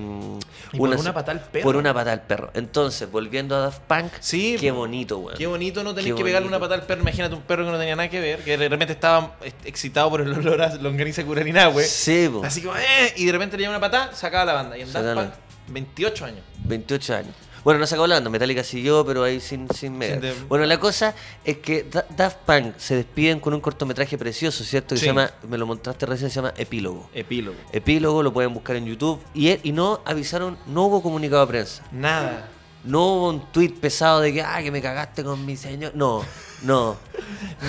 Y 0.73 0.77
por 0.77 0.89
una 0.89 1.13
patada 1.13 1.39
al 1.39 1.45
perro. 1.45 1.63
Por 1.63 1.75
una 1.77 1.93
patada 1.93 2.11
al 2.13 2.21
perro. 2.23 2.51
Entonces, 2.53 3.09
volviendo 3.09 3.55
a 3.55 3.59
Daft 3.59 3.81
Punk, 3.87 4.11
Sí, 4.19 4.57
qué 4.59 4.71
bonito, 4.71 5.17
weón. 5.19 5.37
Qué 5.37 5.47
bonito 5.47 5.83
no 5.83 5.93
tener 5.95 6.13
que 6.13 6.23
pegarle 6.23 6.47
una 6.47 6.59
patada 6.59 6.81
al 6.81 6.85
perro. 6.87 7.01
Imagínate 7.01 7.35
un 7.35 7.41
perro 7.41 7.65
que 7.65 7.71
no 7.71 7.77
tenía 7.79 7.95
nada 7.95 8.09
que 8.09 8.19
ver, 8.19 8.39
que 8.43 8.57
de 8.57 8.69
repente 8.69 8.93
estaba 8.93 9.35
excitado 9.65 10.09
por 10.09 10.21
el 10.21 10.33
olor 10.33 10.61
a 10.61 10.75
longaniza 10.75 11.23
curanina, 11.23 11.67
güey. 11.67 11.85
Sí, 11.85 12.29
po. 12.31 12.43
Así 12.43 12.61
como, 12.61 12.75
eh, 12.77 13.13
y 13.15 13.25
de 13.25 13.31
repente 13.31 13.57
le 13.57 13.63
llama 13.63 13.77
una 13.77 13.81
patada, 13.89 14.13
sacaba 14.13 14.45
la 14.45 14.53
banda. 14.53 14.77
Y 14.77 14.81
en 14.81 14.91
Daft 14.93 15.13
Punk, 15.15 15.31
28 15.69 16.25
años. 16.25 16.41
28 16.65 17.15
años. 17.15 17.35
Bueno, 17.67 17.81
no 17.81 17.85
se 17.85 17.95
acabó 17.95 18.07
la 18.07 18.15
banda, 18.15 18.29
Metallica 18.29 18.63
siguió, 18.63 19.05
pero 19.05 19.25
ahí 19.25 19.41
sin, 19.41 19.67
sin 19.73 19.99
de- 19.99 20.33
Bueno, 20.47 20.65
la 20.65 20.79
cosa 20.79 21.13
es 21.43 21.57
que 21.57 21.83
Da- 21.83 22.05
Daft 22.15 22.37
Punk 22.45 22.77
se 22.77 22.95
despiden 22.95 23.41
con 23.41 23.53
un 23.53 23.59
cortometraje 23.59 24.17
precioso, 24.17 24.63
¿cierto? 24.63 24.95
Que 24.95 24.99
Sí. 24.99 25.01
se 25.01 25.07
llama, 25.07 25.29
me 25.49 25.57
lo 25.57 25.65
montaste 25.65 26.05
recién, 26.05 26.29
se 26.29 26.37
llama 26.37 26.53
Epílogo. 26.55 27.09
Epílogo. 27.13 27.57
Epílogo, 27.73 28.23
lo 28.23 28.31
pueden 28.31 28.53
buscar 28.53 28.77
en 28.77 28.85
YouTube. 28.85 29.19
Y, 29.33 29.49
y 29.67 29.73
no 29.73 29.99
avisaron, 30.05 30.57
no 30.65 30.83
hubo 30.85 31.03
comunicado 31.03 31.41
de 31.45 31.47
prensa. 31.49 31.83
Nada. 31.91 32.47
No 32.87 33.05
hubo 33.05 33.29
un 33.29 33.51
tweet 33.51 33.69
pesado 33.79 34.21
de 34.21 34.33
que, 34.33 34.41
ah, 34.41 34.61
que 34.63 34.71
me 34.71 34.81
cagaste 34.81 35.23
con 35.23 35.45
mi 35.45 35.55
señor. 35.57 35.91
No, 35.95 36.23
no. 36.63 36.97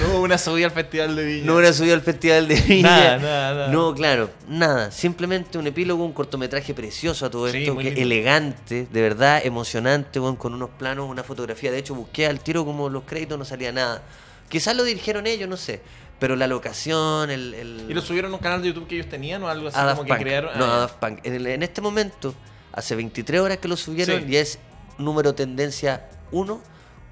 No 0.00 0.08
hubo 0.14 0.20
una 0.22 0.38
subida 0.38 0.66
al 0.66 0.72
Festival 0.72 1.16
de 1.16 1.24
Viña. 1.24 1.44
No 1.46 1.54
hubiera 1.56 1.72
subido 1.72 1.94
al 1.94 2.02
Festival 2.02 2.46
de 2.48 2.54
Viña. 2.54 2.82
Nada, 2.82 3.18
nada, 3.18 3.54
nada. 3.54 3.68
No, 3.68 3.94
claro, 3.94 4.30
nada. 4.48 4.90
Simplemente 4.90 5.58
un 5.58 5.66
epílogo, 5.66 6.04
un 6.04 6.12
cortometraje 6.12 6.72
precioso 6.74 7.26
a 7.26 7.30
todo 7.30 7.50
Sí, 7.50 7.58
esto, 7.64 7.76
que 7.76 7.88
elegante, 8.00 8.86
de 8.90 9.02
verdad, 9.02 9.40
emocionante, 9.44 10.20
con 10.38 10.54
unos 10.54 10.70
planos, 10.70 11.08
una 11.10 11.22
fotografía. 11.24 11.70
De 11.72 11.78
hecho, 11.78 11.94
busqué 11.94 12.26
al 12.26 12.40
tiro 12.40 12.64
como 12.64 12.88
los 12.88 13.02
créditos, 13.04 13.38
no 13.38 13.44
salía 13.44 13.72
nada. 13.72 14.02
Quizás 14.48 14.76
lo 14.76 14.84
dirigieron 14.84 15.26
ellos, 15.26 15.48
no 15.48 15.56
sé. 15.56 15.80
Pero 16.20 16.34
la 16.36 16.46
locación, 16.48 17.30
el. 17.30 17.54
el- 17.54 17.86
¿Y 17.88 17.94
lo 17.94 18.00
subieron 18.02 18.32
a 18.32 18.34
un 18.36 18.40
canal 18.40 18.60
de 18.62 18.68
YouTube 18.68 18.88
que 18.88 18.96
ellos 18.96 19.08
tenían 19.08 19.42
o 19.42 19.48
algo 19.48 19.68
así 19.68 19.78
como 19.96 20.04
que 20.04 20.16
crearon? 20.16 20.58
No, 20.58 20.64
Ah, 20.64 20.90
Punk. 21.00 21.20
En, 21.24 21.34
el- 21.34 21.46
en 21.46 21.62
este 21.62 21.80
momento, 21.80 22.34
hace 22.72 22.96
23 22.96 23.40
horas 23.40 23.58
que 23.58 23.68
lo 23.68 23.76
subieron 23.76 24.20
Sí. 24.22 24.26
y 24.28 24.36
es 24.36 24.58
número 24.98 25.34
tendencia 25.34 26.08
1, 26.32 26.60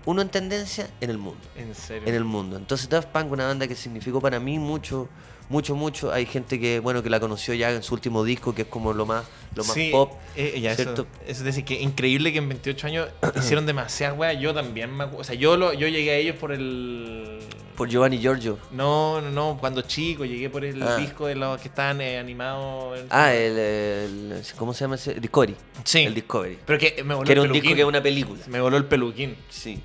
uno 0.07 0.23
en 0.23 0.29
tendencia 0.29 0.89
en 1.01 1.11
el 1.11 1.19
mundo 1.19 1.41
En 1.57 1.75
serio. 1.75 2.07
en 2.09 2.15
el 2.15 2.25
mundo. 2.25 2.57
Entonces 2.57 2.89
Daft 2.89 3.09
Punk, 3.09 3.33
una 3.33 3.47
banda 3.47 3.67
que 3.67 3.75
significó 3.75 4.21
para 4.21 4.39
mí 4.39 4.59
mucho, 4.59 5.09
mucho, 5.49 5.75
mucho. 5.75 6.13
Hay 6.13 6.27
gente 6.27 6.59
que, 6.61 6.81
bueno, 6.81 7.03
que 7.03 7.11
la 7.11 7.21
conoció 7.21 7.55
ya 7.55 7.71
en 7.71 7.83
su 7.83 7.95
último 7.95 8.25
disco, 8.25 8.55
que 8.55 8.63
es 8.63 8.69
como 8.69 8.93
lo 8.93 9.07
más, 9.07 9.25
lo 9.55 9.65
más 9.65 9.73
Sí, 9.75 9.91
pop. 9.93 10.13
eh, 10.37 10.59
ya, 10.61 10.73
eso, 10.73 10.83
¿cierto? 10.83 11.07
es 11.27 11.43
decir, 11.43 11.65
que 11.65 11.81
increíble 11.81 12.33
que 12.33 12.39
en 12.39 12.49
28 12.49 12.87
años 12.87 13.09
hicieron 13.37 13.67
demasiadas 13.67 14.19
weas. 14.19 14.41
Yo 14.41 14.53
también 14.55 14.95
me 14.95 15.05
acu- 15.05 15.19
O 15.21 15.25
sea, 15.25 15.35
yo, 15.35 15.57
lo, 15.57 15.73
yo 15.73 15.89
llegué 15.89 16.11
a 16.13 16.17
ellos 16.17 16.37
por 16.37 16.53
el. 16.53 17.39
Por 17.77 17.91
Giovanni 17.91 18.19
Giorgio. 18.19 18.59
No, 18.71 19.21
no, 19.21 19.31
no. 19.31 19.59
Cuando 19.61 19.83
chico 19.83 20.25
llegué 20.25 20.49
por 20.49 20.65
el 20.65 20.83
Ah. 20.83 20.97
disco 20.97 21.27
de 21.27 21.35
los 21.35 21.61
que 21.61 21.69
estaban 21.69 22.01
eh, 22.01 22.19
animados. 22.19 23.01
Ah, 23.11 23.35
el, 23.35 23.59
el- 23.59 24.43
¿Cómo 24.57 24.73
se 24.73 24.81
llama 24.85 24.95
ese? 24.95 25.15
Discovery. 25.15 25.55
Sí. 25.85 26.05
El 26.05 26.15
Discovery. 26.15 26.59
Pero 26.65 26.79
que 26.79 27.03
me 27.05 27.15
voló 27.15 27.27
Que 27.27 27.33
era 27.33 27.43
un 27.43 27.53
disco 27.53 27.75
que 27.75 27.81
es 27.83 27.87
una 27.87 28.03
película. 28.03 28.41
Me 28.49 28.61
voló 28.63 28.79
el 28.79 28.87
peluquín. 28.87 29.37
Sí. 29.51 29.79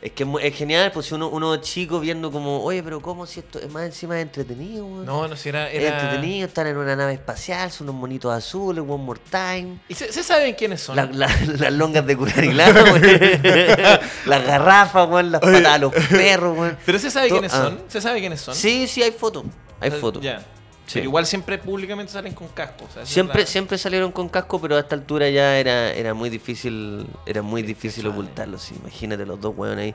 Es 0.00 0.12
que 0.12 0.22
es, 0.22 0.28
es 0.42 0.54
genial, 0.54 0.92
pues 0.92 1.06
si 1.06 1.14
uno, 1.14 1.28
uno 1.28 1.56
chico 1.56 1.98
viendo 1.98 2.30
como, 2.30 2.62
oye, 2.62 2.84
pero 2.84 3.00
¿cómo 3.00 3.26
si 3.26 3.40
esto 3.40 3.58
es 3.58 3.68
más 3.68 3.84
encima 3.84 4.14
de 4.14 4.20
entretenido, 4.20 4.86
weón? 4.86 5.04
No, 5.04 5.26
no, 5.26 5.36
si 5.36 5.48
era. 5.48 5.68
Es 5.70 5.82
era... 5.82 6.00
entretenido, 6.00 6.46
están 6.46 6.68
en 6.68 6.76
una 6.76 6.94
nave 6.94 7.14
espacial, 7.14 7.72
son 7.72 7.88
unos 7.88 8.00
monitos 8.00 8.32
azules, 8.32 8.84
one 8.86 9.02
more 9.02 9.20
time. 9.28 9.80
¿Y 9.88 9.94
se, 9.94 10.12
se 10.12 10.22
saben 10.22 10.54
quiénes 10.54 10.82
son? 10.82 10.94
La- 10.94 11.06
la- 11.06 11.36
las 11.58 11.72
longas 11.72 12.06
de 12.06 12.16
curarilano. 12.16 12.84
Las 14.26 14.44
garrafas, 14.46 15.08
weón, 15.08 15.32
las 15.32 15.40
patas 15.40 15.66
a 15.66 15.78
los 15.78 15.92
perros, 15.92 16.56
weón. 16.56 16.78
Pero 16.86 16.98
se 16.98 17.10
sabe 17.10 17.28
quiénes 17.28 17.52
ah. 17.54 17.64
son. 17.64 17.82
Se 17.88 18.00
sabe 18.00 18.20
quiénes 18.20 18.40
son. 18.40 18.54
Sí, 18.54 18.86
sí, 18.86 19.02
hay 19.02 19.10
fotos. 19.10 19.44
Hay 19.80 19.90
sea, 19.90 20.00
fotos. 20.00 20.22
Ya. 20.22 20.44
Sí. 20.88 20.94
Pero 20.94 21.04
igual 21.04 21.26
siempre 21.26 21.58
públicamente 21.58 22.10
salen 22.12 22.32
con 22.34 22.48
casco. 22.48 22.86
o 22.88 22.92
sea, 22.92 23.04
Siempre, 23.06 23.42
la- 23.42 23.46
siempre 23.46 23.76
salieron 23.78 24.10
con 24.10 24.28
casco, 24.28 24.60
pero 24.60 24.74
a 24.76 24.80
esta 24.80 24.94
altura 24.96 25.28
ya 25.28 25.58
era, 25.58 25.92
era 25.92 26.14
muy 26.14 26.30
difícil, 26.30 27.06
era 27.26 27.42
muy 27.42 27.62
difícil 27.62 28.06
ocultarlo, 28.06 28.58
sí. 28.58 28.74
Imagínate 28.80 29.24
los 29.26 29.38
dos 29.40 29.54
weones 29.56 29.78
ahí. 29.84 29.94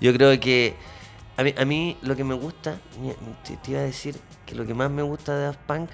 Yo 0.00 0.12
creo 0.14 0.40
que 0.40 0.74
a 1.36 1.42
mí, 1.42 1.54
a 1.56 1.64
mí 1.64 1.96
lo 2.02 2.16
que 2.16 2.24
me 2.24 2.34
gusta, 2.34 2.76
te, 3.46 3.56
te 3.58 3.70
iba 3.72 3.80
a 3.80 3.84
decir 3.84 4.16
que 4.46 4.54
lo 4.54 4.66
que 4.66 4.72
más 4.74 4.90
me 4.90 5.02
gusta 5.02 5.36
de 5.36 5.44
Daft 5.44 5.60
Punk 5.66 5.90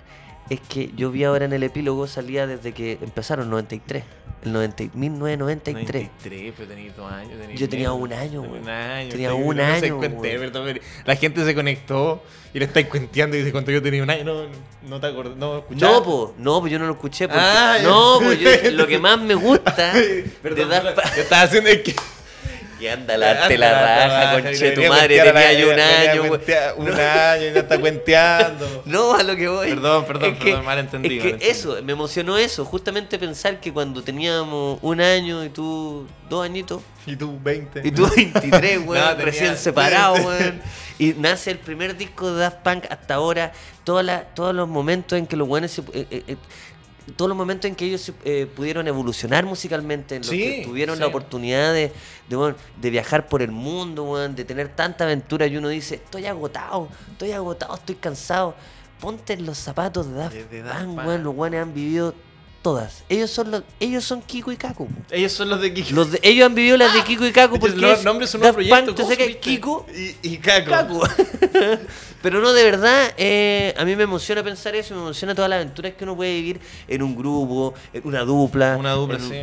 es 0.51 0.61
que 0.61 0.91
yo 0.97 1.11
vi 1.11 1.25
ahora 1.25 1.45
en 1.45 1.53
el 1.53 1.63
epílogo, 1.63 2.07
salía 2.07 2.47
desde 2.47 2.73
que 2.73 2.99
empezaron, 3.03 3.51
93. 3.51 4.05
El 4.45 4.53
90, 4.53 4.83
y- 4.85 4.91
1993. 4.95 6.03
93, 6.23 6.53
pero 6.57 6.69
tenía 6.69 6.93
dos 6.97 7.11
años. 7.13 7.33
tenía 7.41 7.57
Yo 7.57 7.69
tenía 7.69 7.93
un 7.93 8.13
año, 8.13 8.43
Tenía 8.43 8.51
weón. 8.53 8.63
un 8.63 8.69
año. 8.71 9.11
Tenía 9.11 9.29
tenía- 9.31 9.45
un 9.45 9.61
año, 9.61 9.97
cuente, 9.97 10.81
La 11.05 11.17
gente 11.17 11.45
se 11.45 11.55
conectó 11.55 12.23
y 12.55 12.59
le 12.61 12.67
estáis 12.67 12.87
cuenteando 12.87 13.35
y 13.37 13.41
dice 13.41 13.51
cuánto 13.51 13.73
yo 13.73 13.83
tenía 13.83 14.03
un 14.05 14.11
año. 14.11 14.23
No, 14.25 14.43
no 14.89 15.01
te 15.01 15.07
acordás. 15.09 15.37
No, 15.37 15.59
escuchaste. 15.59 15.85
No, 15.97 16.03
po, 16.05 16.35
no, 16.39 16.61
pues 16.61 16.71
yo 16.73 16.79
no 16.79 16.87
lo 16.87 16.93
escuché. 16.93 17.27
Porque, 17.27 17.41
Ah, 17.43 17.79
no, 17.83 18.19
pues 18.23 18.39
yo 18.39 18.51
lo 18.73 18.87
que 18.87 18.99
más 18.99 19.21
me 19.21 19.35
gusta 19.35 19.93
de 19.95 20.31
Perdón. 20.43 20.71
Yo 21.17 21.23
estaba 21.23 21.43
haciendo 21.43 21.69
es 21.71 21.79
que. 21.83 21.97
Y 22.79 22.87
anda 22.89 23.17
la, 23.17 23.49
te 23.49 23.57
la 23.57 23.73
raja, 24.09 24.33
conche 24.43 24.73
tu 24.73 24.83
madre, 24.83 25.19
tenía 25.23 25.53
yo 25.55 25.73
un 25.73 25.81
año, 25.81 26.25
güey. 26.29 26.41
Un 26.77 26.91
año 27.01 27.47
y 27.49 27.53
ya 27.55 27.61
está 27.61 27.79
cuenteando. 27.81 28.83
No, 28.85 29.15
a 29.15 29.23
lo 29.23 29.35
que 29.35 29.49
voy. 29.49 29.69
Perdón, 29.71 30.05
perdón, 30.05 30.35
perdón, 30.37 30.49
Es 30.51 30.57
que 30.59 30.63
malentendido. 30.63 31.37
eso, 31.41 31.79
me 31.83 31.93
emocionó 31.93 32.37
eso, 32.37 32.65
justamente 32.65 33.19
pensar 33.19 33.61
que 33.61 33.73
cuando 33.73 34.03
teníamos 34.03 34.79
un 34.83 35.01
año 35.01 35.43
y 35.45 35.49
tú 35.49 36.07
dos 36.29 36.45
añitos, 36.45 36.83
Y 37.07 37.17
tú 37.17 37.39
20. 37.43 37.81
y 37.85 37.91
tú 37.91 38.07
23, 38.15 38.79
weón, 38.87 39.05
No, 39.19 39.25
recién 39.25 39.57
separado, 39.57 40.15
weón. 40.17 40.61
Y 40.99 41.15
nace 41.15 41.51
el 41.53 41.59
primer 41.59 41.97
disco 41.97 42.33
de 42.33 42.41
Daft 42.43 42.59
Punk 42.59 42.85
hasta 42.91 43.15
ahora, 43.15 43.53
todos 43.85 44.55
los 44.55 44.69
momentos 44.69 45.19
en 45.19 45.27
que 45.27 45.37
los 45.37 45.49
weones 45.49 45.71
se- 45.73 45.81
eh, 45.93 46.07
eh, 46.11 46.23
eh, 46.29 46.37
todos 47.15 47.29
los 47.29 47.37
momentos 47.39 47.69
en 47.69 47.77
que 47.77 47.85
ellos 47.85 48.13
eh, 48.25 48.47
pudieron 48.55 48.89
evolucionar 48.89 49.45
musicalmente, 49.45 50.17
en 50.17 50.23
los 50.23 50.31
Sí, 50.31 50.39
que 50.39 50.63
tuvieron 50.65 50.97
sí. 50.97 51.01
la 51.01 51.07
oportunidad 51.07 51.73
de, 51.73 51.93
de, 52.29 52.91
viajar 52.91 53.29
por 53.29 53.43
el 53.43 53.53
mundo, 53.53 54.17
de 54.29 54.45
tener 54.45 54.69
tanta 54.69 55.05
aventura 55.05 55.47
y 55.47 55.57
uno 55.57 55.69
dice, 55.69 55.97
estoy 55.97 56.27
agotado, 56.27 56.89
estoy 57.13 57.33
agotado, 57.33 57.75
estoy 57.75 57.95
cansado. 57.95 58.55
Ponte 59.01 59.35
en 59.35 59.45
los 59.45 59.59
zapatos 59.59 60.09
de 60.09 60.15
Daft, 60.15 60.37
Punk, 60.85 60.99
weón, 61.07 61.23
los 61.23 61.35
weones 61.37 61.63
han 61.63 61.75
vivido 61.75 62.15
todas. 62.67 63.05
Ellos 63.09 63.31
son 63.31 63.53
los, 63.53 63.63
ellos 63.79 64.03
son 64.03 64.23
Kiko 64.23 64.51
y 64.51 64.57
Kaku. 64.57 64.89
Ellos 65.13 65.31
son 65.31 65.49
los 65.51 65.61
de 65.61 65.73
Kiko. 65.73 65.95
Los 65.95 66.11
de- 66.11 66.19
ellos 66.25 66.47
han 66.47 66.55
vivido 66.57 66.77
las 66.77 66.93
de 66.93 67.05
Kiko 67.05 67.25
y 67.25 67.31
Kaku 67.31 67.61
porque 67.61 67.77
los 67.77 67.99
es 68.01 68.05
nombres 68.05 68.29
son 68.31 68.41
¿cómo 68.41 69.09
sé 69.09 69.17
que? 69.17 69.39
Kiko 69.39 69.87
y, 69.95 70.17
y. 70.35 70.37
Kaku. 70.39 71.01
Pero 72.23 72.41
no, 72.41 72.53
de 72.53 72.65
verdad, 72.65 73.13
eh, 73.17 73.73
a 73.79 73.85
mí 73.85 73.95
me 73.95 74.03
emociona 74.03 74.43
pensar 74.43 74.75
eso, 74.75 74.95
me 74.97 75.01
emociona 75.03 75.33
todas 75.33 75.49
las 75.49 75.59
aventuras 75.59 75.93
que 75.95 76.03
uno 76.03 76.17
puede 76.17 76.35
vivir 76.35 76.61
en 76.89 77.03
un 77.05 77.15
grupo, 77.15 77.73
en 77.93 78.03
una 78.05 78.23
dupla. 78.23 78.77
Una 78.77 78.93
dupla, 78.95 79.17
en 79.19 79.23
un- 79.23 79.31
sí. 79.31 79.41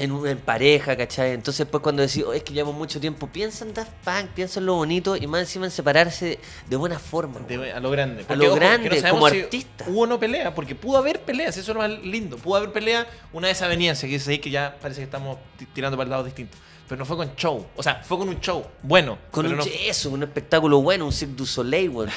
En, 0.00 0.12
una- 0.12 0.30
en 0.30 0.38
pareja, 0.38 0.96
¿cachai? 0.96 1.32
Entonces, 1.32 1.66
pues 1.70 1.82
cuando 1.82 2.02
decís, 2.02 2.24
"Oh, 2.26 2.32
es 2.32 2.42
que 2.42 2.52
llevamos 2.54 2.76
mucho 2.76 3.00
tiempo, 3.00 3.26
piensa 3.26 3.64
en 3.64 3.74
Daft 3.74 3.90
Punk, 4.04 4.30
piensa 4.34 4.60
en 4.60 4.66
lo 4.66 4.74
bonito 4.74 5.16
y 5.16 5.26
más 5.26 5.40
encima 5.40 5.66
en 5.66 5.70
separarse 5.70 6.38
de 6.68 6.76
buena 6.76 6.98
forma. 6.98 7.40
De- 7.40 7.72
a 7.72 7.80
lo 7.80 7.90
grande. 7.90 8.24
A 8.28 8.34
lo 8.36 8.54
grande, 8.54 9.00
sabemos 9.00 9.20
como 9.20 9.28
si 9.30 9.40
artista. 9.42 9.84
Hubo 9.88 10.06
no 10.06 10.18
pelea, 10.20 10.54
porque 10.54 10.74
pudo 10.74 10.98
haber 10.98 11.20
peleas, 11.22 11.56
eso 11.56 11.72
es 11.72 11.74
lo 11.76 11.80
más 11.82 11.90
lindo. 12.04 12.36
Pudo 12.38 12.56
haber 12.56 12.72
pelea, 12.72 13.06
una 13.32 13.48
desaveniencia, 13.48 14.08
que 14.08 14.14
dice 14.14 14.30
ahí 14.30 14.38
que 14.38 14.50
ya 14.50 14.76
parece 14.80 15.00
que 15.00 15.04
estamos 15.04 15.38
ti- 15.58 15.66
tirando 15.74 15.96
para 15.96 16.04
el 16.06 16.10
lado 16.10 16.24
distinto. 16.24 16.56
Pero 16.88 16.98
no 17.00 17.04
fue 17.04 17.16
con 17.18 17.34
show. 17.36 17.66
O 17.76 17.82
sea, 17.82 17.96
fue 18.02 18.16
con 18.16 18.28
un 18.30 18.40
show 18.40 18.64
bueno. 18.82 19.18
Con 19.30 19.44
un, 19.46 19.56
no- 19.58 19.64
eso, 19.64 20.08
un 20.10 20.22
espectáculo 20.22 20.80
bueno, 20.80 21.04
un 21.04 21.12
Cirque 21.12 21.34
du 21.34 21.44
Soleil, 21.46 21.90
weón. 21.90 22.10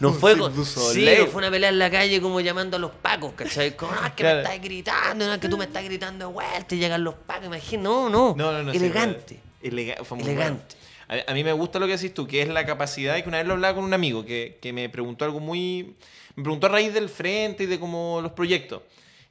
No 0.00 0.08
Un 0.12 0.14
fue 0.14 0.36
con, 0.36 0.52
sí, 0.64 1.06
no 1.18 1.26
fue 1.26 1.38
una 1.42 1.50
pelea 1.50 1.68
en 1.68 1.78
la 1.78 1.90
calle 1.90 2.20
como 2.20 2.40
llamando 2.40 2.76
a 2.76 2.80
los 2.80 2.90
pacos, 2.90 3.32
¿cachai? 3.34 3.76
Como, 3.76 3.92
ah, 3.92 4.14
que 4.14 4.22
Claro. 4.22 4.36
me 4.38 4.42
estás 4.44 4.60
gritando, 4.62 5.26
no, 5.28 5.38
que 5.38 5.48
tú 5.48 5.56
me 5.58 5.64
estás 5.66 5.84
gritando 5.84 6.26
de 6.28 6.32
vuelta 6.32 6.74
y 6.74 6.78
llegan 6.78 7.04
los 7.04 7.14
pacos, 7.14 7.46
imagínate, 7.46 7.78
no, 7.84 8.08
no, 8.08 8.34
No, 8.36 8.52
no, 8.52 8.62
no. 8.64 8.72
elegante. 8.72 9.40
fue- 9.60 9.68
elega- 9.70 10.02
fue 10.04 10.16
muy 10.18 10.26
Elegante. 10.26 10.76
bueno. 11.08 11.22
A, 11.26 11.30
a 11.30 11.34
mí 11.34 11.44
me 11.44 11.52
gusta 11.52 11.78
lo 11.78 11.86
que 11.86 11.92
decís 11.96 12.12
tú, 12.14 12.26
que 12.26 12.40
es 12.42 12.48
la 12.48 12.64
capacidad, 12.64 13.16
y 13.18 13.22
que 13.22 13.28
una 13.28 13.38
vez 13.38 13.46
lo 13.46 13.52
hablaba 13.54 13.74
con 13.74 13.84
un 13.84 13.92
amigo, 13.94 14.24
que, 14.24 14.58
que 14.60 14.72
me 14.72 14.88
preguntó 14.88 15.24
algo 15.26 15.38
muy... 15.38 15.94
Me 16.34 16.42
preguntó 16.42 16.66
a 16.66 16.70
raíz 16.70 16.92
del 16.94 17.08
frente 17.10 17.64
y 17.64 17.66
de 17.66 17.78
como 17.78 18.20
los 18.22 18.32
proyectos. 18.32 18.80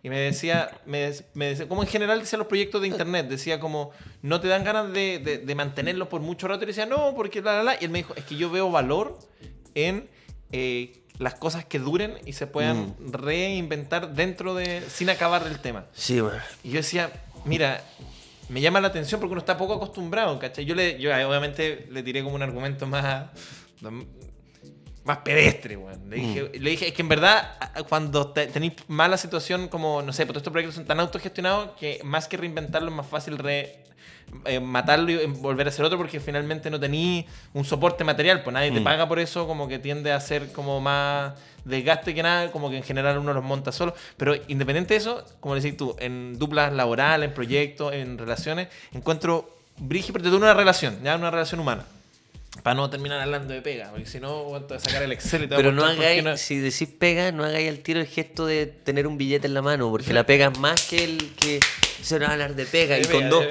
Y 0.04 0.10
me 0.10 0.20
decía, 0.20 0.70
me, 0.86 1.12
me 1.34 1.46
decía, 1.48 1.68
como 1.70 1.82
en 1.82 1.88
general 1.88 2.20
decía 2.20 2.38
los 2.38 2.48
proyectos 2.48 2.82
de 2.82 2.90
internet, 2.90 3.28
decía 3.30 3.60
como, 3.62 3.92
no 4.22 4.42
te 4.42 4.50
dan 4.50 4.64
ganas 4.66 4.92
de, 4.92 5.20
de- 5.20 5.38
de 5.38 5.56
mantenerlos 5.56 6.10
por 6.10 6.20
mucho 6.22 6.48
rato. 6.50 6.64
Y 6.66 6.68
decía, 6.68 6.86
no, 6.86 7.16
porque 7.16 7.42
la, 7.42 7.56
la, 7.58 7.64
la. 7.64 7.74
Y 7.80 7.86
él 7.86 7.90
me 7.90 8.00
dijo, 8.00 8.14
es 8.16 8.26
que 8.26 8.36
yo 8.36 8.52
veo 8.52 8.70
valor 8.70 9.18
en 9.76 10.10
eh, 10.52 11.00
las 11.20 11.36
cosas 11.36 11.64
que 11.64 11.80
duren 11.80 12.16
y 12.26 12.34
se 12.34 12.48
puedan 12.48 12.96
Mm. 13.00 13.14
reinventar 13.14 14.14
dentro 14.14 14.54
de, 14.56 14.82
sin 14.90 15.10
acabar 15.10 15.48
el 15.48 15.60
tema. 15.60 15.86
Sí, 15.94 16.20
weón. 16.22 16.38
Y 16.66 16.72
yo 16.72 16.76
decía, 16.78 17.10
mira, 17.46 17.82
me 18.50 18.60
llama 18.60 18.82
la 18.82 18.90
atención 18.90 19.22
porque 19.22 19.32
uno 19.32 19.40
está 19.40 19.58
poco 19.58 19.74
acostumbrado, 19.76 20.38
¿cachai? 20.38 20.66
Yo, 20.66 20.76
le, 20.76 21.00
yo 21.00 21.12
obviamente 21.30 21.88
le 21.90 22.04
tiré 22.04 22.24
como 22.24 22.36
un 22.36 22.42
argumento 22.42 22.86
más, 22.88 23.28
más 25.04 25.18
pedestre, 25.20 25.76
weón. 25.78 26.10
Le 26.10 26.16
dije, 26.16 26.52
le 26.60 26.70
dije, 26.70 26.88
es 26.88 26.94
que 26.94 27.02
en 27.02 27.10
verdad, 27.10 27.58
cuando 27.90 28.28
te- 28.28 28.48
tenéis 28.48 28.74
mala 28.88 29.18
situación, 29.18 29.68
como, 29.68 30.02
no 30.02 30.14
sé, 30.14 30.26
porque 30.26 30.38
estos 30.38 30.52
proyectos 30.52 30.76
son 30.76 30.86
tan 30.86 31.00
autogestionados 31.00 31.72
que 31.80 32.00
más 32.04 32.28
que 32.28 32.38
reinventarlo 32.38 32.90
es 32.90 32.96
más 32.96 33.08
fácil 33.08 33.38
re- 33.38 33.80
eh, 34.46 34.60
matarlo 34.62 35.12
y 35.12 35.26
volver 35.26 35.68
a 35.68 35.70
hacer 35.70 35.84
otro 35.86 35.98
porque 35.98 36.20
finalmente 36.20 36.70
no 36.72 36.80
tenéis 36.80 37.26
un 37.54 37.66
soporte 37.66 38.04
material, 38.06 38.42
pues 38.44 38.54
nadie 38.54 38.72
te 38.72 38.80
Mm. 38.80 38.84
paga 38.84 39.08
por 39.08 39.20
eso, 39.20 39.46
como 39.46 39.68
que 39.68 39.78
tiende 39.80 40.12
a 40.14 40.20
ser 40.22 40.52
como 40.54 40.80
más 40.80 41.34
desgaste 41.66 42.16
que 42.16 42.24
nada, 42.24 42.52
como 42.52 42.70
que 42.70 42.78
en 42.78 42.84
general 42.84 43.18
uno 43.18 43.34
los 43.34 43.44
monta 43.44 43.72
solo. 43.72 43.94
Pero 44.18 44.34
independiente 44.48 44.94
de 44.94 45.00
eso, 45.00 45.24
como 45.42 45.56
decís 45.56 45.76
tú, 45.78 45.96
en 46.00 46.40
duplas 46.40 46.72
laborales, 46.74 47.28
en 47.30 47.34
proyectos, 47.36 47.94
en 47.94 48.18
relaciones, 48.18 48.70
encuentro 48.94 49.50
brígido, 49.78 50.14
pero 50.14 50.32
de 50.32 50.38
una 50.38 50.54
relación, 50.54 50.98
ya 51.04 51.16
una 51.16 51.30
relación 51.30 51.60
humana. 51.60 51.86
Para 52.62 52.76
no 52.76 52.90
terminar 52.90 53.20
hablando 53.20 53.52
de 53.54 53.62
pega, 53.62 53.90
porque 53.90 54.06
si 54.06 54.20
no, 54.20 54.44
voy 54.44 54.62
a 54.70 54.80
sacar 54.80 55.02
el 55.04 55.12
Excel 55.12 55.44
y 55.44 55.48
te 55.48 55.56
voy 55.56 55.56
a 55.56 55.58
Pero 55.58 55.72
no 55.74 55.84
hagáis, 55.86 56.24
no- 56.24 56.38
si 56.38 56.58
decís 56.60 56.88
pega, 56.98 57.32
no 57.32 57.44
hagáis 57.44 57.68
al 57.68 57.80
tiro 57.80 58.00
el 58.00 58.06
gesto 58.08 58.46
de 58.46 58.68
tener 58.68 59.08
un 59.08 59.18
billete 59.18 59.48
en 59.48 59.54
la 59.56 59.62
mano, 59.62 59.90
porque 59.90 60.14
la 60.14 60.26
pega 60.26 60.48
es 60.54 60.60
más 60.60 60.84
que 60.88 61.04
el 61.04 61.32
que 61.36 61.60
se 62.02 62.20
va 62.20 62.28
a 62.28 62.32
hablar 62.34 62.54
de 62.56 62.66
pega, 62.66 63.00
y 63.00 63.06
con 63.06 63.28
dos, 63.30 63.44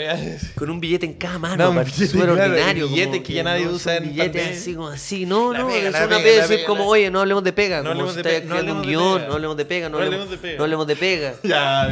con 0.54 0.70
un 0.70 0.80
billete 0.80 1.04
en 1.06 1.14
cada 1.14 1.38
mano, 1.38 1.72
No, 1.74 1.84
súper 1.86 2.08
claro, 2.10 2.32
ordinario. 2.34 2.88
billetes 2.88 3.10
como 3.16 3.22
que 3.24 3.32
ya 3.32 3.42
nadie 3.42 3.64
no, 3.64 3.72
usa 3.72 3.96
en 3.96 4.04
billetes 4.04 4.26
pandemia. 4.30 4.58
así 4.58 4.74
como 4.74 4.88
así, 4.88 5.26
no, 5.26 5.52
La 5.52 5.58
no, 5.58 5.68
pega, 5.68 5.88
es 5.88 5.94
una 6.06 6.16
pega, 6.18 6.42
decir 6.42 6.56
pega, 6.56 6.66
como, 6.66 6.84
la- 6.84 6.88
oye, 6.90 7.10
no 7.10 7.20
hablemos 7.20 7.44
de 7.44 7.52
pega, 7.52 7.76
No 7.78 7.82
como 7.82 7.90
hablemos 7.92 8.14
de 8.14 8.22
pega. 8.22 8.46
no 8.46 8.54
hablemos 8.56 9.56
de 9.56 9.64
pega, 9.64 9.88
no, 9.88 9.98
hablemos, 9.98 10.28
de 10.30 10.36
pega. 10.38 10.56
no 10.58 10.64
hablemos 10.64 10.86
de 10.86 10.96
pega. 10.96 11.34
Ya, 11.42 11.88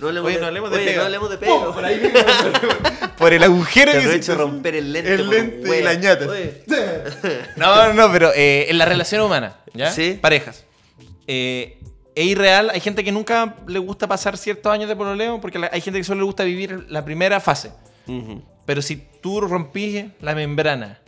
no 0.00 0.08
hablemos 0.08 0.30
de, 0.32 0.40
no 0.40 0.46
hablemos 0.46 0.70
de 0.70 0.76
oye, 0.76 0.84
pega. 0.86 0.98
no 0.98 1.04
hablemos 1.04 1.30
de 1.30 1.38
pega. 1.38 1.72
Por 1.72 1.84
ahí. 1.84 2.12
por 3.18 3.32
el 3.32 3.42
agujero 3.42 3.92
Te 3.92 3.98
que 4.00 4.18
de 4.18 4.34
romper 4.34 4.74
el 4.76 4.92
lente. 4.92 5.14
El 5.14 5.24
por 5.24 5.34
lente 5.34 5.78
y 5.80 5.82
la 5.82 5.94
ñata. 5.94 6.26
Oye, 6.28 6.62
No, 7.56 7.88
no, 7.88 7.92
no, 7.94 8.12
pero 8.12 8.32
eh, 8.34 8.66
en 8.68 8.78
la 8.78 8.84
relación 8.84 9.20
humana, 9.22 9.56
¿ya? 9.74 9.90
Sí. 9.92 10.18
Parejas. 10.20 10.64
Eh, 11.26 11.78
es 12.14 12.24
irreal. 12.26 12.70
Hay 12.70 12.80
gente 12.80 13.04
que 13.04 13.12
nunca 13.12 13.56
le 13.66 13.78
gusta 13.78 14.06
pasar 14.06 14.36
ciertos 14.36 14.72
años 14.72 14.88
de 14.88 14.96
pololeo 14.96 15.40
porque 15.40 15.58
la- 15.58 15.70
hay 15.72 15.80
gente 15.80 15.98
que 16.00 16.04
solo 16.04 16.20
le 16.20 16.24
gusta 16.26 16.44
vivir 16.44 16.86
la 16.88 17.04
primera 17.04 17.40
fase. 17.40 17.72
ujú. 18.06 18.42
Pero 18.64 18.82
si 18.82 18.96
tú 19.22 19.40
rompís 19.40 20.04
la 20.20 20.34
membrana 20.34 20.98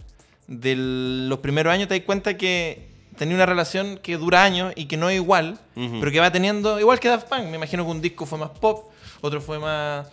de 0.47 0.75
los 0.77 1.39
primeros 1.41 1.73
años, 1.73 1.89
te 1.89 1.95
das 1.99 2.05
cuenta 2.07 2.37
que 2.39 2.89
tenía 3.19 3.35
una 3.35 3.45
relación 3.45 3.99
que 3.99 4.17
dura 4.17 4.43
años 4.45 4.73
y 4.77 4.87
que 4.87 4.97
no 4.97 5.11
es 5.11 5.17
igual, 5.17 5.59
Ujú. 5.77 5.99
pero 6.01 6.11
que 6.11 6.21
va 6.21 6.33
teniendo, 6.33 6.81
igual 6.81 6.99
que 7.01 7.09
Daft 7.09 7.29
Punk. 7.29 7.45
Me 7.51 7.57
imagino 7.57 7.85
que 7.85 7.91
un 7.91 8.01
disco 8.01 8.25
fue 8.25 8.39
más 8.39 8.49
pop, 8.51 8.91
otro 9.21 9.43
fue 9.43 9.59
más 9.59 10.07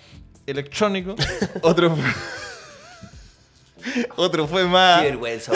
electrónico, 0.48 1.16
otro 1.62 1.96
fue... 1.96 2.04
Otro 4.18 4.48
fue 4.48 4.66
más. 4.66 5.00
Qué 5.02 5.06
vergüenza, 5.12 5.52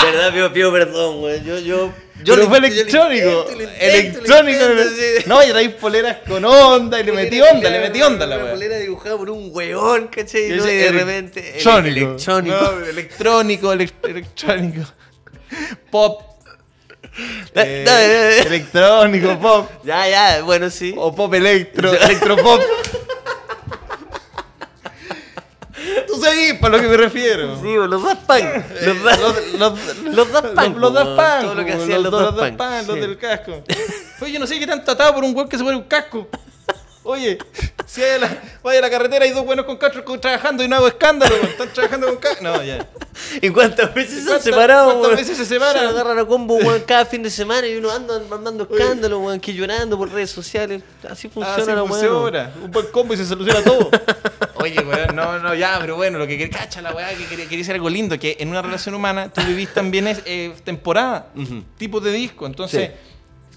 verdad, 0.00 0.32
pido, 0.32 0.52
pido 0.52 0.70
perdón, 0.72 1.20
weón. 1.22 1.42
Yo, 1.44 1.58
yo. 1.58 1.92
Yo 2.22 2.34
Pero 2.36 2.46
fue 2.48 2.60
yo 2.60 2.66
electrónico. 2.66 3.28
intento, 3.50 3.56
lo 3.56 3.62
intento, 3.62 3.84
electrónico. 3.84 4.64
No, 5.26 5.42
y 5.44 5.48
traí 5.50 5.68
poleras 5.70 6.18
con 6.28 6.44
onda 6.44 7.00
y 7.00 7.04
le 7.04 7.12
metí 7.12 7.40
onda, 7.40 7.68
le 7.68 7.80
metí 7.80 8.00
onda 8.02 8.24
la 8.24 8.36
weá. 8.38 8.52
polera 8.52 8.76
dibujada 8.78 9.16
por 9.16 9.30
un 9.30 9.50
weón, 9.52 10.06
¿cachai? 10.08 10.48
Yo 10.50 10.56
¿no? 10.56 10.62
sé, 10.62 10.74
Y 10.74 10.76
de 10.76 10.92
repente. 10.92 11.40
ele- 11.40 11.48
electrónico. 11.50 12.06
Electrónico. 12.06 12.56
No, 12.56 12.84
electrónico, 12.86 13.74
elec- 13.74 14.08
electrónico. 14.08 14.82
Pop. 15.90 16.22
Eh, 17.54 17.82
dale. 17.84 18.42
electrónico, 18.42 19.38
pop. 19.40 19.70
Ya, 19.82 20.08
ya, 20.08 20.42
bueno, 20.42 20.70
sí. 20.70 20.94
O 20.96 21.12
pop 21.14 21.34
electro, 21.34 21.92
electropop. 21.92 22.62
Tú 26.16 26.22
sabes 26.24 26.54
para 26.54 26.76
lo 26.76 26.82
que 26.82 26.88
me 26.88 26.96
refiero. 26.96 27.60
Sí, 27.60 27.74
los 27.74 28.02
Daft 28.02 28.22
Punk. 28.26 28.44
Los 28.82 29.02
Daft 29.02 29.20
Los, 29.58 30.14
los, 30.14 30.32
Daft 30.32 30.48
Punk, 30.54 30.76
Los, 30.78 30.94
Daft. 30.94 31.06
Punk. 31.16 31.42
Todo 31.42 31.54
lo 31.54 31.64
que 31.64 31.72
hacían 31.72 32.02
los 32.02 32.12
Daft 32.12 32.56
Punk, 32.56 32.86
los 32.86 32.96
del 33.00 33.18
casco. 33.18 33.62
Oye, 34.20 34.32
yo 34.32 34.38
no 34.40 34.46
sé 34.46 34.58
qué 34.58 34.66
tan 34.66 34.80
atado 34.80 35.14
por 35.14 35.24
un 35.24 35.34
weón 35.36 35.48
que 35.48 35.58
se 35.58 35.64
pone 35.64 35.76
un 35.76 35.82
casco. 35.84 36.26
Oye, 37.02 37.38
si 37.86 38.02
hay 38.02 38.16
a 38.16 38.18
la, 38.18 38.42
vaya 38.64 38.80
a 38.80 38.82
la 38.82 38.90
carretera 38.90 39.24
y 39.26 39.30
dos 39.30 39.44
buenos 39.44 39.64
con 39.64 39.76
casco 39.76 40.18
trabajando 40.18 40.64
y 40.64 40.68
no 40.68 40.74
hago 40.74 40.88
escándalo, 40.88 41.34
weón. 41.36 41.46
están 41.50 41.68
trabajando 41.72 42.06
con 42.08 42.16
casco. 42.16 42.42
No, 42.42 42.60
ya. 42.64 42.84
¿Y 43.40 43.50
cuántas 43.50 43.94
veces 43.94 44.14
se 44.14 44.20
han 44.20 44.26
¿Cuántas- 44.26 44.42
separado, 44.44 44.98
cuántas 44.98 45.20
veces 45.20 45.36
se 45.36 45.44
separan? 45.46 45.86
agarran 45.86 46.18
a 46.18 46.24
combo, 46.24 46.56
weón, 46.56 46.82
cada 46.84 47.04
fin 47.06 47.22
de 47.22 47.30
semana 47.30 47.66
y 47.68 47.76
uno 47.76 47.92
anda 47.92 48.20
mandando 48.28 48.66
escándalos, 48.68 49.20
weón, 49.22 49.38
que 49.38 49.54
llorando 49.54 49.96
por 49.96 50.10
redes 50.10 50.30
sociales. 50.30 50.82
Así 51.08 51.28
funciona 51.28 51.62
Así 51.62 51.70
la 51.70 51.84
funciona. 51.84 52.50
Un 52.60 52.70
buen 52.72 52.86
combo 52.86 53.14
y 53.14 53.16
se 53.18 53.24
soluciona 53.26 53.62
todo. 53.62 53.88
Oye, 54.66 54.80
weón, 54.80 55.14
no, 55.16 55.38
no, 55.38 55.54
ya, 55.54 55.78
pero 55.80 55.96
bueno, 55.96 56.18
lo 56.18 56.26
que 56.26 56.36
quería, 56.38 56.58
cacha 56.58 56.80
la 56.82 56.92
weá, 56.94 57.08
que 57.10 57.24
quería, 57.26 57.44
quería 57.44 57.58
decir 57.58 57.74
algo 57.74 57.88
lindo, 57.90 58.18
que 58.18 58.36
en 58.40 58.48
una 58.48 58.62
relación 58.62 58.94
humana 58.94 59.28
tú 59.32 59.40
vivís 59.46 59.72
también 59.72 60.06
es 60.08 60.22
eh, 60.26 60.52
temporada, 60.64 61.28
tipos 61.78 62.02
de 62.02 62.12
disco. 62.12 62.46
Entonces, 62.46 62.90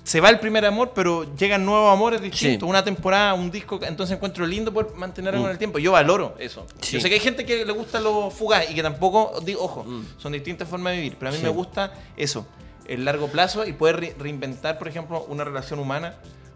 se 0.04 0.22
va 0.22 0.30
el 0.30 0.40
primer 0.40 0.66
amor, 0.66 0.92
pero 0.96 1.36
llegan 1.36 1.66
nuevos 1.66 1.92
amores 1.94 2.22
distintos. 2.22 2.66
Sí. 2.66 2.70
Una 2.70 2.84
temporada, 2.84 3.34
un 3.36 3.52
disco, 3.52 3.80
entonces 3.84 4.16
encuentro 4.16 4.46
lindo 4.48 4.74
poder 4.74 4.94
mantenerlo 4.96 5.42
con 5.42 5.52
el 5.52 5.58
tiempo. 5.60 5.78
Yo 5.78 5.92
valoro 5.92 6.36
eso. 6.40 6.66
Sí. 6.82 6.94
Yo 6.96 7.02
sé 7.02 7.10
que 7.10 7.16
hay 7.16 7.20
gente 7.22 7.46
que 7.46 7.64
le 7.66 7.72
gusta 7.74 8.00
lo 8.00 8.32
fugaz 8.32 8.70
y 8.72 8.74
que 8.76 8.82
tampoco, 8.82 9.40
digo, 9.46 9.64
ojo, 9.64 9.86
son 10.18 10.32
distintas 10.32 10.68
formas 10.68 10.94
de 10.94 10.98
vivir, 10.98 11.16
pero 11.20 11.30
a 11.30 11.32
mí 11.32 11.38
Sí. 11.38 11.44
me 11.44 11.50
gusta 11.50 11.94
eso, 12.18 12.48
el 12.88 13.06
largo 13.06 13.28
plazo 13.28 13.66
y 13.68 13.74
poder 13.74 14.00
re- 14.00 14.16
reinventar, 14.18 14.80
por 14.80 14.88
ejemplo, 14.88 15.24
una 15.30 15.44
relación 15.44 15.78
humana, 15.80 16.16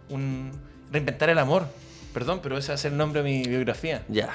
un, 0.10 0.52
reinventar 0.92 1.30
el 1.30 1.38
amor. 1.38 1.68
Perdón, 2.14 2.40
pero 2.44 2.58
ese 2.58 2.70
va 2.70 2.76
a 2.76 2.78
ser 2.78 2.92
el 2.92 2.98
nombre 2.98 3.24
de 3.24 3.30
mi 3.30 3.44
biografía. 3.44 4.04
Ya. 4.08 4.30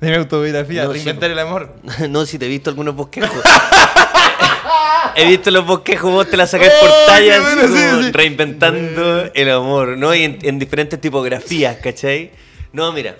De 0.00 0.10
mi 0.10 0.16
autobiografía, 0.16 0.84
No, 0.84 0.88
sí, 0.90 0.94
reinventar 0.94 1.30
el 1.30 1.38
amor. 1.38 1.74
no, 2.10 2.26
si 2.26 2.38
te 2.38 2.46
he 2.46 2.48
visto 2.48 2.70
algunos 2.70 2.94
bosquejos. 2.94 3.30
he 5.16 5.26
visto 5.26 5.50
los 5.50 5.66
bosquejos, 5.66 6.10
vos 6.12 6.28
te 6.30 6.36
la 6.36 6.46
sacás 6.46 6.70
por 6.80 6.88
Oh, 6.88 7.06
tallas, 7.06 7.40
bueno, 7.42 7.62
sí, 7.68 7.84
como 7.90 8.02
sí. 8.04 8.12
reinventando 8.12 9.30
el 9.34 9.50
amor, 9.50 9.96
¿no? 9.98 10.14
Y 10.14 10.22
en, 10.24 10.38
en 10.42 10.58
diferentes 10.58 11.00
tipografías, 11.00 11.76
¿cachai? 11.78 12.30
No, 12.72 12.92
mira. 12.92 13.16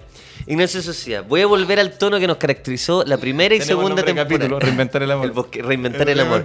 Ignacio 0.46 0.82
Sociedad, 0.82 1.24
voy 1.26 1.40
a 1.42 1.46
volver 1.46 1.78
al 1.78 1.96
tono 1.96 2.18
que 2.18 2.26
nos 2.26 2.36
caracterizó 2.36 3.04
la 3.04 3.16
primera 3.16 3.54
y 3.54 3.58
Tenemos 3.60 3.82
segunda 3.84 4.02
temporada. 4.04 4.28
capítulo, 4.28 4.58
reinventar 4.58 5.02
el 5.02 5.10
amor. 5.10 5.26
El 5.30 5.32
bosque- 5.32 5.62
reinventar 5.62 6.08
el 6.08 6.20
amor. 6.20 6.44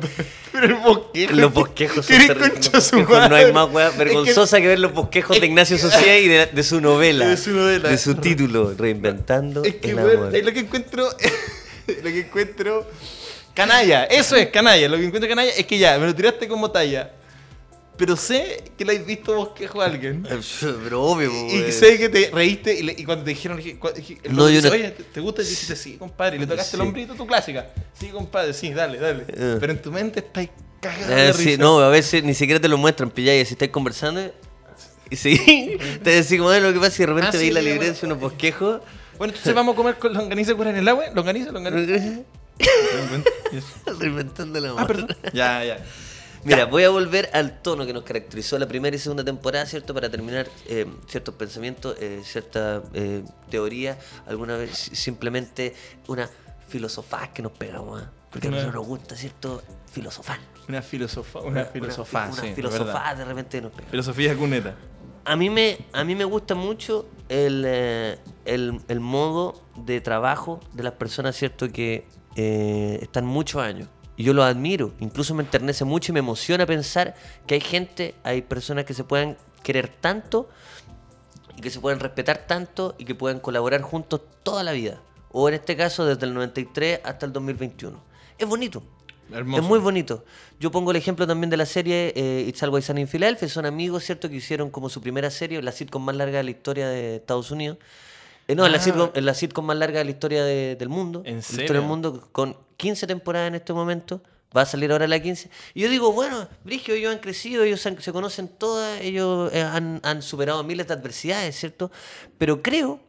Pero 0.51 0.65
el 0.65 0.75
bosquejo. 0.75 1.33
Los 1.35 1.53
bosquejos 1.53 2.05
son 2.05 2.17
¿Qué 2.17 2.27
terribles, 2.27 2.81
No 3.29 3.35
hay 3.35 3.51
más 3.53 3.69
weá 3.71 3.87
Es 3.87 3.93
que- 3.93 3.97
vergonzosa 3.99 4.61
que, 4.61 4.67
ver 4.67 4.79
los 4.79 4.93
bosquejos 4.93 5.39
de 5.39 5.45
Ignacio 5.47 5.77
Sociedad 5.77 6.15
y 6.15 6.27
de, 6.27 6.45
de 6.47 6.63
su 6.63 6.79
novela. 6.79 7.27
De 7.27 7.37
su 7.37 7.51
novela. 7.51 7.89
De 7.89 7.97
su 7.97 8.15
título, 8.15 8.73
Reinventando 8.77 9.63
Es 9.63 9.75
que, 9.75 9.91
el 9.91 9.99
amor. 9.99 10.35
es 10.35 10.45
lo 10.45 10.53
que 10.53 10.59
encuentro. 10.59 11.09
lo 11.87 12.03
que 12.03 12.19
encuentro. 12.19 12.87
Canalla, 13.53 14.03
eso 14.03 14.35
es 14.35 14.47
canalla. 14.49 14.87
Lo 14.87 14.97
que 14.97 15.05
encuentro 15.05 15.27
canalla 15.27 15.51
es 15.51 15.65
que 15.65 15.77
ya, 15.79 15.97
me 15.97 16.05
lo 16.05 16.13
tiraste 16.13 16.47
como 16.47 16.69
talla. 16.69 17.11
Pero 17.97 18.15
sé 18.15 18.63
que 18.77 18.85
le 18.85 18.97
has 18.97 19.05
visto 19.05 19.35
bosquejo 19.35 19.81
a 19.81 19.85
alguien. 19.85 20.25
Pero 20.83 21.01
obvio, 21.03 21.31
Y 21.31 21.61
weón. 21.61 21.71
sé 21.71 21.97
que 21.97 22.09
te 22.09 22.29
reíste 22.31 22.75
y, 22.75 22.83
le- 22.83 22.95
y 22.97 23.03
cuando 23.03 23.23
te 23.23 23.31
dijeron, 23.31 23.57
No, 24.29 24.45
dice, 24.47 24.67
no- 24.67 24.73
oye, 24.73 24.91
¿te, 24.91 25.03
te 25.03 25.19
gusta? 25.19 25.41
Y 25.41 25.45
dijiste, 25.45 25.75
sí, 25.75 25.97
compadre. 25.97 26.37
Y 26.37 26.39
le 26.41 26.47
tocaste 26.47 26.75
el 26.77 26.81
hombrito, 26.83 27.15
tu 27.15 27.25
clásica. 27.25 27.69
Sí, 27.99 28.09
compadre, 28.09 28.53
sí, 28.53 28.71
dale, 28.71 28.99
dale. 28.99 29.23
Eh. 29.29 29.57
Pero 29.59 29.73
en 29.73 29.81
tu 29.81 29.91
mente 29.91 30.19
estás 30.19 30.47
cagado 30.79 31.11
Eh, 31.11 31.15
de 31.27 31.33
sí, 31.33 31.45
risa. 31.45 31.57
no, 31.61 31.79
a 31.79 31.89
veces 31.89 32.23
ni 32.23 32.35
siquiera 32.35 32.59
te 32.61 32.67
lo 32.67 32.77
muestran, 32.77 33.09
pilláis, 33.09 33.47
si 33.47 33.55
estáis 33.55 33.71
conversando 33.71 34.31
y 35.09 35.15
sí, 35.15 35.35
te 36.03 36.09
decís 36.11 36.37
como 36.37 36.49
"Ay, 36.51 36.61
lo 36.61 36.71
que 36.73 36.79
pasa 36.79 36.95
y 37.01 37.05
de 37.05 37.05
repente 37.07 37.29
Ah, 37.29 37.31
sí, 37.31 37.37
veis 37.39 37.53
la 37.53 37.61
librencia, 37.61 38.01
bueno. 38.07 38.15
unos 38.15 38.31
bosquejos. 38.31 38.81
Bueno, 39.17 39.31
entonces 39.31 39.55
vamos 39.55 39.73
a 39.73 39.75
comer 39.75 39.95
con 39.97 40.13
longaniza 40.13 40.53
cura 40.53 40.69
en 40.69 40.75
el 40.77 40.87
agua. 40.87 41.05
Longaniza, 41.15 41.51
longaniza. 41.53 42.19
Reinventando 43.99 44.59
el 44.59 44.65
amor. 44.67 44.81
ah, 44.81 44.87
perdón. 44.87 45.17
Ya, 45.33 45.63
ya. 45.63 45.83
Mira, 46.43 46.65
voy 46.65 46.83
a 46.83 46.89
volver 46.89 47.29
al 47.33 47.61
tono 47.61 47.85
que 47.85 47.93
nos 47.93 48.03
caracterizó 48.03 48.57
la 48.59 48.67
primera 48.67 48.95
y 48.95 48.99
segunda 48.99 49.23
temporada, 49.23 49.65
¿cierto? 49.65 49.93
Para 49.93 50.09
terminar 50.09 50.47
eh, 50.67 50.85
ciertos 51.07 51.35
pensamientos, 51.35 51.95
eh, 51.99 52.21
cierta 52.23 52.83
eh, 52.93 53.23
teoría, 53.49 53.97
alguna 54.27 54.55
vez 54.57 54.77
si- 54.77 54.95
simplemente 54.95 55.75
una 56.07 56.29
filosofía 56.67 57.31
que 57.33 57.41
nos 57.41 57.51
pegamos, 57.53 58.01
¿ah? 58.01 58.11
Porque 58.31 58.47
a 58.47 58.49
Una- 58.49 58.57
nosotros 58.57 58.81
nos 58.81 58.87
gusta, 58.87 59.15
¿cierto? 59.15 59.63
Filosofar. 59.91 60.39
Una 60.67 60.81
filosofía, 60.81 61.41
una 61.41 61.51
una 62.31 62.41
sí. 62.41 62.53
filosofía 62.53 62.85
verdad. 62.85 63.17
de 63.17 63.25
repente 63.25 63.61
nos 63.61 63.71
pega. 63.71 63.89
Filosofía 63.89 64.35
cuneta. 64.35 64.75
A 65.25 65.35
mí 65.35 65.49
me, 65.49 65.77
a 65.93 66.03
mí 66.03 66.15
me 66.15 66.23
gusta 66.25 66.55
mucho 66.55 67.07
el, 67.29 67.63
eh, 67.65 68.17
el, 68.45 68.79
el 68.87 68.99
modo 68.99 69.61
de 69.75 69.99
trabajo 70.01 70.59
de 70.73 70.83
las 70.83 70.93
personas, 70.93 71.35
¿cierto? 71.35 71.69
Que 71.71 72.05
eh, 72.35 72.99
están 73.01 73.25
muchos 73.25 73.61
años. 73.61 73.89
Y 74.17 74.23
yo 74.23 74.33
lo 74.33 74.43
admiro. 74.43 74.93
Incluso 74.99 75.33
me 75.35 75.43
enternece 75.43 75.85
mucho 75.85 76.11
y 76.11 76.13
me 76.13 76.19
emociona 76.19 76.65
pensar 76.65 77.15
que 77.45 77.55
hay 77.55 77.61
gente, 77.61 78.15
hay 78.23 78.41
personas 78.41 78.83
que 78.85 78.93
se 78.93 79.03
puedan 79.03 79.37
querer 79.63 79.87
tanto 79.87 80.49
y 81.55 81.61
que 81.61 81.69
se 81.69 81.79
pueden 81.79 81.99
respetar 81.99 82.47
tanto 82.47 82.95
y 82.97 83.05
que 83.05 83.15
puedan 83.15 83.39
colaborar 83.39 83.81
juntos 83.81 84.21
toda 84.43 84.63
la 84.63 84.71
vida. 84.71 85.01
O 85.31 85.47
en 85.47 85.55
este 85.55 85.77
caso, 85.77 86.05
desde 86.05 86.25
el 86.25 86.33
93 86.33 87.01
hasta 87.03 87.25
el 87.27 87.31
2021. 87.31 88.01
Es 88.37 88.47
bonito. 88.47 88.81
Hermoso. 89.31 89.61
Es 89.61 89.67
muy 89.67 89.79
bonito. 89.79 90.23
Yo 90.59 90.71
pongo 90.71 90.91
el 90.91 90.97
ejemplo 90.97 91.27
también 91.27 91.49
de 91.49 91.57
la 91.57 91.65
serie 91.65 92.13
eh, 92.15 92.45
It's 92.47 92.63
Always 92.63 92.85
Sunny 92.85 93.01
in 93.01 93.07
Philadelphia. 93.07 93.47
Son 93.49 93.65
amigos, 93.65 94.03
¿cierto? 94.03 94.29
Que 94.29 94.37
hicieron 94.37 94.69
como 94.71 94.89
su 94.89 95.01
primera 95.01 95.29
serie, 95.29 95.61
la 95.61 95.71
sitcom 95.71 96.03
más 96.03 96.15
larga 96.15 96.37
de 96.37 96.43
la 96.43 96.51
historia 96.51 96.87
de 96.87 97.17
Estados 97.17 97.51
Unidos. 97.51 97.77
Eh, 98.47 98.55
no, 98.55 98.65
es 98.65 98.71
la 98.71 98.77
Ah. 98.77 98.81
sitcom, 98.81 99.09
es 99.13 99.23
la 99.23 99.33
sitcom 99.33 99.65
más 99.65 99.77
larga 99.77 99.99
de 99.99 100.05
la 100.05 100.11
historia 100.11 100.43
de- 100.43 100.75
del 100.75 100.89
mundo. 100.89 101.21
¿En 101.25 101.37
La 101.37 101.41
serio? 101.41 101.63
historia 101.63 101.81
del 101.81 101.89
mundo, 101.89 102.29
con 102.31 102.55
15 102.77 103.05
temporadas 103.07 103.47
en 103.49 103.55
este 103.55 103.73
momento. 103.73 104.21
Va 104.55 104.61
a 104.61 104.65
salir 104.65 104.91
ahora 104.93 105.07
la 105.07 105.19
15. 105.21 105.49
Y 105.73 105.81
yo 105.81 105.89
digo, 105.89 106.13
bueno, 106.13 106.47
Brigio, 106.63 106.95
ellos 106.95 107.11
han 107.11 107.19
crecido, 107.19 107.63
ellos 107.63 107.85
han- 107.85 108.01
se 108.01 108.13
conocen 108.13 108.47
todas, 108.47 109.01
ellos 109.01 109.51
eh, 109.53 109.61
han, 109.61 109.99
han 110.03 110.21
superado 110.21 110.63
miles 110.63 110.87
de 110.87 110.93
adversidades, 110.93 111.55
¿cierto? 111.59 111.91
Pero 112.37 112.61
creo, 112.61 113.01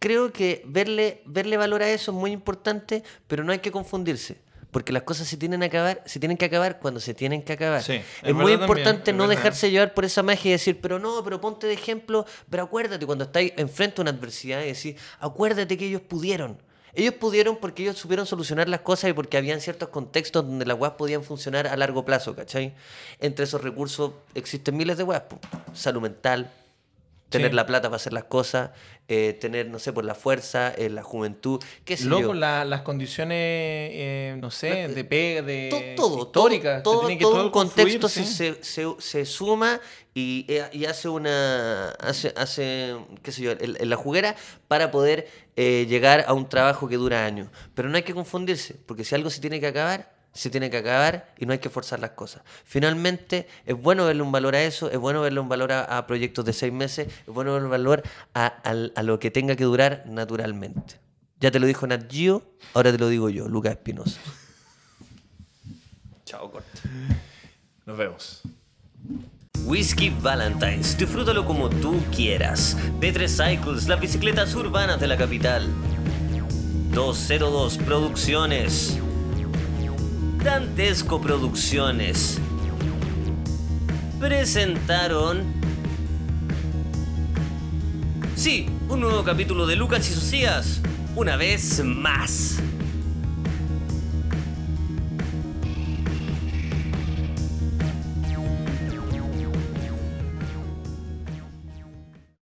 creo 0.00 0.32
que 0.32 0.62
verle, 0.66 1.22
verle 1.26 1.56
valor 1.56 1.82
a 1.82 1.88
eso 1.90 2.10
es 2.10 2.16
muy 2.16 2.32
importante, 2.32 3.04
pero 3.28 3.44
no 3.44 3.52
hay 3.52 3.60
que 3.60 3.70
confundirse. 3.70 4.42
Porque 4.74 4.92
las 4.92 5.04
cosas 5.04 5.28
se 5.28 5.36
tienen, 5.36 5.60
que 5.60 5.66
acabar, 5.66 6.02
se 6.04 6.18
tienen 6.18 6.36
que 6.36 6.46
acabar 6.46 6.80
cuando 6.80 6.98
se 6.98 7.14
tienen 7.14 7.42
que 7.42 7.52
acabar. 7.52 7.80
Sí, 7.80 8.02
es 8.24 8.34
muy 8.34 8.54
importante 8.54 9.12
también, 9.12 9.18
no 9.18 9.28
dejarse 9.28 9.70
llevar 9.70 9.94
por 9.94 10.04
esa 10.04 10.24
magia 10.24 10.48
y 10.48 10.50
decir, 10.50 10.80
pero 10.80 10.98
no, 10.98 11.22
pero 11.22 11.40
ponte 11.40 11.68
de 11.68 11.74
ejemplo, 11.74 12.26
pero 12.50 12.64
acuérdate 12.64 13.06
cuando 13.06 13.22
estáis 13.22 13.52
enfrente 13.56 14.00
a 14.00 14.02
una 14.02 14.10
adversidad 14.10 14.62
y 14.62 14.66
decir, 14.66 14.96
acuérdate 15.20 15.78
que 15.78 15.86
ellos 15.86 16.00
pudieron. 16.00 16.60
Ellos 16.92 17.14
pudieron 17.14 17.58
porque 17.58 17.84
ellos 17.84 17.96
supieron 17.96 18.26
solucionar 18.26 18.68
las 18.68 18.80
cosas 18.80 19.10
y 19.10 19.12
porque 19.12 19.36
habían 19.36 19.60
ciertos 19.60 19.90
contextos 19.90 20.44
donde 20.44 20.66
las 20.66 20.76
weas 20.76 20.94
podían 20.94 21.22
funcionar 21.22 21.68
a 21.68 21.76
largo 21.76 22.04
plazo, 22.04 22.34
¿cachai? 22.34 22.74
Entre 23.20 23.44
esos 23.44 23.62
recursos 23.62 24.14
existen 24.34 24.76
miles 24.76 24.96
de 24.96 25.04
weas, 25.04 25.22
po. 25.22 25.38
salud 25.72 26.02
mental, 26.02 26.50
tener 27.38 27.50
Sí. 27.50 27.56
la 27.56 27.66
plata 27.66 27.88
para 27.88 27.96
hacer 27.96 28.12
las 28.12 28.24
cosas, 28.24 28.70
eh, 29.08 29.36
tener, 29.40 29.68
no 29.68 29.78
sé, 29.78 29.92
por 29.92 30.04
la 30.04 30.14
fuerza, 30.14 30.72
eh, 30.76 30.88
la 30.88 31.02
juventud, 31.02 31.62
qué 31.84 31.96
sé 31.96 32.04
yo. 32.04 32.20
Loco, 32.20 32.34
la- 32.34 32.64
las 32.64 32.80
condiciones, 32.82 33.36
eh, 33.38 34.36
no 34.40 34.50
sé, 34.50 34.88
de 34.88 35.04
pega, 35.04 35.42
de 35.42 35.94
To- 35.96 36.02
todo, 36.02 36.22
históricas, 36.24 36.82
todo, 36.82 37.00
todo, 37.00 37.18
que 37.18 37.24
un 37.26 37.50
contexto 37.50 38.08
se, 38.08 38.24
sí. 38.24 38.32
se, 38.34 38.64
se, 38.64 38.86
se 38.98 39.26
suma 39.26 39.80
y, 40.14 40.46
eh, 40.48 40.64
y 40.72 40.84
hace 40.86 41.08
una 41.08 41.90
hace, 42.00 42.32
hace 42.36 42.96
qué 43.22 43.32
sé 43.32 43.42
yo 43.42 43.50
el- 43.52 43.76
en 43.80 43.90
la 43.90 43.96
juguera 43.96 44.36
para 44.68 44.90
poder 44.90 45.26
eh, 45.56 45.86
llegar 45.88 46.24
a 46.26 46.32
un 46.32 46.48
trabajo 46.48 46.88
que 46.88 46.96
dura 46.96 47.24
años 47.26 47.48
pero 47.74 47.88
no 47.88 47.96
hay 47.96 48.02
que 48.04 48.14
confundirse 48.14 48.74
porque 48.86 49.04
si 49.04 49.14
algo 49.14 49.28
se 49.30 49.40
tiene 49.40 49.60
que 49.60 49.66
acabar 49.66 50.13
se 50.34 50.50
tiene 50.50 50.68
que 50.68 50.78
acabar 50.78 51.32
y 51.38 51.46
no 51.46 51.52
hay 51.52 51.60
que 51.60 51.70
forzar 51.70 52.00
las 52.00 52.10
cosas. 52.10 52.42
Finalmente, 52.64 53.46
es 53.64 53.80
bueno 53.80 54.04
verle 54.04 54.22
un 54.22 54.32
valor 54.32 54.56
a 54.56 54.62
eso, 54.62 54.90
es 54.90 54.98
bueno 54.98 55.22
verle 55.22 55.40
un 55.40 55.48
valor 55.48 55.72
a, 55.72 55.84
a 55.84 56.06
proyectos 56.06 56.44
de 56.44 56.52
seis 56.52 56.72
meses, 56.72 57.06
es 57.06 57.32
bueno 57.32 57.52
verle 57.52 57.66
un 57.66 57.70
valor 57.70 58.02
a, 58.34 59.02
lo 59.02 59.18
que 59.18 59.30
tenga 59.30 59.54
que 59.54 59.64
durar 59.64 60.04
naturalmente. 60.06 60.96
Ya 61.40 61.50
te 61.50 61.60
lo 61.60 61.66
dijo 61.66 61.86
Nat 61.86 62.10
Geo, 62.10 62.42
ahora 62.74 62.90
te 62.90 62.98
lo 62.98 63.08
digo 63.08 63.30
yo, 63.30 63.48
Lucas 63.48 63.72
Espinosa. 63.72 64.20
Chao, 66.24 66.50
corta. 66.50 66.80
Nos 67.86 67.96
vemos. 67.96 68.42
Whisky 69.66 70.10
Valentine's, 70.10 70.98
disfrútalo 70.98 71.44
como 71.46 71.70
tú 71.70 72.02
quieras. 72.14 72.76
P3 73.00 73.28
Cycles, 73.28 73.86
las 73.86 74.00
bicicletas 74.00 74.54
urbanas 74.54 75.00
de 75.00 75.06
la 75.06 75.16
capital. 75.16 75.68
202 76.92 77.78
Producciones. 77.78 78.98
Dantesco. 80.44 81.20
Presentaron... 84.20 85.42
Sí, 88.36 88.66
un 88.90 89.00
nuevo 89.00 89.24
capítulo 89.24 89.66
de 89.66 89.74
Lucas 89.76 90.08
y 90.10 90.12
Socias. 90.12 90.82
Una 91.16 91.36
vez 91.36 91.82
más. 91.82 92.58